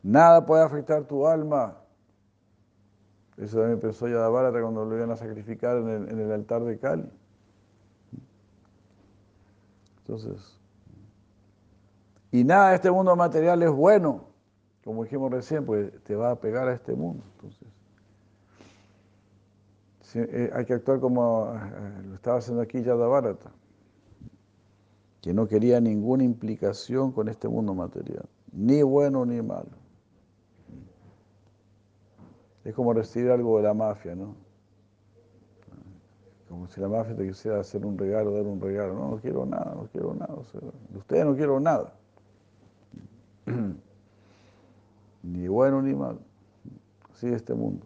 Nada 0.01 0.47
puede 0.47 0.63
afectar 0.63 1.03
tu 1.03 1.27
alma. 1.27 1.77
Eso 3.37 3.59
también 3.59 3.79
pensó 3.79 4.07
Yadavarata 4.07 4.59
cuando 4.63 4.83
lo 4.83 4.97
iban 4.97 5.11
a 5.11 5.15
sacrificar 5.15 5.77
en 5.77 5.89
el, 5.89 6.09
en 6.09 6.19
el 6.21 6.31
altar 6.31 6.63
de 6.63 6.79
Cali. 6.79 7.07
Entonces, 9.99 10.59
y 12.31 12.43
nada 12.43 12.69
de 12.69 12.77
este 12.77 12.89
mundo 12.89 13.15
material 13.15 13.61
es 13.61 13.69
bueno, 13.69 14.25
como 14.83 15.03
dijimos 15.03 15.31
recién, 15.31 15.63
pues 15.67 16.03
te 16.03 16.15
va 16.15 16.31
a 16.31 16.39
pegar 16.39 16.67
a 16.67 16.73
este 16.73 16.95
mundo. 16.95 17.23
Entonces, 17.35 17.74
eh, 20.23 20.51
hay 20.53 20.65
que 20.65 20.73
actuar 20.73 20.99
como 20.99 21.53
eh, 21.53 22.03
lo 22.07 22.15
estaba 22.15 22.37
haciendo 22.37 22.61
aquí 22.61 22.81
Yadavarata, 22.81 23.51
que 25.21 25.33
no 25.33 25.47
quería 25.47 25.81
ninguna 25.81 26.23
implicación 26.23 27.11
con 27.11 27.27
este 27.27 27.47
mundo 27.47 27.73
material, 27.73 28.25
ni 28.51 28.81
bueno 28.81 29.25
ni 29.25 29.41
malo. 29.41 29.71
Es 32.63 32.73
como 32.73 32.93
recibir 32.93 33.29
algo 33.29 33.57
de 33.57 33.63
la 33.63 33.73
mafia, 33.73 34.15
¿no? 34.15 34.35
como 36.55 36.67
si 36.67 36.79
la 36.79 36.87
mafia 36.87 37.15
te 37.15 37.27
quisiera 37.27 37.59
hacer 37.59 37.85
un 37.85 37.97
regalo, 37.97 38.31
dar 38.31 38.45
un 38.45 38.61
regalo. 38.61 38.93
No, 38.93 39.11
no 39.11 39.17
quiero 39.17 39.45
nada, 39.45 39.73
no 39.75 39.87
quiero 39.91 40.13
nada. 40.13 40.35
de 40.89 40.97
ustedes 40.97 41.25
no 41.25 41.35
quiero 41.35 41.59
nada. 41.59 41.93
ni 45.23 45.47
bueno 45.49 45.81
ni 45.81 45.93
malo. 45.93 46.19
Así 47.11 47.27
es 47.27 47.33
este 47.33 47.53
mundo. 47.53 47.85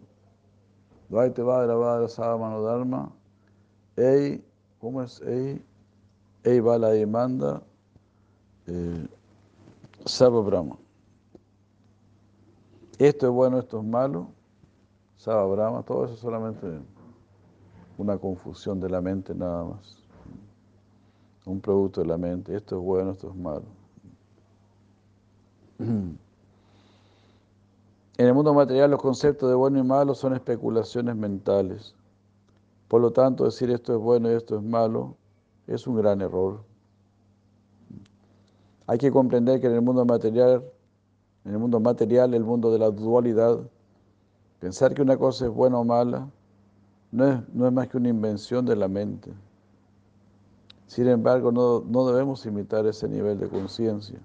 Dvaita 1.10 1.42
Vadra 1.42 1.74
Vadra 1.74 2.08
Savamano 2.08 2.62
Dharma. 2.62 3.12
Ey, 3.96 4.44
¿cómo 4.80 5.02
es? 5.02 5.20
Ey, 5.22 5.60
Ey 6.44 6.60
Bala 6.60 6.96
y 6.96 7.04
Manda. 7.04 7.62
Eh, 8.68 9.08
Saba 10.06 10.40
Brahma. 10.40 10.78
Esto 12.98 13.26
es 13.26 13.32
bueno, 13.32 13.58
esto 13.58 13.80
es 13.80 13.84
malo. 13.84 14.28
Saba 15.16 15.44
Brahma, 15.46 15.82
todo 15.82 16.04
eso 16.04 16.14
es 16.14 16.20
solamente 16.20 16.66
una 17.98 18.16
confusión 18.16 18.78
de 18.78 18.88
la 18.88 19.00
mente 19.00 19.34
nada 19.34 19.64
más. 19.64 19.98
Un 21.44 21.60
producto 21.60 22.02
de 22.02 22.06
la 22.06 22.18
mente. 22.18 22.54
Esto 22.54 22.78
es 22.78 22.82
bueno, 22.82 23.10
esto 23.10 23.30
es 23.30 23.34
malo. 23.34 23.64
En 28.18 28.26
el 28.26 28.34
mundo 28.34 28.52
material 28.52 28.90
los 28.90 29.00
conceptos 29.00 29.48
de 29.48 29.54
bueno 29.54 29.78
y 29.78 29.82
malo 29.82 30.14
son 30.14 30.34
especulaciones 30.34 31.16
mentales. 31.16 31.94
Por 32.88 33.00
lo 33.00 33.12
tanto, 33.12 33.44
decir 33.44 33.70
esto 33.70 33.94
es 33.94 34.00
bueno 34.00 34.30
y 34.30 34.34
esto 34.34 34.56
es 34.56 34.62
malo 34.62 35.16
es 35.66 35.86
un 35.86 35.96
gran 35.96 36.20
error. 36.20 36.62
Hay 38.86 38.98
que 38.98 39.10
comprender 39.12 39.60
que 39.60 39.68
en 39.68 39.74
el 39.74 39.82
mundo 39.82 40.04
material, 40.04 40.64
en 41.44 41.52
el 41.52 41.58
mundo 41.58 41.78
material, 41.78 42.34
el 42.34 42.42
mundo 42.42 42.72
de 42.72 42.78
la 42.80 42.90
dualidad, 42.90 43.60
pensar 44.58 44.92
que 44.94 45.02
una 45.02 45.16
cosa 45.16 45.46
es 45.46 45.50
buena 45.52 45.78
o 45.78 45.84
mala 45.84 46.28
no 47.12 47.26
es, 47.26 47.48
no 47.54 47.66
es 47.66 47.72
más 47.72 47.88
que 47.88 47.96
una 47.96 48.08
invención 48.08 48.66
de 48.66 48.76
la 48.76 48.88
mente. 48.88 49.32
Sin 50.86 51.06
embargo, 51.06 51.52
no, 51.52 51.84
no 51.86 52.06
debemos 52.06 52.44
imitar 52.46 52.84
ese 52.86 53.08
nivel 53.08 53.38
de 53.38 53.48
conciencia. 53.48 54.18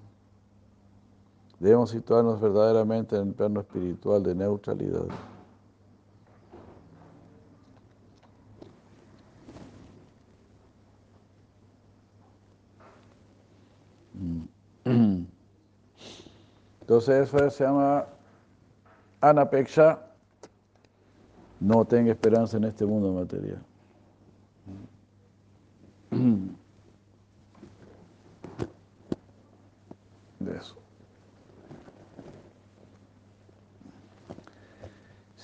Debemos 1.60 1.90
situarnos 1.90 2.40
verdaderamente 2.42 3.16
en 3.16 3.30
el 3.30 3.34
plano 3.34 3.62
espiritual 3.62 4.24
de 4.24 4.36
neutralidad. 4.36 5.06
Entonces 16.82 17.28
eso 17.28 17.50
se 17.50 17.64
llama 17.64 18.06
anapeksha, 19.20 20.00
no 21.60 21.84
tenga 21.86 22.12
esperanza 22.12 22.58
en 22.58 22.66
este 22.66 22.86
mundo 22.86 23.12
material. 23.12 23.66
De 30.40 30.56
eso. 30.56 30.85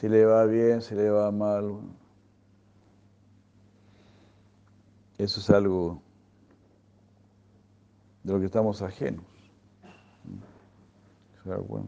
Si 0.02 0.10
le 0.10 0.26
va 0.26 0.46
bien, 0.46 0.82
si 0.82 0.96
le 0.96 1.12
va 1.12 1.32
mal. 1.32 1.78
Eso 5.20 5.40
es 5.40 5.50
algo 5.52 6.02
de 8.24 8.34
lo 8.34 8.40
que 8.40 8.48
estamos 8.48 8.82
ajenos. 8.82 9.24
bueno. 11.46 11.88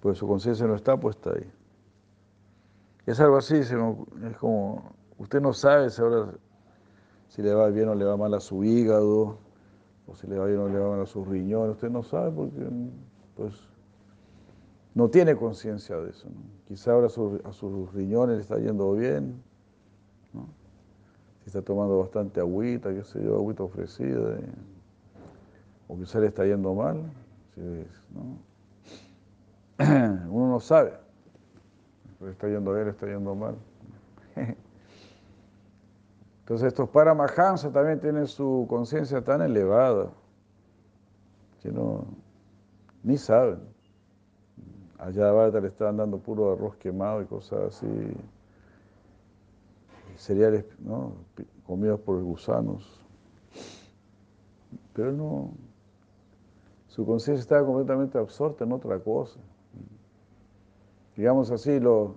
Pues 0.00 0.16
su 0.16 0.26
conciencia 0.26 0.66
no 0.66 0.76
está 0.76 0.96
puesta 0.98 1.28
ahí. 1.28 1.52
Es 3.04 3.20
algo 3.20 3.36
así, 3.36 3.56
es 3.56 3.70
como, 4.38 4.94
usted 5.18 5.42
no 5.42 5.52
sabe 5.52 5.88
ahora 5.98 6.32
si 7.28 7.42
le 7.42 7.52
va 7.52 7.68
bien 7.68 7.90
o 7.90 7.94
le 7.94 8.06
va 8.06 8.16
mal 8.16 8.32
a 8.32 8.40
su 8.40 8.64
hígado, 8.64 9.36
o 10.06 10.14
si 10.14 10.26
le 10.26 10.38
va 10.38 10.46
bien 10.46 10.60
o 10.60 10.68
le 10.70 10.78
va 10.78 10.88
mal 10.88 11.02
a 11.02 11.06
sus 11.06 11.28
riñones, 11.28 11.72
usted 11.72 11.90
no 11.90 12.02
sabe 12.02 12.30
porque 12.30 12.66
pues 13.36 13.69
no 14.94 15.08
tiene 15.08 15.36
conciencia 15.36 15.96
de 15.96 16.10
eso. 16.10 16.28
Quizá 16.66 16.92
ahora 16.92 17.06
a, 17.06 17.52
sus 17.52 17.92
riñones 17.92 18.36
le 18.36 18.42
está 18.42 18.58
yendo 18.58 18.92
bien, 18.92 19.42
si 21.40 21.46
está 21.46 21.62
tomando 21.62 21.98
bastante 21.98 22.40
agüita, 22.40 22.92
qué 22.92 23.02
sé 23.02 23.22
yo, 23.22 23.36
agüita 23.36 23.62
ofrecida, 23.62 24.38
o 25.88 25.96
quizá 25.96 26.20
le 26.20 26.26
está 26.26 26.44
yendo 26.44 26.74
mal. 26.74 27.00
Uno 29.78 30.50
no 30.50 30.60
sabe, 30.60 30.92
está 32.30 32.48
yendo 32.48 32.72
bien, 32.72 32.84
le 32.84 32.90
está 32.90 33.06
yendo 33.06 33.34
mal. 33.34 33.56
Entonces 36.40 36.68
estos 36.68 36.88
paramahansa 36.88 37.70
también 37.70 38.00
tienen 38.00 38.26
su 38.26 38.66
conciencia 38.68 39.22
tan 39.22 39.40
elevada 39.40 40.10
que 41.62 41.70
no, 41.70 42.04
ni 43.04 43.16
saben. 43.16 43.60
Allá 45.00 45.30
a 45.30 45.60
le 45.60 45.68
estaban 45.68 45.96
dando 45.96 46.18
puro 46.18 46.52
arroz 46.52 46.76
quemado 46.76 47.22
y 47.22 47.24
cosas 47.24 47.74
así, 47.74 47.86
cereales 50.16 50.66
¿no? 50.80 51.14
comidos 51.66 52.00
por 52.00 52.22
gusanos. 52.22 53.00
Pero 54.92 55.12
no, 55.12 55.52
su 56.88 57.06
conciencia 57.06 57.40
estaba 57.40 57.64
completamente 57.64 58.18
absorta 58.18 58.64
en 58.64 58.72
otra 58.72 58.98
cosa. 58.98 59.40
Digamos 61.16 61.50
así, 61.50 61.80
lo, 61.80 62.16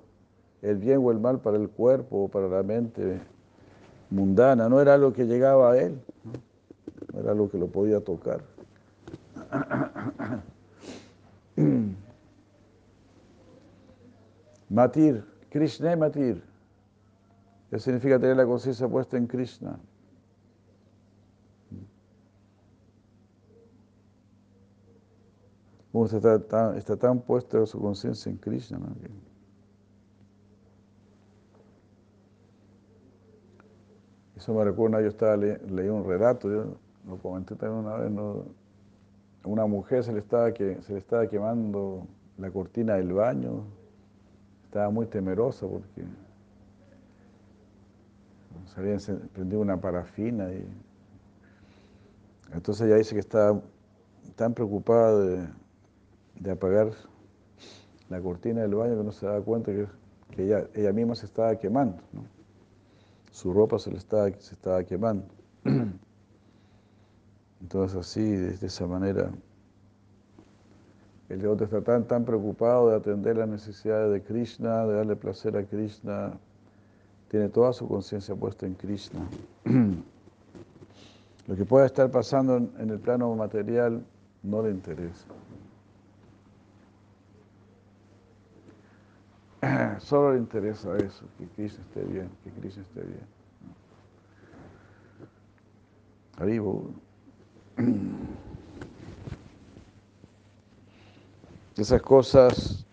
el 0.62 0.78
bien 0.78 1.00
o 1.02 1.12
el 1.12 1.20
mal 1.20 1.40
para 1.40 1.56
el 1.56 1.70
cuerpo 1.70 2.26
o 2.26 2.28
para 2.28 2.50
la 2.50 2.64
mente 2.64 3.22
mundana 4.10 4.68
no 4.68 4.82
era 4.82 4.94
algo 4.96 5.14
que 5.14 5.26
llegaba 5.26 5.72
a 5.72 5.78
él, 5.78 6.02
no 7.14 7.20
era 7.22 7.32
algo 7.32 7.50
que 7.50 7.58
lo 7.58 7.68
podía 7.68 8.02
tocar. 8.02 8.42
Matir, 14.74 15.24
Krishna 15.52 15.96
Matir. 15.96 16.44
¿Qué 17.70 17.78
significa 17.78 18.20
tener 18.20 18.38
la 18.38 18.46
conciencia 18.46 18.88
puesta 18.88 19.18
en 19.18 19.28
Krishna? 19.28 19.80
¿Cómo 25.92 26.06
está 26.08 26.40
tan, 26.40 26.76
está 26.76 26.98
tan 26.98 27.20
puesta 27.20 27.64
su 27.68 27.80
conciencia 27.80 28.32
en 28.32 28.38
Krishna? 28.38 28.80
Eso 34.36 34.56
me 34.56 34.64
recuerda, 34.64 35.02
yo 35.02 35.08
estaba 35.10 35.38
leyendo 35.38 35.98
un 35.98 36.06
relato, 36.06 36.50
yo 36.52 36.78
lo 37.08 37.18
comenté 37.18 37.56
también 37.56 37.86
una 37.86 37.98
vez, 37.98 38.12
una 39.46 39.68
mujer 39.68 40.04
se 40.04 40.14
le, 40.14 40.20
estaba 40.20 40.52
que, 40.52 40.82
se 40.82 40.94
le 40.94 41.00
estaba 41.00 41.28
quemando 41.28 42.08
la 42.40 42.50
cortina 42.50 42.96
del 42.96 43.14
baño, 43.14 43.66
estaba 44.74 44.90
muy 44.90 45.06
temerosa 45.06 45.68
porque 45.68 46.04
se 48.66 48.82
había 48.82 48.98
prendido 49.32 49.62
una 49.62 49.80
parafina 49.80 50.52
y 50.52 50.68
entonces 52.52 52.88
ella 52.88 52.96
dice 52.96 53.14
que 53.14 53.20
estaba 53.20 53.62
tan 54.36 54.56
preocupada 54.56 55.48
de, 56.40 56.52
apagar 56.52 56.92
la 58.10 58.20
cortina 58.20 58.62
del 58.62 58.74
baño 58.74 58.98
que 58.98 59.04
no 59.04 59.12
se 59.12 59.28
daba 59.28 59.42
cuenta 59.42 59.72
que, 59.72 59.86
ella, 60.42 60.68
ella, 60.74 60.92
misma 60.92 61.14
se 61.14 61.28
estaba 61.28 61.56
quemando. 61.56 62.02
Su 63.30 63.54
ropa 63.54 63.78
se, 63.78 63.92
le 63.92 63.98
estaba, 63.98 64.32
se 64.40 64.56
estaba 64.56 64.84
quemando. 64.84 65.28
Entonces 67.62 67.96
así, 67.96 68.24
de 68.24 68.66
esa 68.66 68.88
manera, 68.88 69.30
el 71.34 71.48
otro 71.48 71.66
está 71.66 71.82
tan, 71.82 72.06
tan 72.06 72.26
preocupado 72.26 72.90
de 72.90 72.96
atender 72.96 73.38
las 73.38 73.48
necesidades 73.48 74.12
de 74.12 74.22
Krishna, 74.22 74.86
de 74.86 74.96
darle 74.96 75.16
placer 75.16 75.58
a 75.58 75.64
Krishna, 75.64 76.34
tiene 77.30 77.50
toda 77.50 77.74
su 77.74 77.88
conciencia 77.88 78.36
puesta 78.36 78.66
en 78.68 78.76
Krishna. 78.76 79.22
Lo 81.48 81.56
que 81.56 81.66
pueda 81.66 81.86
estar 81.86 82.10
pasando 82.12 82.58
en 82.58 82.90
el 82.90 83.00
plano 83.00 83.36
material 83.36 84.06
no 84.44 84.62
le 84.62 84.70
interesa. 84.70 85.26
Solo 90.00 90.34
le 90.34 90.40
interesa 90.40 90.96
eso, 90.98 91.26
que 91.38 91.48
Krishna 91.48 91.84
esté 91.84 92.04
bien, 92.04 92.30
que 92.44 92.52
Krishna 92.52 92.84
esté 92.84 93.02
bien. 93.02 93.26
Arriba. 96.38 96.74
Esas 101.76 102.02
cosas 102.04 102.86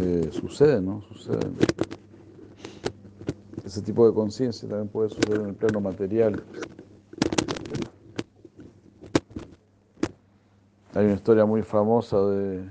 eh, 0.00 0.28
suceden, 0.30 0.84
¿no? 0.84 1.02
Suceden. 1.02 1.56
Ese 3.64 3.80
tipo 3.80 4.06
de 4.06 4.12
conciencia 4.12 4.68
también 4.68 4.88
puede 4.88 5.08
suceder 5.08 5.40
en 5.40 5.46
el 5.48 5.54
plano 5.54 5.80
material. 5.80 6.42
Hay 10.94 11.04
una 11.06 11.14
historia 11.14 11.46
muy 11.46 11.62
famosa 11.62 12.20
de, 12.26 12.68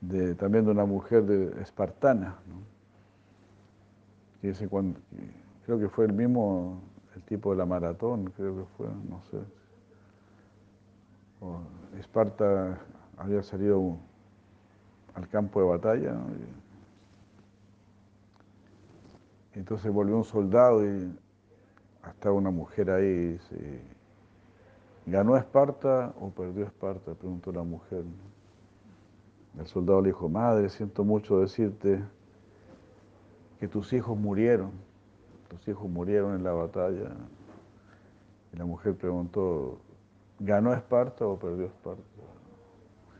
de 0.00 0.34
también 0.36 0.64
de 0.64 0.70
una 0.70 0.86
mujer 0.86 1.24
de 1.24 1.60
espartana, 1.60 2.38
dice 4.40 4.68
cuando, 4.68 4.98
creo 5.66 5.78
que 5.78 5.88
fue 5.88 6.06
el 6.06 6.12
mismo, 6.12 6.80
el 7.16 7.22
tipo 7.22 7.50
de 7.50 7.58
la 7.58 7.66
maratón, 7.66 8.32
creo 8.36 8.56
que 8.56 8.64
fue, 8.76 8.86
no 8.86 9.20
sé. 9.30 9.38
Esparta 11.98 12.78
había 13.16 13.42
salido 13.42 13.96
al 15.14 15.28
campo 15.28 15.60
de 15.60 15.66
batalla, 15.66 16.16
entonces 19.54 19.92
volvió 19.92 20.16
un 20.16 20.24
soldado 20.24 20.84
y 20.84 21.16
hasta 22.02 22.32
una 22.32 22.50
mujer 22.50 22.90
ahí 22.90 23.38
¿ganó 25.06 25.36
Esparta 25.36 26.14
o 26.20 26.30
perdió 26.30 26.64
Esparta? 26.64 27.14
Preguntó 27.14 27.52
la 27.52 27.62
mujer. 27.62 28.04
El 29.58 29.66
soldado 29.66 30.00
le 30.00 30.08
dijo, 30.08 30.28
madre, 30.28 30.68
siento 30.68 31.04
mucho 31.04 31.38
decirte 31.38 32.02
que 33.60 33.68
tus 33.68 33.92
hijos 33.92 34.18
murieron, 34.18 34.72
tus 35.48 35.68
hijos 35.68 35.88
murieron 35.88 36.34
en 36.34 36.42
la 36.42 36.52
batalla. 36.52 37.12
Y 38.52 38.56
la 38.56 38.64
mujer 38.64 38.96
preguntó, 38.96 39.78
¿ganó 40.40 40.72
Esparta 40.74 41.26
o 41.26 41.38
perdió 41.38 41.66
Esparta? 41.66 42.02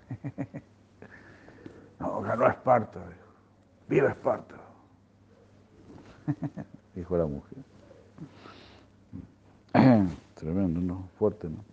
no, 2.00 2.20
ganó 2.22 2.46
Esparta. 2.48 3.00
Viva 3.88 4.10
Esparta. 4.10 4.56
dijo 6.94 7.16
la 7.16 7.26
mujer. 7.26 7.58
Tremendo, 10.34 10.80
¿no? 10.80 11.08
Fuerte, 11.18 11.48
¿no? 11.48 11.64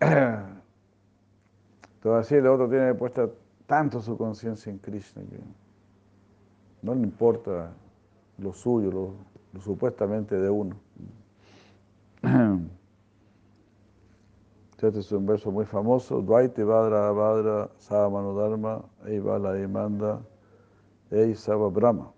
Todavía 2.02 2.38
el 2.38 2.46
otro 2.46 2.68
tiene 2.68 2.94
puesta 2.94 3.28
tanto 3.66 4.00
su 4.00 4.16
conciencia 4.18 4.70
en 4.70 4.78
Krishna 4.78 5.22
que 5.22 5.38
no 6.82 6.94
le 6.94 7.00
importa 7.00 7.72
lo 8.38 8.52
suyo, 8.52 8.90
lo, 8.90 9.14
supuestamente 9.60 10.36
de 10.36 10.50
uno. 10.50 10.76
Este 14.88 15.00
es 15.00 15.12
un 15.12 15.26
verso 15.26 15.50
muy 15.50 15.64
famoso. 15.64 16.20
Dvaite 16.20 16.64
Vadra 16.64 17.10
Vadra 17.12 17.70
Sahamano 17.78 18.34
Dharma 18.34 18.84
Eivala 19.06 19.58
Emanda 19.58 20.20
Eisava 21.10 21.68
Brahma. 21.70 22.12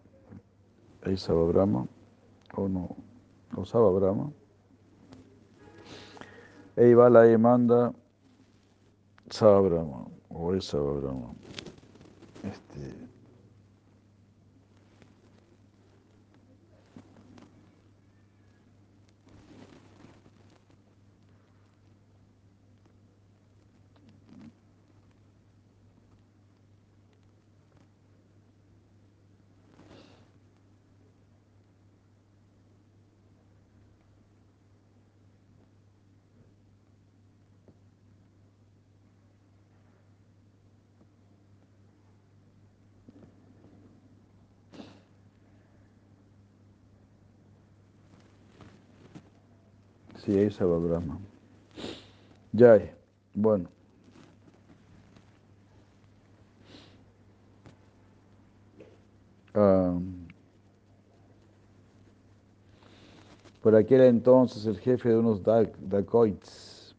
Eisava 1.05 1.47
Brahma. 1.47 1.87
O 2.57 2.69
no, 2.69 2.97
o 3.57 3.65
Sava 3.65 3.91
Brahma. 3.93 4.33
Eivala 6.77 7.27
Emanda 7.29 7.95
Sabrama 9.31 10.07
o 10.37 10.55
es 10.55 10.67
Sabrama. 10.67 11.35
Este, 12.45 13.06
Va 50.29 50.79
Brahma. 50.79 51.19
Ya, 52.53 52.81
bueno. 53.35 53.69
por 63.63 63.75
aquel 63.75 64.03
entonces 64.03 64.67
el 64.67 64.79
jefe 64.79 65.09
de 65.09 65.17
unos 65.17 65.43
dacoits, 65.43 66.95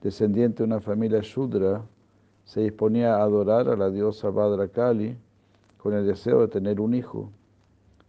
descendiente 0.00 0.58
de 0.58 0.64
una 0.64 0.80
familia 0.80 1.20
Shudra, 1.22 1.82
se 2.44 2.60
disponía 2.60 3.16
a 3.16 3.22
adorar 3.22 3.68
a 3.68 3.76
la 3.76 3.90
diosa 3.90 4.30
Badra 4.30 4.68
Kali 4.68 5.16
con 5.76 5.94
el 5.94 6.06
deseo 6.06 6.40
de 6.42 6.48
tener 6.48 6.80
un 6.80 6.94
hijo. 6.94 7.30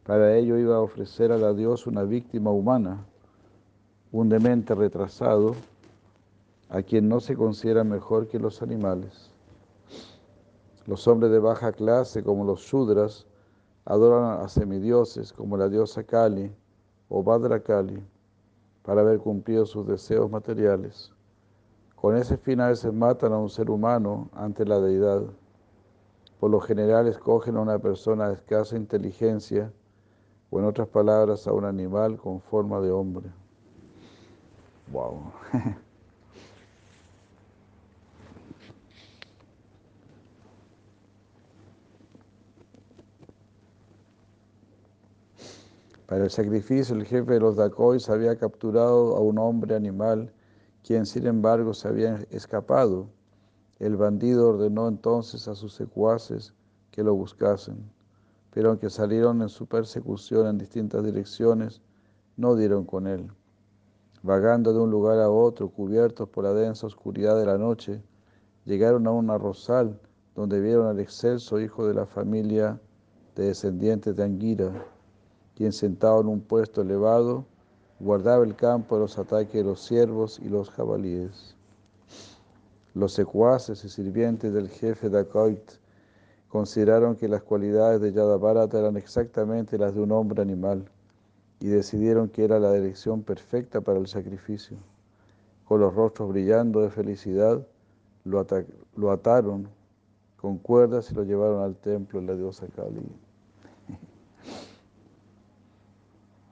Para 0.05 0.37
ello 0.37 0.57
iba 0.59 0.75
a 0.75 0.81
ofrecer 0.81 1.31
a 1.31 1.37
la 1.37 1.51
diosa 1.53 1.89
una 1.89 2.03
víctima 2.03 2.51
humana 2.51 3.03
un 4.11 4.27
demente 4.27 4.73
retrasado 4.73 5.55
a 6.69 6.81
quien 6.81 7.07
no 7.07 7.19
se 7.19 7.35
considera 7.35 7.83
mejor 7.83 8.27
que 8.27 8.39
los 8.39 8.63
animales. 8.63 9.29
Los 10.87 11.07
hombres 11.07 11.31
de 11.31 11.37
baja 11.37 11.71
clase, 11.71 12.23
como 12.23 12.43
los 12.43 12.61
Shudras, 12.61 13.27
adoran 13.85 14.43
a 14.43 14.49
semidioses 14.49 15.31
como 15.31 15.57
la 15.57 15.69
diosa 15.69 16.03
Kali 16.03 16.51
o 17.07 17.21
Badra 17.21 17.61
Kali 17.61 18.03
para 18.81 19.01
haber 19.01 19.19
cumplido 19.19 19.67
sus 19.67 19.85
deseos 19.85 20.31
materiales. 20.31 21.11
Con 21.95 22.15
ese 22.17 22.37
fin 22.37 22.61
a 22.61 22.69
veces 22.69 22.91
matan 22.91 23.33
a 23.33 23.37
un 23.37 23.49
ser 23.49 23.69
humano 23.69 24.29
ante 24.33 24.65
la 24.65 24.79
deidad. 24.79 25.21
Por 26.39 26.49
lo 26.49 26.59
general 26.59 27.07
escogen 27.07 27.57
a 27.57 27.61
una 27.61 27.77
persona 27.77 28.29
de 28.29 28.35
escasa 28.35 28.75
inteligencia 28.75 29.71
o 30.49 30.59
en 30.59 30.65
otras 30.65 30.87
palabras 30.87 31.45
a 31.45 31.53
un 31.53 31.65
animal 31.65 32.17
con 32.17 32.41
forma 32.41 32.79
de 32.79 32.89
hombre. 32.89 33.29
Wow. 34.91 35.31
Para 46.09 46.23
el 46.23 46.31
sacrificio, 46.31 46.95
el 46.95 47.05
jefe 47.05 47.33
de 47.33 47.39
los 47.39 47.55
dacois 47.55 48.09
había 48.09 48.35
capturado 48.35 49.15
a 49.15 49.19
un 49.19 49.37
hombre 49.37 49.75
animal, 49.75 50.33
quien 50.83 51.05
sin 51.05 51.27
embargo 51.27 51.75
se 51.75 51.87
había 51.87 52.25
escapado. 52.31 53.07
El 53.77 53.95
bandido 53.95 54.49
ordenó 54.49 54.87
entonces 54.87 55.47
a 55.47 55.53
sus 55.53 55.75
secuaces 55.75 56.55
que 56.89 57.03
lo 57.03 57.13
buscasen, 57.13 57.91
pero 58.49 58.69
aunque 58.69 58.89
salieron 58.89 59.43
en 59.43 59.49
su 59.49 59.67
persecución 59.67 60.47
en 60.47 60.57
distintas 60.57 61.03
direcciones, 61.03 61.79
no 62.37 62.55
dieron 62.55 62.85
con 62.85 63.05
él. 63.05 63.29
Vagando 64.21 64.73
de 64.73 64.79
un 64.79 64.91
lugar 64.91 65.17
a 65.19 65.29
otro, 65.29 65.69
cubiertos 65.69 66.27
por 66.27 66.43
la 66.43 66.53
densa 66.53 66.85
oscuridad 66.87 67.37
de 67.39 67.45
la 67.45 67.57
noche, 67.57 68.01
llegaron 68.65 69.07
a 69.07 69.11
un 69.11 69.29
arrozal 69.29 69.97
donde 70.35 70.59
vieron 70.59 70.87
al 70.87 70.99
excelso 70.99 71.57
hijo 71.59 71.87
de 71.87 71.93
la 71.93 72.05
familia 72.05 72.79
de 73.35 73.45
descendientes 73.45 74.17
de 74.17 74.23
Anguira, 74.23 74.85
quien 75.55 75.71
sentado 75.71 76.19
en 76.19 76.27
un 76.27 76.41
puesto 76.41 76.81
elevado 76.81 77.45
guardaba 78.01 78.43
el 78.43 78.57
campo 78.57 78.95
de 78.95 79.01
los 79.01 79.17
ataques 79.17 79.53
de 79.53 79.63
los 79.63 79.85
ciervos 79.85 80.37
y 80.39 80.49
los 80.49 80.69
jabalíes. 80.69 81.55
Los 82.93 83.13
secuaces 83.13 83.85
y 83.85 83.89
sirvientes 83.89 84.53
del 84.53 84.67
jefe 84.67 85.09
Dacoit 85.09 85.63
consideraron 86.49 87.15
que 87.15 87.29
las 87.29 87.43
cualidades 87.43 88.01
de 88.01 88.11
Yadavarata 88.11 88.79
eran 88.79 88.97
exactamente 88.97 89.77
las 89.77 89.95
de 89.95 90.01
un 90.01 90.11
hombre 90.11 90.41
animal 90.41 90.89
y 91.59 91.67
decidieron 91.67 92.29
que 92.29 92.43
era 92.43 92.59
la 92.59 92.71
dirección 92.73 93.21
perfecta 93.23 93.81
para 93.81 93.99
el 93.99 94.07
sacrificio. 94.07 94.77
Con 95.65 95.81
los 95.81 95.93
rostros 95.93 96.29
brillando 96.29 96.81
de 96.81 96.89
felicidad, 96.89 97.65
lo, 98.23 99.11
ataron 99.11 99.67
con 100.37 100.57
cuerdas 100.57 101.11
y 101.11 101.15
lo 101.15 101.23
llevaron 101.23 101.61
al 101.61 101.75
templo 101.75 102.21
de 102.21 102.27
la 102.27 102.35
diosa 102.35 102.67
Kali. 102.67 103.01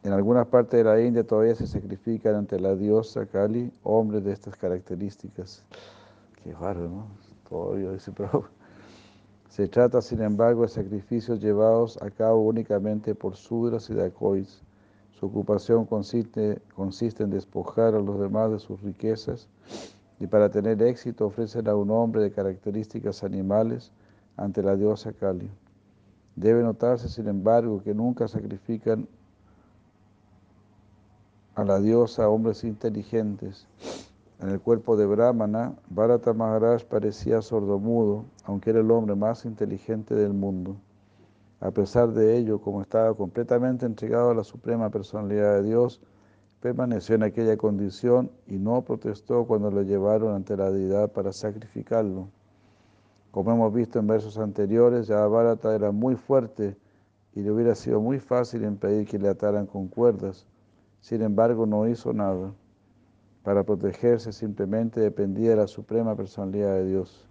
En 0.03 0.13
algunas 0.13 0.47
partes 0.47 0.77
de 0.77 0.85
la 0.85 1.01
India 1.01 1.25
todavía 1.25 1.53
se 1.53 1.67
sacrifican 1.67 2.35
ante 2.35 2.57
la 2.59 2.75
diosa 2.75 3.25
Kali 3.25 3.71
hombres 3.83 4.23
de 4.23 4.31
estas 4.31 4.55
características. 4.55 5.65
Qué 6.41 6.53
raro, 6.53 6.87
¿no? 6.87 7.07
Todavía 7.49 7.91
dice, 7.91 8.13
pero 8.15 8.45
se 9.49 9.67
trata, 9.67 10.01
sin 10.01 10.21
embargo, 10.21 10.61
de 10.61 10.69
sacrificios 10.69 11.41
llevados 11.41 12.01
a 12.01 12.09
cabo 12.09 12.41
únicamente 12.43 13.15
por 13.15 13.35
sudras 13.35 13.89
y 13.89 13.95
dacois 13.95 14.63
su 15.19 15.25
ocupación 15.25 15.85
consiste, 15.85 16.61
consiste 16.75 17.23
en 17.23 17.31
despojar 17.31 17.95
a 17.95 17.99
los 17.99 18.19
demás 18.19 18.51
de 18.51 18.59
sus 18.59 18.79
riquezas 18.83 19.49
y 20.19 20.27
para 20.27 20.49
tener 20.49 20.81
éxito 20.83 21.25
ofrecen 21.25 21.67
a 21.67 21.75
un 21.75 21.89
hombre 21.89 22.21
de 22.21 22.31
características 22.31 23.23
animales 23.23 23.91
ante 24.35 24.61
la 24.61 24.75
diosa 24.75 25.13
Kali. 25.13 25.49
Debe 26.35 26.61
notarse, 26.61 27.09
sin 27.09 27.27
embargo, 27.27 27.81
que 27.81 27.95
nunca 27.95 28.27
sacrifican 28.27 29.07
a 31.55 31.63
la 31.63 31.79
diosa 31.79 32.29
hombres 32.29 32.63
inteligentes. 32.63 33.65
En 34.39 34.49
el 34.49 34.61
cuerpo 34.61 34.95
de 34.97 35.07
Brahmana, 35.07 35.73
Bharata 35.89 36.33
Maharaj 36.33 36.83
parecía 36.83 37.41
sordomudo, 37.41 38.25
aunque 38.43 38.69
era 38.69 38.81
el 38.81 38.91
hombre 38.91 39.15
más 39.15 39.45
inteligente 39.45 40.13
del 40.13 40.33
mundo. 40.33 40.75
A 41.59 41.71
pesar 41.71 42.13
de 42.13 42.37
ello, 42.37 42.61
como 42.61 42.81
estaba 42.81 43.13
completamente 43.15 43.85
entregado 43.85 44.29
a 44.29 44.35
la 44.35 44.43
suprema 44.43 44.91
personalidad 44.91 45.55
de 45.55 45.63
Dios, 45.63 45.99
permaneció 46.61 47.15
en 47.15 47.23
aquella 47.23 47.57
condición 47.57 48.31
y 48.45 48.57
no 48.57 48.83
protestó 48.83 49.45
cuando 49.45 49.71
lo 49.71 49.81
llevaron 49.81 50.35
ante 50.35 50.55
la 50.55 50.71
deidad 50.71 51.11
para 51.11 51.33
sacrificarlo. 51.33 52.29
Como 53.31 53.51
hemos 53.51 53.73
visto 53.73 53.99
en 53.99 54.07
versos 54.07 54.37
anteriores, 54.37 55.07
Yadavarata 55.07 55.73
era 55.73 55.91
muy 55.91 56.15
fuerte 56.15 56.77
y 57.33 57.41
le 57.41 57.51
hubiera 57.51 57.75
sido 57.75 58.01
muy 58.01 58.19
fácil 58.19 58.63
impedir 58.63 59.07
que 59.07 59.19
le 59.19 59.29
ataran 59.29 59.65
con 59.65 59.87
cuerdas. 59.87 60.47
Sin 61.01 61.21
embargo, 61.21 61.65
no 61.65 61.87
hizo 61.87 62.13
nada. 62.13 62.51
Para 63.43 63.63
protegerse 63.63 64.31
simplemente 64.31 64.99
dependía 64.99 65.51
de 65.51 65.57
la 65.57 65.67
suprema 65.67 66.15
personalidad 66.15 66.73
de 66.73 66.85
Dios. 66.85 67.26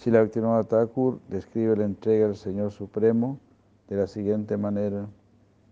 Sila 0.00 0.22
Bhaktivinoda 0.22 0.64
Thakur 0.64 1.20
describe 1.28 1.76
la 1.76 1.84
entrega 1.84 2.24
del 2.24 2.34
Señor 2.34 2.70
Supremo 2.72 3.38
de 3.86 3.96
la 3.96 4.06
siguiente 4.06 4.56
manera. 4.56 5.06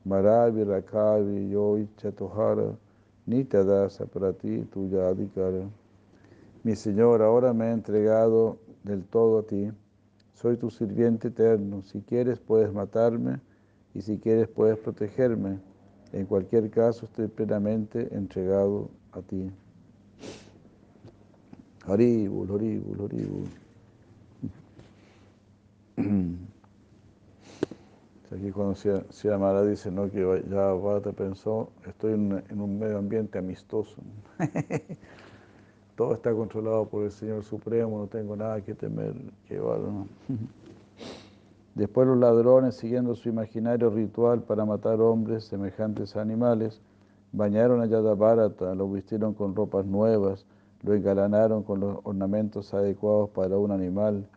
Maravi 0.05 0.65
Rakavi 0.65 1.49
Yoi 1.49 1.89
Chatohara 1.97 2.77
Nitadasa 3.27 4.05
Prati 4.05 4.67
Tuya 4.71 5.09
Adhikara. 5.09 5.67
Mi 6.63 6.77
Señor, 6.77 7.23
ahora 7.23 7.55
me 7.55 7.69
ha 7.69 7.73
entregado 7.73 8.59
del 8.85 9.03
todo 9.05 9.39
a 9.39 9.43
ti. 9.45 9.73
Soy 10.35 10.59
tu 10.59 10.69
sirviente 10.69 11.29
eterno. 11.29 11.83
Si 11.85 12.03
quieres 12.03 12.39
puedes 12.39 12.71
matarme 12.71 13.41
y 13.95 14.03
si 14.03 14.19
quieres 14.19 14.47
puedes 14.49 14.77
protegerme. 14.77 15.59
En 16.13 16.27
cualquier 16.27 16.69
caso 16.69 17.07
estoy 17.07 17.29
plenamente 17.29 18.15
entregado 18.15 18.91
a 19.13 19.23
ti. 19.23 19.51
Haribul, 21.87 22.51
Haribul, 22.51 23.07
Haribul. 23.07 23.68
Aquí 28.31 28.53
cuando 28.53 28.75
se 28.75 29.39
Mara 29.39 29.65
dice 29.65 29.91
¿no? 29.91 30.11
que 30.11 30.45
ya 30.51 31.01
te 31.01 31.13
pensó, 31.13 31.71
estoy 31.87 32.13
en, 32.13 32.61
un 32.61 32.79
medio 32.79 32.99
ambiente 32.99 33.39
amistoso. 33.39 33.97
todo 35.97 36.13
está 36.13 36.33
controlado 36.33 36.87
por 36.87 37.05
el 37.05 37.11
Señor 37.11 37.43
Supremo, 37.43 37.99
no 37.99 38.07
tengo 38.07 38.37
nada 38.37 38.61
que 38.61 38.75
temer. 38.75 39.15
Que 39.47 39.59
Después 41.75 42.07
los 42.07 42.19
ladrones, 42.19 42.77
siguiendo 42.77 43.15
su 43.15 43.31
imaginario 43.31 43.89
ritual 43.89 44.43
para 44.43 44.65
matar 44.65 45.01
hombres 45.01 45.45
semejantes 45.45 46.15
a 46.15 46.21
animales, 46.21 46.83
bañaron 47.33 47.81
a 47.81 47.87
Yadavarata, 47.87 48.75
lo 48.75 48.91
vistieron 48.91 49.33
con 49.33 49.57
ropas 49.57 49.87
nuevas, 49.87 50.45
lo 50.83 50.95
engalanaron 50.95 51.63
con 51.63 51.81
los 51.81 51.99
ornamentos 52.05 52.75
adecuados 52.75 53.31
para 53.31 53.57
un 53.57 53.71
animal, 53.71 54.29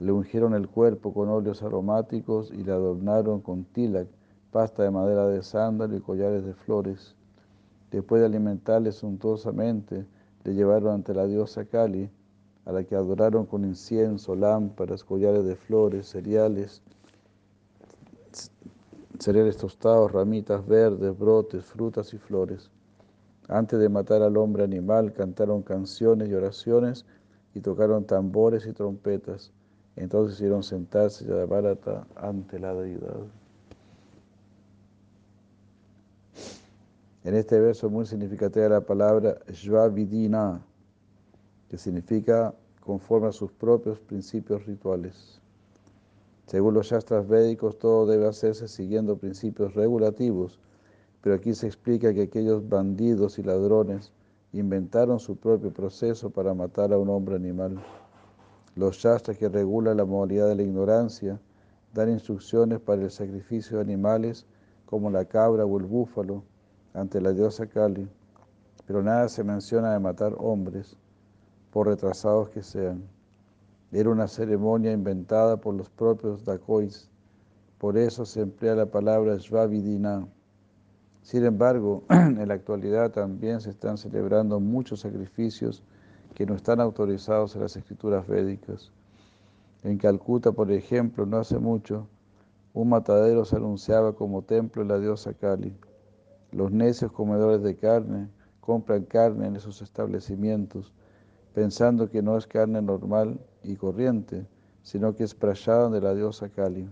le 0.00 0.12
ungieron 0.12 0.54
el 0.54 0.66
cuerpo 0.66 1.12
con 1.12 1.28
óleos 1.28 1.62
aromáticos 1.62 2.50
y 2.50 2.64
le 2.64 2.72
adornaron 2.72 3.42
con 3.42 3.64
tilak, 3.64 4.08
pasta 4.50 4.82
de 4.82 4.90
madera 4.90 5.26
de 5.26 5.42
sándalo 5.42 5.94
y 5.94 6.00
collares 6.00 6.44
de 6.44 6.54
flores. 6.54 7.14
Después 7.90 8.20
de 8.20 8.26
alimentarle 8.26 8.92
suntuosamente, 8.92 10.06
le 10.44 10.54
llevaron 10.54 10.94
ante 10.94 11.12
la 11.12 11.26
diosa 11.26 11.66
Kali, 11.66 12.10
a 12.64 12.72
la 12.72 12.82
que 12.84 12.96
adoraron 12.96 13.44
con 13.44 13.64
incienso, 13.64 14.34
lámparas, 14.34 15.04
collares 15.04 15.44
de 15.44 15.56
flores, 15.56 16.08
cereales, 16.08 16.82
cereales 19.18 19.58
tostados, 19.58 20.12
ramitas 20.12 20.66
verdes, 20.66 21.18
brotes, 21.18 21.64
frutas 21.64 22.14
y 22.14 22.18
flores. 22.18 22.70
Antes 23.48 23.78
de 23.78 23.88
matar 23.90 24.22
al 24.22 24.38
hombre 24.38 24.64
animal, 24.64 25.12
cantaron 25.12 25.62
canciones 25.62 26.30
y 26.30 26.34
oraciones 26.34 27.04
y 27.54 27.60
tocaron 27.60 28.04
tambores 28.04 28.66
y 28.66 28.72
trompetas. 28.72 29.52
Entonces 29.96 30.36
hicieron 30.36 30.62
sentarse 30.62 31.24
Yadavarata 31.24 32.06
ante 32.16 32.58
la 32.58 32.74
deidad. 32.74 33.20
En 37.22 37.34
este 37.34 37.60
verso 37.60 37.90
muy 37.90 38.06
significativa 38.06 38.68
la 38.68 38.80
palabra 38.80 39.38
Shvavidina, 39.52 40.62
que 41.68 41.76
significa 41.76 42.54
conforme 42.80 43.28
a 43.28 43.32
sus 43.32 43.52
propios 43.52 44.00
principios 44.00 44.64
rituales. 44.64 45.40
Según 46.46 46.74
los 46.74 46.86
Shastras 46.86 47.28
védicos, 47.28 47.78
todo 47.78 48.06
debe 48.06 48.26
hacerse 48.26 48.68
siguiendo 48.68 49.18
principios 49.18 49.74
regulativos, 49.74 50.58
pero 51.20 51.36
aquí 51.36 51.54
se 51.54 51.66
explica 51.66 52.14
que 52.14 52.22
aquellos 52.22 52.68
bandidos 52.68 53.38
y 53.38 53.42
ladrones 53.42 54.12
inventaron 54.52 55.20
su 55.20 55.36
propio 55.36 55.72
proceso 55.72 56.30
para 56.30 56.54
matar 56.54 56.92
a 56.92 56.98
un 56.98 57.10
hombre 57.10 57.36
animal. 57.36 57.80
Los 58.76 58.96
Shastras 58.96 59.36
que 59.36 59.48
regulan 59.48 59.96
la 59.96 60.04
modalidad 60.04 60.48
de 60.48 60.54
la 60.54 60.62
ignorancia 60.62 61.40
dan 61.92 62.10
instrucciones 62.10 62.80
para 62.80 63.02
el 63.02 63.10
sacrificio 63.10 63.76
de 63.76 63.82
animales 63.82 64.46
como 64.86 65.10
la 65.10 65.24
cabra 65.24 65.64
o 65.64 65.78
el 65.78 65.86
búfalo, 65.86 66.44
ante 66.94 67.20
la 67.20 67.32
diosa 67.32 67.66
Kali, 67.66 68.08
pero 68.86 69.02
nada 69.02 69.28
se 69.28 69.44
menciona 69.44 69.92
de 69.92 70.00
matar 70.00 70.34
hombres, 70.38 70.96
por 71.70 71.86
retrasados 71.86 72.48
que 72.48 72.62
sean. 72.62 73.02
Era 73.92 74.10
una 74.10 74.28
ceremonia 74.28 74.92
inventada 74.92 75.56
por 75.56 75.74
los 75.74 75.88
propios 75.90 76.44
Dakois, 76.44 77.08
por 77.78 77.96
eso 77.96 78.24
se 78.24 78.40
emplea 78.40 78.74
la 78.74 78.86
palabra 78.86 79.36
Shvavidina. 79.36 80.26
Sin 81.22 81.44
embargo, 81.44 82.04
en 82.10 82.46
la 82.46 82.54
actualidad 82.54 83.10
también 83.10 83.60
se 83.60 83.70
están 83.70 83.96
celebrando 83.96 84.60
muchos 84.60 85.00
sacrificios 85.00 85.82
que 86.40 86.46
no 86.46 86.54
están 86.54 86.80
autorizados 86.80 87.54
en 87.54 87.60
las 87.60 87.76
escrituras 87.76 88.26
védicas. 88.26 88.90
En 89.82 89.98
Calcuta, 89.98 90.52
por 90.52 90.72
ejemplo, 90.72 91.26
no 91.26 91.36
hace 91.36 91.58
mucho, 91.58 92.06
un 92.72 92.88
matadero 92.88 93.44
se 93.44 93.56
anunciaba 93.56 94.14
como 94.14 94.40
templo 94.40 94.82
de 94.82 94.88
la 94.88 94.98
diosa 94.98 95.34
Kali. 95.34 95.76
Los 96.50 96.72
necios 96.72 97.12
comedores 97.12 97.62
de 97.62 97.76
carne 97.76 98.30
compran 98.62 99.04
carne 99.04 99.48
en 99.48 99.56
esos 99.56 99.82
establecimientos, 99.82 100.94
pensando 101.52 102.08
que 102.08 102.22
no 102.22 102.38
es 102.38 102.46
carne 102.46 102.80
normal 102.80 103.38
y 103.62 103.76
corriente, 103.76 104.46
sino 104.82 105.14
que 105.14 105.24
es 105.24 105.34
prashada 105.34 105.90
de 105.90 106.00
la 106.00 106.14
diosa 106.14 106.48
Kali. 106.48 106.88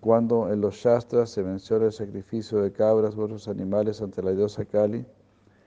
Cuando 0.00 0.52
en 0.52 0.60
los 0.60 0.74
Shastras 0.74 1.30
se 1.30 1.44
menciona 1.44 1.84
el 1.84 1.92
sacrificio 1.92 2.60
de 2.62 2.72
cabras 2.72 3.14
u 3.14 3.22
otros 3.22 3.46
animales 3.46 4.02
ante 4.02 4.24
la 4.24 4.32
diosa 4.32 4.64
Kali, 4.64 5.06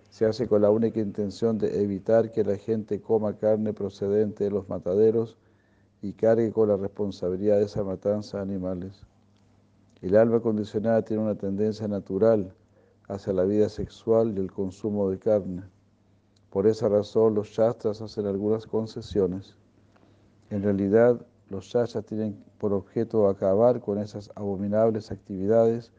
se 0.09 0.25
hace 0.25 0.47
con 0.47 0.61
la 0.61 0.71
única 0.71 0.99
intención 0.99 1.57
de 1.57 1.83
evitar 1.83 2.31
que 2.31 2.43
la 2.43 2.57
gente 2.57 3.01
coma 3.01 3.37
carne 3.37 3.73
procedente 3.73 4.45
de 4.45 4.51
los 4.51 4.69
mataderos 4.69 5.37
y 6.01 6.13
cargue 6.13 6.51
con 6.51 6.69
la 6.69 6.77
responsabilidad 6.77 7.57
de 7.57 7.65
esa 7.65 7.83
matanza 7.83 8.37
de 8.37 8.43
animales. 8.43 9.05
El 10.01 10.15
alma 10.15 10.39
condicionada 10.39 11.01
tiene 11.01 11.23
una 11.23 11.35
tendencia 11.35 11.87
natural 11.87 12.53
hacia 13.07 13.33
la 13.33 13.43
vida 13.43 13.67
sexual 13.67 14.33
y 14.35 14.39
el 14.39 14.51
consumo 14.51 15.09
de 15.09 15.17
carne. 15.17 15.63
Por 16.51 16.67
esa 16.67 16.87
razón 16.87 17.35
los 17.35 17.49
shastras 17.49 18.01
hacen 18.01 18.25
algunas 18.25 18.65
concesiones. 18.65 19.55
En 20.49 20.63
realidad, 20.63 21.19
los 21.49 21.65
shastras 21.65 22.05
tienen 22.05 22.43
por 22.57 22.73
objeto 22.73 23.27
acabar 23.27 23.81
con 23.81 23.97
esas 23.99 24.31
abominables 24.35 25.11
actividades 25.11 25.91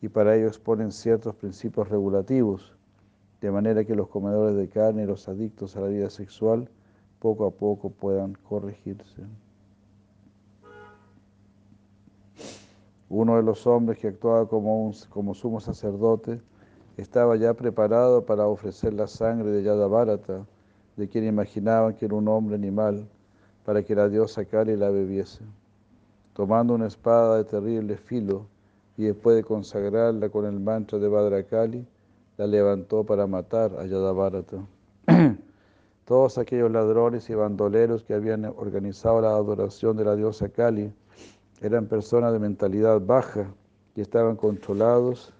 y 0.00 0.08
para 0.08 0.36
ello 0.36 0.48
exponen 0.48 0.92
ciertos 0.92 1.34
principios 1.34 1.88
regulativos, 1.88 2.76
de 3.44 3.50
manera 3.50 3.84
que 3.84 3.94
los 3.94 4.08
comedores 4.08 4.56
de 4.56 4.70
carne 4.70 5.02
y 5.02 5.06
los 5.06 5.28
adictos 5.28 5.76
a 5.76 5.80
la 5.80 5.88
vida 5.88 6.08
sexual 6.08 6.66
poco 7.18 7.44
a 7.44 7.50
poco 7.50 7.90
puedan 7.90 8.32
corregirse. 8.32 9.20
Uno 13.10 13.36
de 13.36 13.42
los 13.42 13.66
hombres 13.66 13.98
que 13.98 14.08
actuaba 14.08 14.48
como, 14.48 14.90
como 15.10 15.34
sumo 15.34 15.60
sacerdote 15.60 16.40
estaba 16.96 17.36
ya 17.36 17.52
preparado 17.52 18.24
para 18.24 18.46
ofrecer 18.46 18.94
la 18.94 19.06
sangre 19.06 19.50
de 19.50 19.62
Yadavarata, 19.62 20.46
de 20.96 21.06
quien 21.06 21.26
imaginaban 21.26 21.92
que 21.96 22.06
era 22.06 22.14
un 22.14 22.28
hombre 22.28 22.54
animal, 22.54 23.06
para 23.66 23.82
que 23.82 23.94
la 23.94 24.08
diosa 24.08 24.46
Kali 24.46 24.74
la 24.74 24.88
bebiese. 24.88 25.44
Tomando 26.32 26.72
una 26.72 26.86
espada 26.86 27.36
de 27.36 27.44
terrible 27.44 27.98
filo 27.98 28.46
y 28.96 29.04
después 29.04 29.36
de 29.36 29.44
consagrarla 29.44 30.30
con 30.30 30.46
el 30.46 30.58
mantra 30.58 30.98
de 30.98 31.08
Badrakali, 31.08 31.86
la 32.36 32.46
levantó 32.46 33.04
para 33.04 33.26
matar 33.26 33.76
a 33.78 33.86
Yadavarata. 33.86 34.66
Todos 36.04 36.36
aquellos 36.38 36.70
ladrones 36.70 37.30
y 37.30 37.34
bandoleros 37.34 38.02
que 38.04 38.14
habían 38.14 38.44
organizado 38.44 39.20
la 39.20 39.30
adoración 39.30 39.96
de 39.96 40.04
la 40.04 40.16
diosa 40.16 40.48
Kali 40.48 40.92
eran 41.60 41.86
personas 41.86 42.32
de 42.32 42.38
mentalidad 42.38 43.00
baja 43.00 43.46
y 43.94 44.00
estaban 44.00 44.36
controlados 44.36 45.32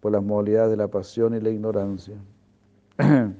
por 0.00 0.12
las 0.12 0.22
modalidades 0.22 0.70
de 0.70 0.76
la 0.76 0.88
pasión 0.88 1.34
y 1.34 1.40
la 1.40 1.50
ignorancia. 1.50 2.14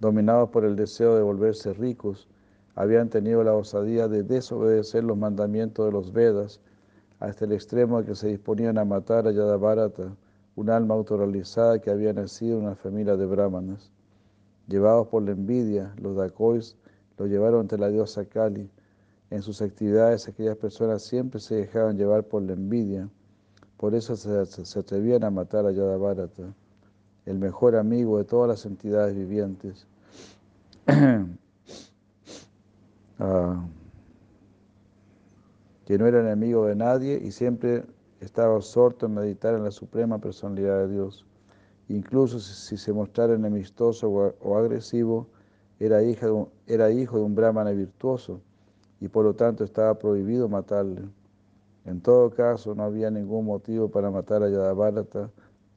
Dominados 0.00 0.50
por 0.50 0.64
el 0.64 0.74
deseo 0.74 1.14
de 1.14 1.22
volverse 1.22 1.72
ricos, 1.72 2.28
habían 2.74 3.08
tenido 3.08 3.44
la 3.44 3.54
osadía 3.54 4.08
de 4.08 4.24
desobedecer 4.24 5.04
los 5.04 5.16
mandamientos 5.16 5.86
de 5.86 5.92
los 5.92 6.12
Vedas 6.12 6.60
hasta 7.20 7.44
el 7.44 7.52
extremo 7.52 8.00
de 8.00 8.06
que 8.06 8.14
se 8.16 8.28
disponían 8.28 8.78
a 8.78 8.84
matar 8.84 9.28
a 9.28 9.30
Yadavarata, 9.30 10.16
un 10.56 10.70
alma 10.70 10.94
autorrealizada 10.94 11.80
que 11.80 11.90
había 11.90 12.12
nacido 12.12 12.58
en 12.58 12.64
una 12.64 12.76
familia 12.76 13.16
de 13.16 13.26
brahmanas. 13.26 13.90
Llevados 14.68 15.08
por 15.08 15.22
la 15.22 15.32
envidia, 15.32 15.94
los 16.00 16.16
dacois 16.16 16.76
lo 17.18 17.26
llevaron 17.26 17.60
ante 17.60 17.78
la 17.78 17.88
diosa 17.88 18.24
Kali, 18.24 18.70
En 19.30 19.42
sus 19.42 19.62
actividades 19.62 20.28
aquellas 20.28 20.56
personas 20.56 21.02
siempre 21.02 21.40
se 21.40 21.54
dejaban 21.54 21.96
llevar 21.96 22.24
por 22.24 22.42
la 22.42 22.52
envidia, 22.52 23.08
por 23.78 23.94
eso 23.94 24.14
se, 24.16 24.78
atrevían 24.78 25.24
a 25.24 25.30
matar 25.30 25.66
a 25.66 25.72
Yadabharata, 25.72 26.54
el 27.26 27.38
mejor 27.38 27.76
amigo 27.76 28.18
de 28.18 28.24
todas 28.24 28.48
las 28.48 28.66
entidades 28.66 29.16
vivientes. 29.16 29.86
Ah, 33.18 33.68
que 35.84 35.96
no 35.96 36.06
era 36.06 36.20
enemigo 36.20 36.66
de 36.66 36.74
nadie 36.74 37.20
y 37.22 37.30
siempre 37.30 37.84
estaba 38.22 38.54
absorto 38.54 39.06
en 39.06 39.14
meditar 39.14 39.54
en 39.54 39.64
la 39.64 39.72
suprema 39.72 40.18
personalidad 40.18 40.86
de 40.86 40.94
Dios. 40.94 41.26
Incluso 41.88 42.38
si, 42.38 42.76
se 42.76 42.92
mostrara 42.92 43.34
enemistoso 43.34 44.08
o, 44.08 44.56
agresivo, 44.56 45.26
era, 45.80 46.02
hijo 46.02 47.18
de 47.18 47.24
un 47.24 47.34
brahmana 47.34 47.72
virtuoso 47.72 48.40
y 49.00 49.08
por 49.08 49.24
lo 49.24 49.34
tanto 49.34 49.64
estaba 49.64 49.98
prohibido 49.98 50.48
matarle. 50.48 51.02
En 51.84 52.00
todo 52.00 52.30
caso, 52.30 52.76
no 52.76 52.84
había 52.84 53.10
ningún 53.10 53.44
motivo 53.44 53.88
para 53.88 54.08
matar 54.08 54.44
a 54.44 54.48
Yadabharata 54.48 55.28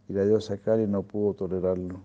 y 0.07 0.13
la 0.13 0.23
diosa 0.23 0.57
Kali 0.57 0.85
no 0.85 1.01
pudo 1.01 1.33
tolerarlo. 1.33 1.99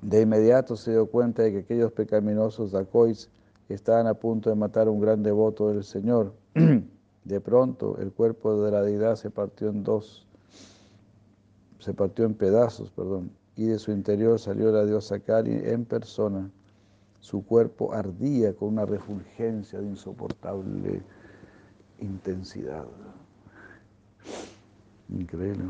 De 0.00 0.22
inmediato 0.22 0.76
se 0.76 0.92
dio 0.92 1.06
cuenta 1.06 1.42
de 1.42 1.52
que 1.52 1.58
aquellos 1.58 1.92
pecaminosos 1.92 2.72
dacois 2.72 3.28
estaban 3.68 4.06
a 4.06 4.14
punto 4.14 4.48
de 4.48 4.56
matar 4.56 4.86
a 4.86 4.90
un 4.90 5.00
gran 5.00 5.22
devoto 5.22 5.68
del 5.68 5.84
Señor. 5.84 6.32
De 7.24 7.40
pronto, 7.40 7.98
el 7.98 8.12
cuerpo 8.12 8.62
de 8.62 8.70
la 8.70 8.82
deidad 8.82 9.16
se 9.16 9.30
partió 9.30 9.68
en 9.68 9.82
dos, 9.82 10.26
se 11.78 11.94
partió 11.94 12.24
en 12.24 12.34
pedazos, 12.34 12.90
perdón, 12.90 13.30
y 13.56 13.66
de 13.66 13.78
su 13.78 13.92
interior 13.92 14.38
salió 14.38 14.70
la 14.70 14.84
diosa 14.84 15.18
Kali 15.20 15.52
en 15.52 15.84
persona. 15.84 16.50
Su 17.20 17.44
cuerpo 17.44 17.94
ardía 17.94 18.54
con 18.54 18.68
una 18.68 18.84
refulgencia 18.84 19.80
de 19.80 19.86
insoportable 19.86 21.02
intensidad. 21.98 22.84
Increíble. 25.08 25.64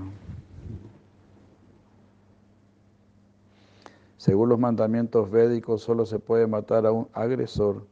Según 4.16 4.48
los 4.48 4.58
mandamientos 4.58 5.30
védicos, 5.30 5.82
solo 5.82 6.06
se 6.06 6.18
puede 6.18 6.46
matar 6.46 6.86
a 6.86 6.92
un 6.92 7.08
agresor. 7.12 7.86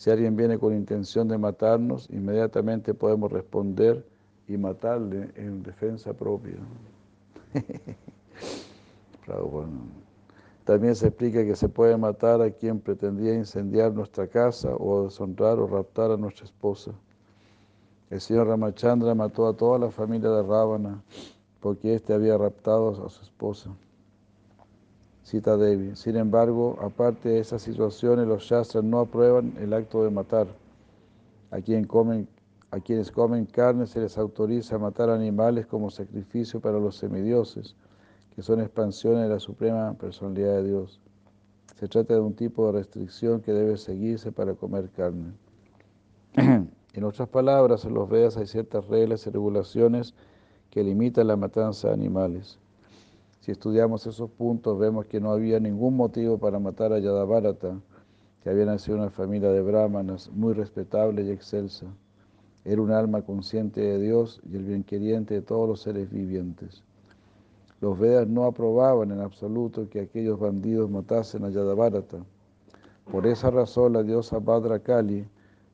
Si 0.00 0.08
alguien 0.08 0.34
viene 0.34 0.58
con 0.58 0.74
intención 0.74 1.28
de 1.28 1.36
matarnos, 1.36 2.08
inmediatamente 2.08 2.94
podemos 2.94 3.30
responder 3.30 4.02
y 4.48 4.56
matarle 4.56 5.30
en 5.36 5.62
defensa 5.62 6.14
propia. 6.14 6.56
También 10.64 10.96
se 10.96 11.08
explica 11.08 11.44
que 11.44 11.54
se 11.54 11.68
puede 11.68 11.98
matar 11.98 12.40
a 12.40 12.50
quien 12.50 12.80
pretendía 12.80 13.34
incendiar 13.34 13.92
nuestra 13.92 14.26
casa 14.26 14.74
o 14.74 15.04
deshonrar 15.04 15.58
o 15.58 15.66
raptar 15.66 16.12
a 16.12 16.16
nuestra 16.16 16.46
esposa. 16.46 16.92
El 18.08 18.22
señor 18.22 18.46
Ramachandra 18.46 19.14
mató 19.14 19.46
a 19.46 19.54
toda 19.54 19.78
la 19.78 19.90
familia 19.90 20.30
de 20.30 20.42
Ravana 20.42 21.02
porque 21.60 21.94
éste 21.94 22.14
había 22.14 22.38
raptado 22.38 23.04
a 23.04 23.10
su 23.10 23.22
esposa. 23.22 23.68
Cita 25.30 25.56
Devi. 25.56 25.94
Sin 25.94 26.16
embargo, 26.16 26.76
aparte 26.82 27.28
de 27.28 27.38
esas 27.38 27.62
situaciones, 27.62 28.26
los 28.26 28.42
Shastras 28.42 28.82
no 28.82 28.98
aprueban 28.98 29.54
el 29.60 29.72
acto 29.72 30.02
de 30.02 30.10
matar. 30.10 30.48
A, 31.52 31.56
a 31.56 32.80
quienes 32.80 33.12
comen 33.12 33.46
carne 33.46 33.86
se 33.86 34.00
les 34.00 34.18
autoriza 34.18 34.74
a 34.74 34.78
matar 34.80 35.08
animales 35.08 35.66
como 35.66 35.88
sacrificio 35.88 36.58
para 36.58 36.80
los 36.80 36.96
semidioses, 36.96 37.76
que 38.34 38.42
son 38.42 38.60
expansiones 38.60 39.22
de 39.22 39.28
la 39.28 39.38
suprema 39.38 39.94
personalidad 39.94 40.56
de 40.56 40.64
Dios. 40.64 41.00
Se 41.76 41.86
trata 41.86 42.14
de 42.14 42.20
un 42.20 42.34
tipo 42.34 42.66
de 42.66 42.72
restricción 42.72 43.40
que 43.40 43.52
debe 43.52 43.76
seguirse 43.76 44.32
para 44.32 44.54
comer 44.54 44.90
carne. 44.90 45.32
en 46.34 47.04
otras 47.04 47.28
palabras, 47.28 47.84
en 47.84 47.94
los 47.94 48.08
Vedas 48.08 48.36
hay 48.36 48.48
ciertas 48.48 48.84
reglas 48.88 49.28
y 49.28 49.30
regulaciones 49.30 50.12
que 50.70 50.82
limitan 50.82 51.28
la 51.28 51.36
matanza 51.36 51.86
de 51.86 51.94
animales. 51.94 52.58
Si 53.40 53.50
estudiamos 53.50 54.06
esos 54.06 54.30
puntos, 54.30 54.78
vemos 54.78 55.06
que 55.06 55.18
no 55.18 55.32
había 55.32 55.58
ningún 55.60 55.96
motivo 55.96 56.36
para 56.36 56.58
matar 56.58 56.92
a 56.92 56.98
Yadabharata, 56.98 57.80
que 58.42 58.50
había 58.50 58.66
nacido 58.66 58.96
en 58.96 59.02
una 59.02 59.10
familia 59.10 59.50
de 59.50 59.62
brahmanas 59.62 60.30
muy 60.30 60.52
respetable 60.52 61.22
y 61.22 61.30
excelsa. 61.30 61.86
Era 62.66 62.82
un 62.82 62.92
alma 62.92 63.22
consciente 63.22 63.80
de 63.80 63.98
Dios 63.98 64.42
y 64.50 64.56
el 64.56 64.64
bienqueriente 64.64 65.32
de 65.32 65.40
todos 65.40 65.66
los 65.66 65.80
seres 65.80 66.10
vivientes. 66.10 66.82
Los 67.80 67.98
Vedas 67.98 68.28
no 68.28 68.44
aprobaban 68.44 69.10
en 69.10 69.20
absoluto 69.20 69.88
que 69.88 70.00
aquellos 70.00 70.38
bandidos 70.38 70.90
matasen 70.90 71.44
a 71.44 71.48
Yadabharata. 71.48 72.18
Por 73.10 73.26
esa 73.26 73.50
razón 73.50 73.94
la 73.94 74.02
diosa 74.02 74.38
Bhadra 74.38 74.80
Kali 74.80 75.26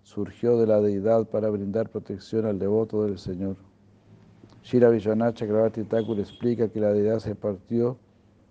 surgió 0.05 0.57
de 0.57 0.69
la 0.69 0.81
deidad 0.81 1.27
para 1.27 1.51
brindar 1.51 1.91
protección 1.91 2.47
al 2.47 2.61
devoto 2.61 3.03
del 3.03 3.19
Señor. 3.19 3.57
Shira 4.67 4.91
Vishwanath 4.91 5.37
Chakravarti 5.37 5.85
Thakur 5.85 6.19
explica 6.19 6.67
que 6.69 6.81
la 6.81 6.93
deidad 6.93 7.21
se 7.21 7.37
partió 7.37 7.97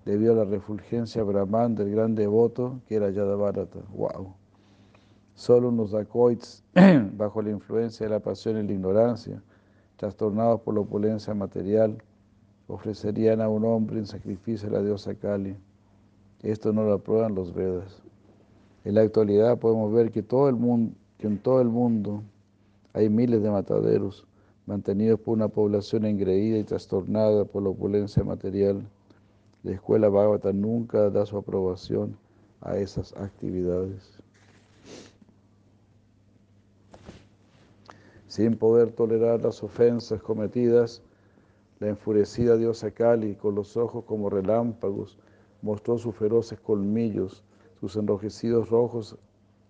debido 0.06 0.32
a 0.32 0.46
la 0.46 0.46
refulgencia 0.46 1.22
brahman 1.24 1.76
del 1.76 1.92
gran 1.92 2.16
devoto 2.16 2.80
que 2.88 2.96
era 2.96 3.10
Yadabharata. 3.10 3.80
¡Wow! 3.94 4.34
Solo 5.34 5.68
unos 5.68 5.92
dacoits, 5.92 6.64
bajo 7.18 7.42
la 7.42 7.50
influencia 7.50 8.06
de 8.06 8.12
la 8.12 8.22
pasión 8.22 8.56
y 8.56 8.66
la 8.66 8.72
ignorancia, 8.72 9.44
trastornados 9.98 10.62
por 10.62 10.76
la 10.76 10.80
opulencia 10.80 11.34
material, 11.34 11.98
ofrecerían 12.70 13.42
a 13.42 13.50
un 13.50 13.66
hombre 13.66 14.00
en 14.00 14.06
sacrificio 14.06 14.70
a 14.70 14.72
la 14.72 14.82
diosa 14.82 15.16
Kali. 15.16 15.58
Esto 16.44 16.72
no 16.72 16.86
lo 16.86 16.94
aprueban 16.94 17.36
los 17.36 17.54
Vedas. 17.54 18.02
En 18.86 18.96
la 18.96 19.02
actualidad 19.02 19.58
podemos 19.58 19.92
ver 19.92 20.12
que, 20.12 20.24
que 20.24 21.28
en 21.28 21.40
todo 21.40 21.60
el 21.60 21.68
mundo 21.68 22.24
hay 22.94 23.10
miles 23.10 23.44
de 23.44 23.52
mataderos 23.52 24.26
mantenidos 24.66 25.20
por 25.20 25.36
una 25.36 25.48
población 25.48 26.06
engreída 26.06 26.58
y 26.58 26.64
trastornada 26.64 27.46
por 27.46 27.64
la 27.64 27.70
opulencia 27.70 28.24
material. 28.24 28.88
La 29.64 29.72
escuela 29.72 30.10
Bhagavata 30.10 30.54
nunca 30.54 31.10
da 31.10 31.26
su 31.26 31.38
aprobación 31.38 32.18
a 32.62 32.78
esas 32.78 33.16
actividades. 33.16 34.18
Sin 38.28 38.58
poder 38.58 38.92
tolerar 38.92 39.42
las 39.42 39.64
ofensas 39.64 40.22
cometidas, 40.22 41.02
la 41.80 41.90
enfurecida 41.90 42.58
diosa 42.58 42.92
Kali, 42.92 43.36
con 43.36 43.56
los 43.56 43.78
ojos 43.78 44.04
como 44.06 44.30
relámpagos, 44.30 45.18
mostró 45.62 45.98
sus 45.98 46.16
feroces 46.16 46.60
colmillos, 46.60 47.44
sus 47.80 47.96
enrojecidos 47.96 48.70
rojos 48.70 49.18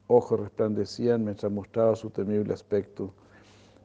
ojos 0.08 0.40
resplandecían 0.40 1.24
mientras 1.24 1.52
mostraba 1.52 1.96
su 1.96 2.10
temible 2.10 2.54
aspecto 2.54 3.14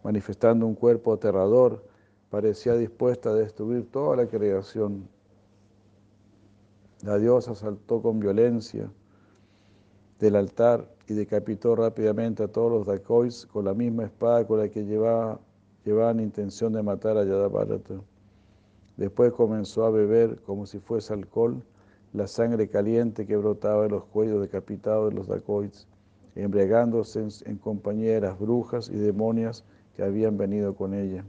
manifestando 0.02 0.66
un 0.66 0.74
cuerpo 0.74 1.12
aterrador, 1.12 1.84
parecía 2.30 2.74
dispuesta 2.74 3.30
a 3.30 3.34
destruir 3.34 3.90
toda 3.90 4.16
la 4.16 4.26
creación. 4.26 5.08
La 7.02 7.18
diosa 7.18 7.54
saltó 7.54 8.02
con 8.02 8.20
violencia 8.20 8.90
del 10.18 10.36
altar 10.36 10.86
y 11.08 11.14
decapitó 11.14 11.74
rápidamente 11.74 12.42
a 12.42 12.48
todos 12.48 12.70
los 12.70 12.86
dacois 12.86 13.46
con 13.46 13.64
la 13.64 13.74
misma 13.74 14.04
espada 14.04 14.46
con 14.46 14.58
la 14.60 14.68
que 14.68 14.84
llevaba, 14.84 15.40
llevaban 15.84 16.20
intención 16.20 16.72
de 16.72 16.82
matar 16.82 17.16
a 17.16 17.24
Yadabharata. 17.24 17.94
Después 18.96 19.32
comenzó 19.32 19.86
a 19.86 19.90
beber, 19.90 20.40
como 20.42 20.66
si 20.66 20.78
fuese 20.78 21.14
alcohol, 21.14 21.62
la 22.12 22.26
sangre 22.26 22.68
caliente 22.68 23.26
que 23.26 23.36
brotaba 23.36 23.84
de 23.84 23.88
los 23.88 24.04
cuellos 24.04 24.42
decapitados 24.42 25.10
de 25.10 25.16
los 25.16 25.26
dacois, 25.26 25.86
embriagándose 26.34 27.26
en 27.46 27.56
compañía 27.56 28.14
de 28.14 28.20
las 28.20 28.38
brujas 28.38 28.90
y 28.90 28.96
demonias 28.96 29.64
que 29.94 30.02
habían 30.02 30.36
venido 30.36 30.74
con 30.74 30.94
ella. 30.94 31.24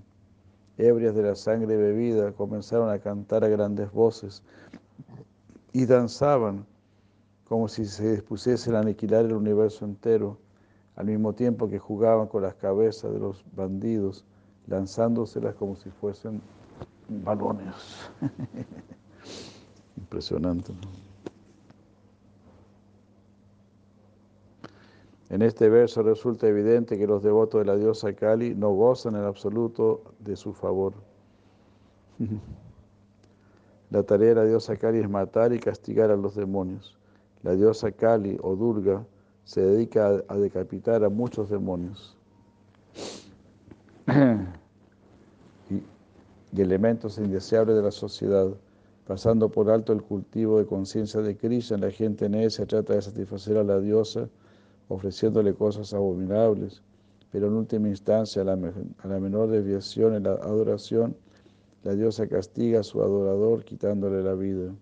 Ebrias 0.77 1.15
de 1.15 1.23
la 1.23 1.35
sangre 1.35 1.77
bebida, 1.77 2.31
comenzaron 2.31 2.89
a 2.89 2.99
cantar 2.99 3.43
a 3.43 3.49
grandes 3.49 3.91
voces 3.91 4.43
y 5.73 5.85
danzaban 5.85 6.65
como 7.51 7.67
si 7.67 7.85
se 7.85 8.13
dispusiesen 8.13 8.75
a 8.75 8.79
aniquilar 8.79 9.25
el 9.25 9.33
universo 9.33 9.83
entero, 9.83 10.37
al 10.95 11.07
mismo 11.07 11.33
tiempo 11.33 11.67
que 11.67 11.79
jugaban 11.79 12.27
con 12.27 12.43
las 12.43 12.55
cabezas 12.55 13.11
de 13.11 13.19
los 13.19 13.43
bandidos, 13.55 14.23
lanzándoselas 14.67 15.55
como 15.55 15.75
si 15.75 15.89
fuesen 15.89 16.41
balones. 17.09 17.75
Impresionante. 19.97 20.73
En 25.31 25.41
este 25.41 25.69
verso 25.69 26.03
resulta 26.03 26.45
evidente 26.45 26.97
que 26.97 27.07
los 27.07 27.23
devotos 27.23 27.61
de 27.61 27.65
la 27.65 27.77
diosa 27.77 28.11
Kali 28.11 28.53
no 28.53 28.71
gozan 28.71 29.15
en 29.15 29.23
absoluto 29.23 30.01
de 30.19 30.35
su 30.35 30.51
favor. 30.51 30.93
La 33.91 34.03
tarea 34.03 34.29
de 34.29 34.35
la 34.35 34.43
diosa 34.43 34.75
Kali 34.75 34.99
es 34.99 35.09
matar 35.09 35.53
y 35.53 35.59
castigar 35.59 36.11
a 36.11 36.17
los 36.17 36.35
demonios. 36.35 36.97
La 37.43 37.55
diosa 37.55 37.91
Kali 37.91 38.37
o 38.41 38.57
Durga 38.57 39.05
se 39.45 39.61
dedica 39.61 40.21
a, 40.27 40.35
decapitar 40.35 41.03
a 41.03 41.09
muchos 41.09 41.49
demonios 41.49 42.17
y, 45.69 46.61
elementos 46.61 47.17
indeseables 47.17 47.77
de 47.77 47.83
la 47.83 47.91
sociedad. 47.91 48.47
Pasando 49.07 49.49
por 49.49 49.69
alto 49.69 49.93
el 49.93 50.03
cultivo 50.03 50.59
de 50.59 50.65
conciencia 50.65 51.21
de 51.21 51.37
Krishna, 51.37 51.77
la 51.77 51.91
gente 51.91 52.27
necia 52.27 52.65
trata 52.65 52.93
de 52.93 53.01
satisfacer 53.01 53.57
a 53.57 53.63
la 53.63 53.79
diosa 53.79 54.29
ofreciéndole 54.91 55.53
cosas 55.53 55.93
abominables, 55.93 56.81
pero 57.31 57.47
en 57.47 57.53
última 57.53 57.87
instancia 57.87 58.41
a 58.41 58.45
la, 58.45 59.19
menor 59.19 59.49
desviación 59.49 60.15
en 60.15 60.23
la 60.23 60.33
adoración, 60.33 61.15
la 61.83 61.95
diosa 61.95 62.27
castiga 62.27 62.81
a 62.81 62.83
su 62.83 63.01
adorador 63.01 63.63
quitándole 63.63 64.21
la 64.21 64.33
vida. 64.33 64.73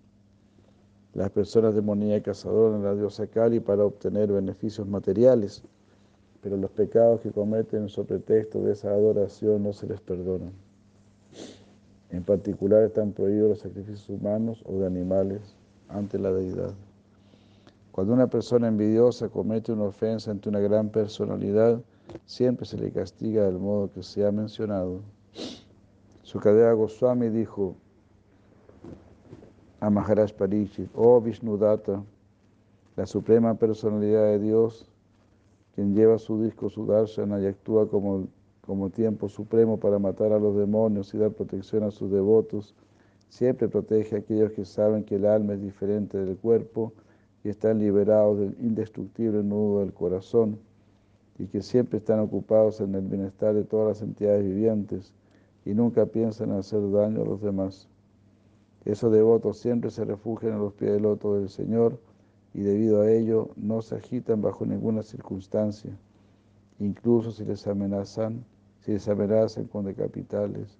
Las 1.13 1.29
personas 1.29 1.75
demoníacas 1.75 2.43
adoran 2.45 2.81
a 2.81 2.85
la 2.85 2.95
diosa 2.95 3.27
Kali 3.27 3.59
para 3.59 3.85
obtener 3.85 4.31
beneficios 4.31 4.87
materiales, 4.87 5.61
pero 6.41 6.57
los 6.57 6.71
pecados 6.71 7.21
que 7.21 7.31
cometen 7.31 7.87
sobre 7.87 8.17
pretexto 8.17 8.63
de 8.63 8.73
esa 8.73 8.89
adoración 8.89 9.61
no 9.61 9.73
se 9.73 9.85
les 9.85 10.01
perdonan. 10.01 10.53
En 12.09 12.23
particular 12.23 12.83
están 12.83 13.11
prohibidos 13.11 13.49
los 13.49 13.59
sacrificios 13.59 14.09
humanos 14.09 14.63
o 14.65 14.79
de 14.79 14.87
animales 14.87 15.55
ante 15.87 16.17
la 16.17 16.31
deidad. 16.31 16.73
Cuando 17.91 18.13
una 18.13 18.27
persona 18.27 18.67
envidiosa 18.67 19.29
comete 19.29 19.71
una 19.71 19.85
ofensa 19.85 20.31
ante 20.31 20.49
una 20.49 20.59
gran 20.59 20.89
personalidad, 20.89 21.81
siempre 22.25 22.65
se 22.65 22.77
le 22.77 22.91
castiga 22.91 23.43
del 23.43 23.59
modo 23.59 23.91
que 23.91 24.03
se 24.03 24.25
ha 24.25 24.31
mencionado. 24.31 25.01
Sukadeva 26.23 26.73
Goswami 26.73 27.29
dijo 27.29 27.75
a 29.79 29.89
Maharaj 29.89 30.33
Parishit, 30.33 30.89
oh 30.95 31.19
Vishnudata, 31.19 32.03
la 32.95 33.05
suprema 33.05 33.55
personalidad 33.55 34.25
de 34.25 34.39
Dios, 34.39 34.87
quien 35.73 35.95
lleva 35.95 36.17
su 36.17 36.41
disco 36.43 36.69
Sudarshana 36.69 37.39
y 37.39 37.47
actúa 37.47 37.89
como 37.89 38.27
como 38.69 38.91
tiempo 38.91 39.27
supremo 39.29 39.79
para 39.79 39.97
matar 39.97 40.31
a 40.31 40.37
los 40.37 40.55
demonios 40.55 41.11
y 41.15 41.17
dar 41.17 41.31
protección 41.31 41.81
a 41.81 41.89
sus 41.89 42.11
devotos, 42.11 42.75
siempre 43.27 43.67
protege 43.67 44.15
a 44.15 44.19
aquellos 44.19 44.51
que 44.51 44.63
saben 44.63 45.03
que 45.03 45.15
el 45.15 45.25
alma 45.25 45.53
es 45.53 45.61
diferente 45.63 46.19
del 46.19 46.37
cuerpo 46.37 46.93
y 47.43 47.49
están 47.49 47.79
liberados 47.79 48.39
del 48.39 48.55
indestructible 48.59 49.43
nudo 49.43 49.79
del 49.79 49.93
corazón 49.93 50.59
y 51.37 51.47
que 51.47 51.61
siempre 51.61 51.97
están 51.97 52.19
ocupados 52.19 52.81
en 52.81 52.95
el 52.95 53.07
bienestar 53.07 53.53
de 53.53 53.63
todas 53.63 53.87
las 53.87 54.01
entidades 54.01 54.43
vivientes 54.43 55.13
y 55.65 55.73
nunca 55.73 56.05
piensan 56.05 56.51
en 56.51 56.57
hacer 56.57 56.79
daño 56.91 57.21
a 57.21 57.25
los 57.25 57.41
demás. 57.41 57.87
Esos 58.85 59.11
devotos 59.11 59.57
siempre 59.59 59.89
se 59.89 60.05
refugian 60.05 60.53
en 60.53 60.59
los 60.59 60.73
pies 60.73 60.91
del 60.91 61.03
loto 61.03 61.35
del 61.35 61.49
Señor 61.49 61.99
y 62.53 62.61
debido 62.61 63.01
a 63.01 63.11
ello 63.11 63.49
no 63.55 63.81
se 63.81 63.95
agitan 63.95 64.41
bajo 64.41 64.65
ninguna 64.65 65.03
circunstancia, 65.03 65.91
incluso 66.79 67.31
si 67.31 67.45
les 67.45 67.65
amenazan 67.67 68.43
si 68.81 68.93
les 68.93 69.07
amenazan 69.07 69.65
con 69.65 69.85
decapitales, 69.85 70.77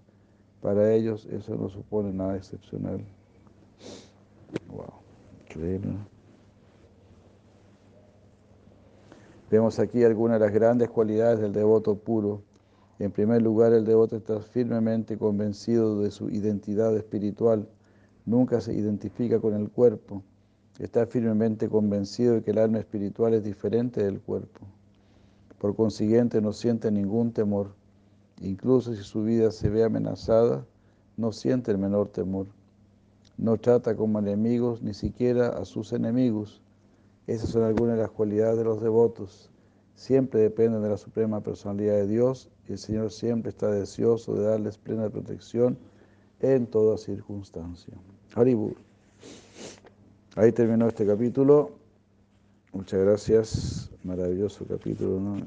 para 0.61 0.93
ellos 0.93 1.25
eso 1.31 1.55
no 1.55 1.69
supone 1.69 2.13
nada 2.13 2.37
excepcional. 2.37 3.03
Wow, 4.69 4.93
increíble. 5.41 5.93
Vemos 9.49 9.79
aquí 9.79 10.03
algunas 10.03 10.39
de 10.39 10.45
las 10.45 10.53
grandes 10.53 10.89
cualidades 10.89 11.39
del 11.39 11.53
devoto 11.53 11.95
puro. 11.95 12.43
En 12.99 13.11
primer 13.11 13.41
lugar, 13.41 13.73
el 13.73 13.83
devoto 13.83 14.17
está 14.17 14.39
firmemente 14.41 15.17
convencido 15.17 16.01
de 16.01 16.11
su 16.11 16.29
identidad 16.29 16.95
espiritual. 16.95 17.67
Nunca 18.25 18.61
se 18.61 18.73
identifica 18.73 19.39
con 19.39 19.55
el 19.55 19.71
cuerpo. 19.71 20.21
Está 20.77 21.07
firmemente 21.07 21.67
convencido 21.67 22.35
de 22.35 22.43
que 22.43 22.51
el 22.51 22.59
alma 22.59 22.77
espiritual 22.77 23.33
es 23.33 23.43
diferente 23.43 24.03
del 24.03 24.21
cuerpo. 24.21 24.67
Por 25.57 25.75
consiguiente, 25.75 26.41
no 26.41 26.53
siente 26.53 26.91
ningún 26.91 27.33
temor. 27.33 27.73
Incluso 28.41 28.95
si 28.95 29.01
su 29.03 29.23
vida 29.23 29.51
se 29.51 29.69
ve 29.69 29.83
amenazada, 29.83 30.63
no 31.17 31.31
siente 31.31 31.71
el 31.71 31.79
menor 31.79 32.09
temor. 32.09 32.45
No 33.37 33.57
trata 33.57 33.95
como 33.95 34.19
enemigos 34.19 34.83
ni 34.83 34.93
siquiera 34.93 35.49
a 35.49 35.65
sus 35.65 35.91
enemigos. 35.91 36.61
Esas 37.29 37.51
son 37.51 37.61
algunas 37.61 37.95
de 37.95 38.01
las 38.01 38.09
cualidades 38.09 38.57
de 38.57 38.63
los 38.63 38.81
devotos. 38.81 39.51
Siempre 39.93 40.39
dependen 40.39 40.81
de 40.81 40.89
la 40.89 40.97
suprema 40.97 41.41
personalidad 41.41 41.93
de 41.93 42.07
Dios 42.07 42.49
y 42.67 42.71
el 42.71 42.79
Señor 42.79 43.11
siempre 43.11 43.51
está 43.51 43.69
deseoso 43.69 44.33
de 44.33 44.45
darles 44.45 44.79
plena 44.79 45.07
protección 45.11 45.77
en 46.39 46.65
toda 46.65 46.97
circunstancia. 46.97 47.93
Haribur. 48.33 48.73
Ahí 50.37 50.51
terminó 50.51 50.87
este 50.87 51.05
capítulo. 51.05 51.69
Muchas 52.73 52.99
gracias. 52.99 53.91
Maravilloso 54.03 54.65
capítulo, 54.65 55.19
¿no? 55.19 55.37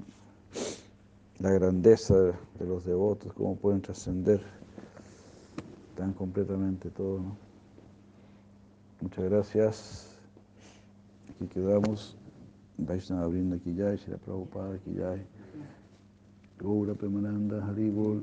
la 1.41 1.51
grandeza 1.51 2.14
de 2.16 2.64
los 2.64 2.85
devotos, 2.85 3.33
cómo 3.33 3.57
pueden 3.57 3.83
trascender 3.83 4.41
tan 5.97 6.12
completamente 6.12 6.91
todo. 6.91 7.22
Muchas 9.01 9.24
gracias. 9.24 10.12
Aquí 11.43 11.55
quedamos. 11.55 12.16
Vaishnava 12.78 13.28
Brinda 13.28 13.59
Kijay, 13.59 13.99
Shira 13.99 14.16
Prabhupada 14.18 14.78
Kijay, 14.78 15.26
Gaura 16.59 16.95
Premananda 16.95 17.64
Haribol. 17.64 18.22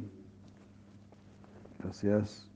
Gracias. 1.80 2.49